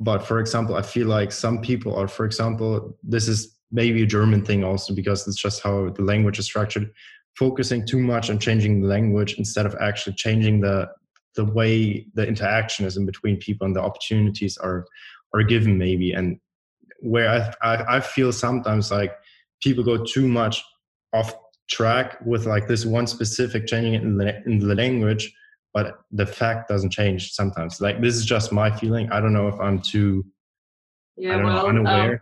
But 0.00 0.24
for 0.24 0.38
example 0.38 0.76
i 0.76 0.82
feel 0.82 1.08
like 1.08 1.32
some 1.32 1.60
people 1.60 1.96
are 1.96 2.06
for 2.06 2.24
example 2.24 2.96
this 3.02 3.26
is 3.26 3.56
maybe 3.72 4.04
a 4.04 4.06
german 4.06 4.44
thing 4.44 4.62
also 4.62 4.94
because 4.94 5.26
it's 5.26 5.42
just 5.42 5.60
how 5.60 5.90
the 5.90 6.02
language 6.02 6.38
is 6.38 6.44
structured 6.44 6.92
focusing 7.36 7.84
too 7.84 7.98
much 7.98 8.30
on 8.30 8.38
changing 8.38 8.80
the 8.80 8.86
language 8.86 9.34
instead 9.38 9.66
of 9.66 9.74
actually 9.80 10.14
changing 10.14 10.60
the 10.60 10.88
the 11.34 11.44
way 11.44 12.06
the 12.14 12.26
interaction 12.26 12.84
is 12.84 12.96
in 12.96 13.06
between 13.06 13.36
people 13.38 13.64
and 13.64 13.74
the 13.74 13.80
opportunities 13.80 14.56
are 14.58 14.84
are 15.34 15.42
given 15.42 15.78
maybe. 15.78 16.12
And 16.12 16.38
where 17.00 17.54
I, 17.62 17.74
I, 17.74 17.96
I 17.96 18.00
feel 18.00 18.32
sometimes 18.32 18.90
like 18.90 19.12
people 19.62 19.84
go 19.84 20.04
too 20.04 20.26
much 20.26 20.62
off 21.12 21.34
track 21.68 22.18
with 22.24 22.46
like 22.46 22.66
this 22.66 22.84
one 22.84 23.06
specific 23.06 23.66
changing 23.66 23.94
it 23.94 24.02
in 24.02 24.16
the, 24.16 24.42
in 24.44 24.58
the 24.58 24.74
language 24.74 25.32
but 25.74 26.00
the 26.12 26.24
fact 26.24 26.68
doesn't 26.68 26.90
change 26.90 27.32
sometimes 27.32 27.80
like 27.80 28.00
this 28.00 28.14
is 28.14 28.24
just 28.24 28.52
my 28.52 28.70
feeling 28.70 29.10
i 29.12 29.20
don't 29.20 29.34
know 29.34 29.48
if 29.48 29.60
i'm 29.60 29.80
too 29.80 30.24
yeah 31.16 31.36
well 31.42 31.70
know, 31.72 31.84
um, 31.84 32.18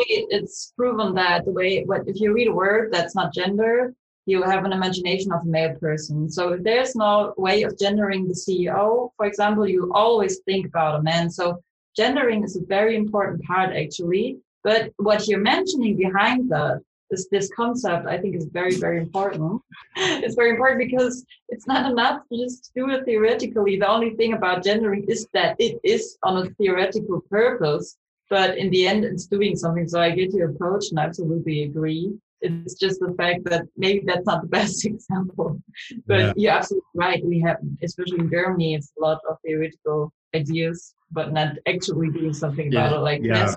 it's 0.00 0.72
proven 0.76 1.14
that 1.14 1.44
the 1.44 1.50
way 1.50 1.84
what 1.84 2.02
if 2.06 2.18
you 2.20 2.32
read 2.32 2.48
a 2.48 2.52
word 2.52 2.90
that's 2.92 3.14
not 3.14 3.34
gender 3.34 3.92
you 4.28 4.42
have 4.42 4.66
an 4.66 4.74
imagination 4.74 5.32
of 5.32 5.40
a 5.40 5.46
male 5.46 5.74
person. 5.76 6.30
So 6.30 6.52
if 6.52 6.62
there's 6.62 6.94
no 6.94 7.32
way 7.38 7.62
of 7.62 7.78
gendering 7.78 8.28
the 8.28 8.34
CEO, 8.34 9.08
for 9.16 9.24
example, 9.24 9.66
you 9.66 9.90
always 9.94 10.40
think 10.44 10.66
about 10.66 11.00
a 11.00 11.02
man. 11.02 11.30
So 11.30 11.62
gendering 11.96 12.44
is 12.44 12.54
a 12.54 12.60
very 12.66 12.94
important 12.94 13.42
part 13.44 13.74
actually. 13.74 14.36
But 14.62 14.92
what 14.98 15.26
you're 15.26 15.40
mentioning 15.40 15.96
behind 15.96 16.50
that 16.50 16.82
this 17.10 17.28
this 17.30 17.50
concept 17.54 18.06
I 18.06 18.18
think 18.18 18.36
is 18.36 18.46
very, 18.46 18.76
very 18.76 18.98
important. 18.98 19.62
it's 19.96 20.34
very 20.34 20.50
important 20.50 20.78
because 20.78 21.24
it's 21.48 21.66
not 21.66 21.90
enough 21.90 22.22
to 22.30 22.44
just 22.44 22.70
do 22.74 22.90
it 22.90 23.04
theoretically. 23.04 23.78
The 23.78 23.88
only 23.88 24.10
thing 24.10 24.34
about 24.34 24.64
gendering 24.64 25.04
is 25.08 25.26
that 25.34 25.56
it 25.58 25.80
is 25.82 26.18
on 26.22 26.46
a 26.46 26.50
theoretical 26.50 27.20
purpose. 27.30 27.96
But 28.30 28.58
in 28.58 28.68
the 28.70 28.86
end, 28.86 29.04
it's 29.04 29.26
doing 29.26 29.56
something. 29.56 29.88
So 29.88 30.02
I 30.02 30.10
get 30.10 30.34
your 30.34 30.50
approach 30.50 30.90
and 30.90 31.00
I 31.00 31.04
absolutely 31.04 31.62
agree 31.62 32.12
it's 32.40 32.74
just 32.74 33.00
the 33.00 33.14
fact 33.14 33.44
that 33.44 33.66
maybe 33.76 34.02
that's 34.06 34.26
not 34.26 34.42
the 34.42 34.48
best 34.58 34.84
example. 34.84 35.60
But 36.06 36.18
yeah. 36.18 36.32
you're 36.36 36.52
absolutely 36.52 36.88
right. 36.94 37.24
We 37.24 37.40
have, 37.40 37.58
especially 37.82 38.20
in 38.20 38.30
Germany, 38.30 38.74
it's 38.74 38.92
a 38.98 39.04
lot 39.04 39.20
of 39.28 39.38
theoretical 39.44 40.12
ideas, 40.34 40.94
but 41.10 41.32
not 41.32 41.56
actually 41.66 42.10
doing 42.10 42.34
something 42.34 42.72
yeah. 42.72 42.86
about 42.86 42.98
it. 42.98 43.00
Like 43.00 43.22
yeah. 43.22 43.54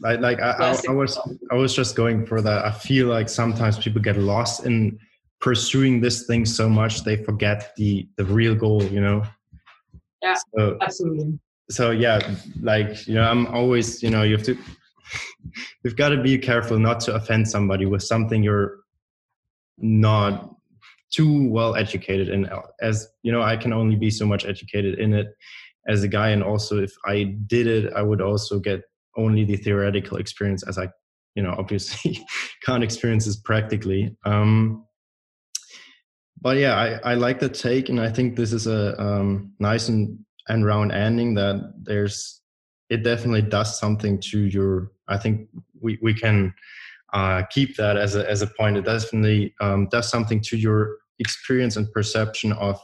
Like, 0.00 0.20
like 0.20 0.40
I, 0.40 0.50
I, 0.50 0.76
I, 0.88 0.92
was, 0.92 1.18
I 1.50 1.54
was 1.54 1.74
just 1.74 1.96
going 1.96 2.26
for 2.26 2.40
that. 2.40 2.64
I 2.64 2.70
feel 2.70 3.08
like 3.08 3.28
sometimes 3.28 3.78
people 3.78 4.00
get 4.00 4.16
lost 4.16 4.64
in 4.64 4.98
pursuing 5.40 6.00
this 6.00 6.26
thing 6.26 6.44
so 6.44 6.68
much 6.68 7.02
they 7.02 7.16
forget 7.16 7.72
the 7.76 8.08
the 8.16 8.24
real 8.24 8.54
goal. 8.54 8.82
You 8.84 9.00
know. 9.00 9.22
Yeah. 10.22 10.36
So, 10.56 10.78
absolutely. 10.80 11.38
So 11.70 11.90
yeah, 11.90 12.36
like 12.60 13.06
you 13.06 13.14
know, 13.14 13.24
I'm 13.24 13.46
always 13.48 14.02
you 14.02 14.10
know 14.10 14.22
you 14.22 14.36
have 14.36 14.46
to 14.46 14.56
you've 15.84 15.96
got 15.96 16.10
to 16.10 16.22
be 16.22 16.38
careful 16.38 16.78
not 16.78 17.00
to 17.00 17.14
offend 17.14 17.48
somebody 17.48 17.86
with 17.86 18.02
something 18.02 18.42
you're 18.42 18.78
not 19.78 20.54
too 21.10 21.48
well 21.48 21.74
educated 21.74 22.28
in 22.28 22.48
as 22.80 23.08
you 23.22 23.32
know 23.32 23.42
i 23.42 23.56
can 23.56 23.72
only 23.72 23.96
be 23.96 24.10
so 24.10 24.24
much 24.24 24.46
educated 24.46 24.98
in 24.98 25.12
it 25.12 25.28
as 25.88 26.02
a 26.02 26.08
guy 26.08 26.30
and 26.30 26.42
also 26.42 26.82
if 26.82 26.92
i 27.06 27.24
did 27.46 27.66
it 27.66 27.92
i 27.94 28.02
would 28.02 28.20
also 28.20 28.58
get 28.58 28.82
only 29.16 29.44
the 29.44 29.56
theoretical 29.56 30.16
experience 30.16 30.62
as 30.66 30.78
i 30.78 30.88
you 31.34 31.42
know 31.42 31.54
obviously 31.58 32.24
can't 32.64 32.84
experience 32.84 33.26
this 33.26 33.36
practically. 33.36 34.16
Um 34.24 34.84
but 36.40 36.56
yeah 36.56 36.74
i 36.74 37.12
i 37.12 37.14
like 37.14 37.38
the 37.38 37.48
take 37.48 37.88
and 37.88 38.00
i 38.00 38.10
think 38.10 38.36
this 38.36 38.52
is 38.52 38.66
a 38.66 39.00
um 39.00 39.52
nice 39.60 39.88
and 39.88 40.18
and 40.48 40.66
round 40.66 40.90
ending 40.92 41.34
that 41.34 41.72
there's 41.82 42.40
it 42.90 43.04
definitely 43.04 43.42
does 43.42 43.78
something 43.78 44.20
to 44.20 44.40
your 44.40 44.90
i 45.08 45.16
think 45.16 45.48
we, 45.80 45.98
we 46.02 46.12
can 46.12 46.52
uh, 47.12 47.42
keep 47.50 47.76
that 47.76 47.96
as 47.96 48.16
a, 48.16 48.28
as 48.28 48.42
a 48.42 48.46
point. 48.46 48.76
It 48.76 48.84
definitely 48.84 49.54
um, 49.60 49.88
does 49.90 50.08
something 50.08 50.40
to 50.42 50.56
your 50.56 50.96
experience 51.18 51.76
and 51.76 51.90
perception 51.92 52.52
of 52.52 52.80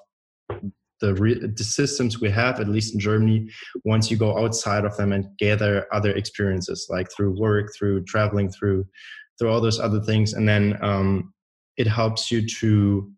the, 1.01 1.15
re- 1.15 1.39
the 1.39 1.65
systems 1.65 2.21
we 2.21 2.31
have 2.31 2.61
at 2.61 2.69
least 2.69 2.95
in 2.95 3.01
germany 3.01 3.49
once 3.85 4.11
you 4.11 4.17
go 4.17 4.39
outside 4.39 4.85
of 4.85 4.97
them 4.97 5.13
and 5.13 5.27
gather 5.39 5.87
other 5.93 6.11
experiences 6.13 6.87
like 6.91 7.09
through 7.11 7.39
work 7.39 7.71
through 7.77 8.03
traveling 8.05 8.51
through 8.51 8.87
through 9.39 9.51
all 9.51 9.61
those 9.61 9.79
other 9.79 10.01
things 10.01 10.33
and 10.33 10.49
then 10.49 10.77
um, 10.83 11.33
it 11.77 11.87
helps 11.87 12.31
you 12.31 12.47
to 12.47 13.11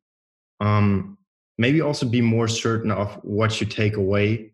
um, 0.61 1.17
maybe 1.59 1.81
also 1.81 2.07
be 2.07 2.21
more 2.21 2.49
certain 2.49 2.91
of 2.91 3.15
what 3.23 3.61
you 3.61 3.67
take 3.67 3.97
away 3.97 4.53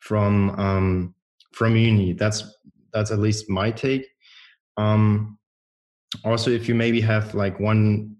from 0.00 0.50
um, 0.58 1.14
from 1.52 1.76
uni. 1.76 2.12
That's 2.12 2.56
that's 2.92 3.10
at 3.10 3.18
least 3.18 3.48
my 3.48 3.70
take. 3.70 4.06
Um, 4.76 5.38
also, 6.24 6.50
if 6.50 6.68
you 6.68 6.74
maybe 6.74 7.00
have 7.00 7.34
like 7.34 7.60
one 7.60 8.16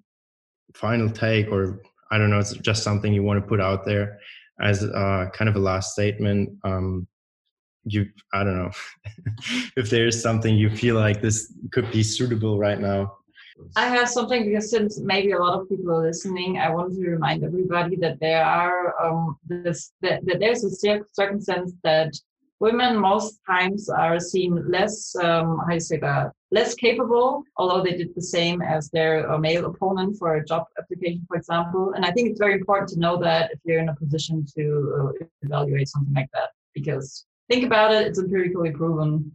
final 0.75 1.11
take, 1.11 1.49
or 1.49 1.83
I 2.11 2.19
don't 2.19 2.31
know, 2.31 2.39
it's 2.39 2.55
just 2.55 2.83
something 2.83 3.13
you 3.13 3.23
want 3.23 3.41
to 3.41 3.47
put 3.47 3.61
out 3.61 3.85
there 3.85 4.19
as 4.63 4.85
uh, 4.85 5.27
kind 5.33 5.49
of 5.49 5.57
a 5.57 5.59
last 5.59 5.93
statement. 5.93 6.51
Um, 6.65 7.07
you, 7.85 8.07
I 8.33 8.45
don't 8.45 8.57
know, 8.57 8.71
if 9.77 9.91
there's 9.91 10.23
something 10.23 10.55
you 10.57 10.71
feel 10.71 10.95
like 10.95 11.21
this 11.21 11.53
could 11.73 11.91
be 11.91 12.03
suitable 12.03 12.59
right 12.59 12.81
now. 12.81 13.17
I 13.77 13.87
have 13.87 14.09
something 14.09 14.45
because 14.45 14.71
since 14.71 14.99
maybe 14.99 15.33
a 15.33 15.39
lot 15.39 15.61
of 15.61 15.69
people 15.69 15.93
are 15.93 16.07
listening, 16.07 16.59
I 16.59 16.71
want 16.71 16.95
to 16.95 17.01
remind 17.01 17.45
everybody 17.45 17.97
that 17.97 18.19
there 18.21 18.45
are 18.45 18.95
um, 19.05 19.37
this 19.47 19.93
that, 20.01 20.25
that 20.27 20.41
there's 20.41 20.65
a 20.65 20.71
circumstance 21.13 21.73
that 21.85 22.13
women 22.61 22.97
most 22.97 23.41
times 23.47 23.89
are 23.89 24.19
seen 24.19 24.71
less 24.71 25.15
um, 25.17 25.59
how 25.59 25.69
do 25.69 25.75
you 25.75 25.81
say 25.81 25.99
that 25.99 26.33
less 26.53 26.75
capable 26.75 27.43
although 27.57 27.83
they 27.83 27.97
did 27.97 28.15
the 28.15 28.23
same 28.37 28.61
as 28.63 28.91
their 28.91 29.31
uh, 29.31 29.39
male 29.39 29.65
opponent 29.67 30.17
for 30.19 30.37
a 30.37 30.45
job 30.45 30.65
application 30.79 31.25
for 31.27 31.37
example. 31.37 31.93
And 31.95 32.05
i 32.05 32.11
think 32.13 32.29
it's 32.29 32.39
very 32.39 32.55
important 32.61 32.89
to 32.91 33.01
know 33.01 33.17
that 33.29 33.51
if 33.53 33.59
you're 33.65 33.81
in 33.81 33.89
a 33.89 33.97
position 33.97 34.47
to 34.57 34.65
uh, 34.99 35.25
evaluate 35.43 35.89
something 35.89 36.15
like 36.15 36.31
that 36.35 36.51
because 36.75 37.25
think 37.51 37.65
about 37.65 37.93
it 37.93 38.07
it's 38.07 38.19
empirically 38.19 38.71
proven. 38.71 39.33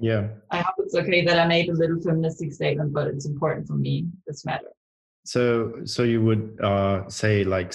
Yeah. 0.00 0.28
I 0.50 0.58
hope 0.58 0.76
it's 0.78 0.94
okay 0.94 1.24
that 1.24 1.38
i 1.38 1.46
made 1.46 1.68
a 1.68 1.76
little 1.82 2.00
feministic 2.00 2.52
statement 2.52 2.92
but 2.92 3.06
it's 3.06 3.26
important 3.26 3.66
for 3.68 3.74
me 3.74 4.06
this 4.26 4.44
matter. 4.44 4.72
So 5.24 5.44
so 5.84 6.02
you 6.02 6.20
would 6.22 6.58
uh, 6.62 7.08
say 7.08 7.44
like 7.44 7.72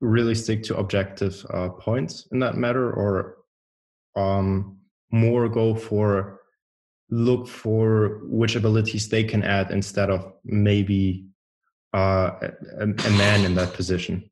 really 0.00 0.34
stick 0.34 0.62
to 0.64 0.76
objective 0.76 1.34
uh, 1.52 1.70
points 1.70 2.28
in 2.32 2.38
that 2.40 2.56
matter 2.56 2.92
or 2.92 3.38
um, 4.16 4.78
more 5.10 5.48
go 5.48 5.74
for 5.74 6.40
look 7.10 7.48
for 7.48 8.20
which 8.24 8.56
abilities 8.56 9.08
they 9.08 9.24
can 9.24 9.42
add 9.42 9.70
instead 9.70 10.10
of 10.10 10.32
maybe 10.44 11.24
uh, 11.94 12.32
a, 12.78 12.82
a, 12.82 13.10
man 13.16 13.44
in 13.44 13.54
that 13.54 13.72
position? 13.72 14.28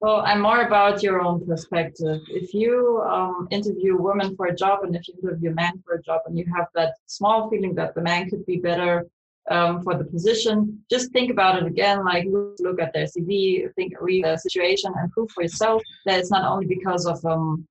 Well, 0.00 0.20
I'm 0.20 0.40
more 0.40 0.62
about 0.62 1.02
your 1.02 1.22
own 1.22 1.44
perspective. 1.44 2.20
If 2.28 2.54
you 2.54 3.02
um, 3.08 3.48
interview 3.50 3.96
women 3.96 4.36
for 4.36 4.46
a 4.46 4.54
job 4.54 4.84
and 4.84 4.94
if 4.94 5.08
you 5.08 5.14
interview 5.22 5.52
men 5.52 5.82
for 5.84 5.94
a 5.94 6.02
job 6.02 6.20
and 6.26 6.38
you 6.38 6.44
have 6.54 6.66
that 6.74 6.94
small 7.06 7.48
feeling 7.50 7.74
that 7.76 7.94
the 7.94 8.02
man 8.02 8.28
could 8.28 8.44
be 8.46 8.58
better 8.58 9.06
um, 9.50 9.82
for 9.82 9.96
the 9.96 10.04
position, 10.04 10.84
just 10.90 11.10
think 11.12 11.30
about 11.30 11.60
it 11.60 11.66
again. 11.66 12.04
Like 12.04 12.26
look, 12.28 12.80
at 12.80 12.92
their 12.92 13.06
CV, 13.06 13.74
think, 13.74 13.94
read 14.00 14.24
the 14.24 14.36
situation, 14.36 14.92
and 14.96 15.10
prove 15.10 15.30
for 15.30 15.42
yourself 15.42 15.82
that 16.04 16.20
it's 16.20 16.30
not 16.30 16.44
only 16.44 16.66
because 16.66 17.06
of 17.06 17.24
um, 17.24 17.66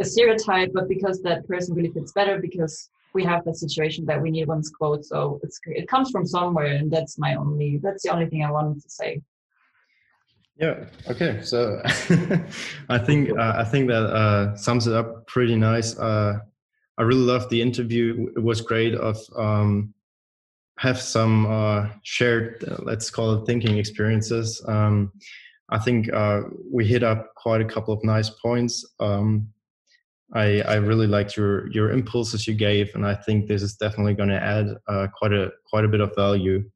a 0.00 0.04
stereotype, 0.04 0.72
but 0.74 0.88
because 0.88 1.22
that 1.22 1.46
person 1.48 1.74
really 1.74 1.92
fits 1.92 2.12
better 2.12 2.38
because 2.38 2.90
we 3.16 3.24
have 3.24 3.44
that 3.46 3.56
situation 3.56 4.04
that 4.06 4.20
we 4.20 4.30
need 4.30 4.46
one's 4.46 4.70
quote. 4.70 5.04
So 5.04 5.40
it's 5.42 5.58
it 5.66 5.88
comes 5.88 6.10
from 6.10 6.24
somewhere, 6.26 6.72
and 6.78 6.90
that's 6.90 7.18
my 7.18 7.34
only 7.34 7.80
that's 7.82 8.02
the 8.04 8.12
only 8.14 8.26
thing 8.26 8.44
I 8.44 8.50
wanted 8.50 8.82
to 8.82 8.90
say. 9.00 9.22
Yeah. 10.56 10.84
Okay. 11.10 11.40
So 11.42 11.58
I 12.96 12.98
think 12.98 13.36
uh, 13.36 13.54
I 13.56 13.64
think 13.64 13.88
that 13.88 14.06
uh, 14.22 14.56
sums 14.56 14.86
it 14.86 14.94
up 14.94 15.26
pretty 15.26 15.56
nice. 15.56 15.98
Uh, 15.98 16.38
I 16.98 17.02
really 17.02 17.26
loved 17.34 17.50
the 17.50 17.60
interview. 17.60 18.28
It 18.36 18.42
was 18.42 18.60
great. 18.60 18.94
Of 18.94 19.18
um, 19.36 19.94
have 20.78 21.00
some 21.00 21.46
uh, 21.46 21.88
shared, 22.02 22.64
let's 22.82 23.10
call 23.10 23.34
it, 23.34 23.46
thinking 23.46 23.78
experiences. 23.78 24.62
Um, 24.68 25.12
I 25.70 25.78
think 25.78 26.12
uh, 26.12 26.42
we 26.70 26.86
hit 26.86 27.02
up 27.02 27.34
quite 27.34 27.60
a 27.60 27.64
couple 27.64 27.94
of 27.94 28.04
nice 28.04 28.30
points. 28.30 28.84
Um, 29.00 29.48
I, 30.34 30.60
I 30.62 30.74
really 30.74 31.06
liked 31.06 31.36
your 31.36 31.70
your 31.70 31.90
impulses 31.90 32.46
you 32.46 32.54
gave, 32.54 32.94
and 32.94 33.06
I 33.06 33.14
think 33.14 33.46
this 33.46 33.62
is 33.62 33.74
definitely 33.76 34.14
going 34.14 34.28
to 34.30 34.42
add 34.42 34.66
uh, 34.88 35.06
quite 35.16 35.32
a 35.32 35.50
quite 35.68 35.84
a 35.84 35.88
bit 35.88 36.00
of 36.00 36.14
value 36.16 36.68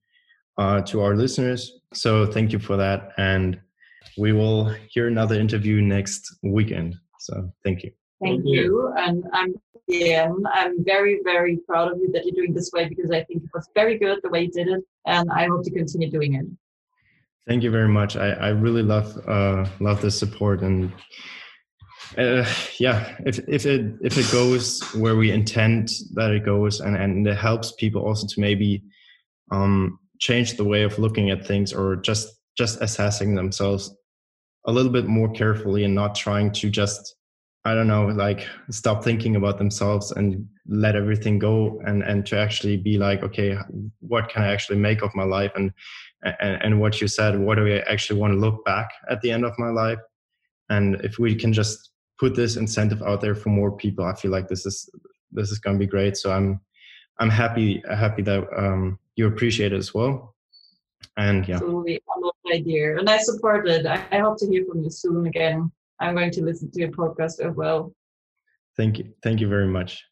uh, 0.59 0.82
to 0.82 1.01
our 1.01 1.16
listeners. 1.16 1.81
So 1.93 2.27
thank 2.27 2.52
you 2.52 2.59
for 2.59 2.77
that, 2.77 3.10
and 3.16 3.60
we 4.16 4.32
will 4.32 4.72
hear 4.90 5.09
another 5.09 5.35
interview 5.35 5.81
next 5.81 6.36
weekend. 6.43 6.94
So 7.18 7.52
thank 7.64 7.82
you. 7.82 7.90
Thank 8.22 8.43
you, 8.44 8.93
and 8.97 9.24
I'm 9.32 9.55
again 9.89 10.36
I'm 10.52 10.85
very 10.85 11.20
very 11.24 11.59
proud 11.66 11.90
of 11.90 11.98
you 11.98 12.10
that 12.12 12.24
you're 12.24 12.35
doing 12.35 12.55
this 12.55 12.70
way 12.72 12.89
because 12.89 13.10
I 13.10 13.24
think 13.24 13.43
it 13.43 13.51
was 13.52 13.68
very 13.74 13.98
good 13.98 14.20
the 14.22 14.28
way 14.28 14.43
you 14.43 14.51
did 14.51 14.68
it, 14.68 14.85
and 15.06 15.28
I 15.32 15.47
hope 15.47 15.64
to 15.64 15.70
continue 15.72 16.09
doing 16.09 16.35
it. 16.35 16.47
Thank 17.48 17.64
you 17.64 17.70
very 17.72 17.89
much. 17.89 18.16
I, 18.16 18.31
I 18.31 18.48
really 18.51 18.82
love 18.82 19.18
uh, 19.27 19.66
love 19.81 20.01
the 20.02 20.10
support 20.10 20.60
and 20.62 20.93
uh, 22.18 22.44
yeah 22.78 23.16
if, 23.26 23.38
if 23.48 23.66
it 23.66 23.94
if 24.02 24.18
it 24.18 24.30
goes 24.32 24.82
where 24.94 25.16
we 25.16 25.30
intend 25.30 25.90
that 26.14 26.30
it 26.30 26.44
goes 26.44 26.80
and 26.80 26.96
and 26.96 27.26
it 27.26 27.36
helps 27.36 27.72
people 27.72 28.02
also 28.02 28.26
to 28.26 28.40
maybe 28.40 28.82
um 29.52 29.98
change 30.18 30.56
the 30.56 30.64
way 30.64 30.82
of 30.82 30.98
looking 30.98 31.30
at 31.30 31.46
things 31.46 31.72
or 31.72 31.96
just 31.96 32.28
just 32.56 32.80
assessing 32.80 33.34
themselves 33.34 33.94
a 34.66 34.72
little 34.72 34.92
bit 34.92 35.06
more 35.06 35.30
carefully 35.30 35.84
and 35.84 35.94
not 35.94 36.14
trying 36.14 36.50
to 36.52 36.68
just 36.68 37.14
i 37.64 37.74
don't 37.74 37.88
know 37.88 38.06
like 38.06 38.46
stop 38.70 39.04
thinking 39.04 39.36
about 39.36 39.58
themselves 39.58 40.10
and 40.12 40.46
let 40.66 40.94
everything 40.96 41.38
go 41.38 41.80
and 41.86 42.02
and 42.02 42.26
to 42.26 42.36
actually 42.36 42.76
be 42.76 42.98
like 42.98 43.22
okay 43.22 43.56
what 44.00 44.28
can 44.28 44.42
i 44.42 44.52
actually 44.52 44.78
make 44.78 45.02
of 45.02 45.14
my 45.14 45.24
life? 45.24 45.52
And 45.56 45.72
and, 46.22 46.62
and 46.62 46.80
what 46.80 47.00
you 47.00 47.08
said 47.08 47.38
what 47.38 47.56
do 47.56 47.66
i 47.66 47.78
actually 47.90 48.20
want 48.20 48.32
to 48.32 48.38
look 48.38 48.64
back 48.64 48.90
at 49.08 49.20
the 49.20 49.30
end 49.30 49.44
of 49.44 49.58
my 49.58 49.70
life? 49.70 49.98
And 50.68 51.00
if 51.02 51.18
we 51.18 51.34
can 51.34 51.52
just 51.52 51.89
put 52.20 52.36
this 52.36 52.56
incentive 52.56 53.02
out 53.02 53.22
there 53.22 53.34
for 53.34 53.48
more 53.48 53.72
people, 53.72 54.05
I 54.05 54.14
feel 54.14 54.30
like 54.30 54.47
this 54.47 54.66
is 54.66 54.90
this 55.32 55.51
is 55.51 55.59
going 55.59 55.76
to 55.76 55.84
be 55.84 55.90
great. 55.90 56.16
So 56.18 56.30
I'm 56.30 56.60
I'm 57.18 57.30
happy 57.30 57.82
happy 57.90 58.22
that 58.22 58.47
um, 58.56 58.98
you 59.16 59.26
appreciate 59.26 59.72
it 59.72 59.76
as 59.76 59.94
well. 59.94 60.36
And 61.16 61.48
yeah, 61.48 61.56
absolutely, 61.56 61.97
I 61.97 62.20
love 62.20 62.34
the 62.44 62.55
idea, 62.55 62.98
and 62.98 63.09
I 63.09 63.18
support 63.18 63.66
it. 63.66 63.86
I, 63.86 64.05
I 64.12 64.18
hope 64.18 64.38
to 64.40 64.47
hear 64.47 64.64
from 64.66 64.82
you 64.84 64.90
soon 64.90 65.26
again. 65.26 65.72
I'm 65.98 66.14
going 66.14 66.30
to 66.32 66.44
listen 66.44 66.70
to 66.70 66.80
your 66.80 66.90
podcast 66.90 67.40
as 67.40 67.56
well. 67.56 67.92
Thank 68.76 68.98
you. 68.98 69.12
Thank 69.22 69.40
you 69.40 69.48
very 69.48 69.66
much. 69.66 70.05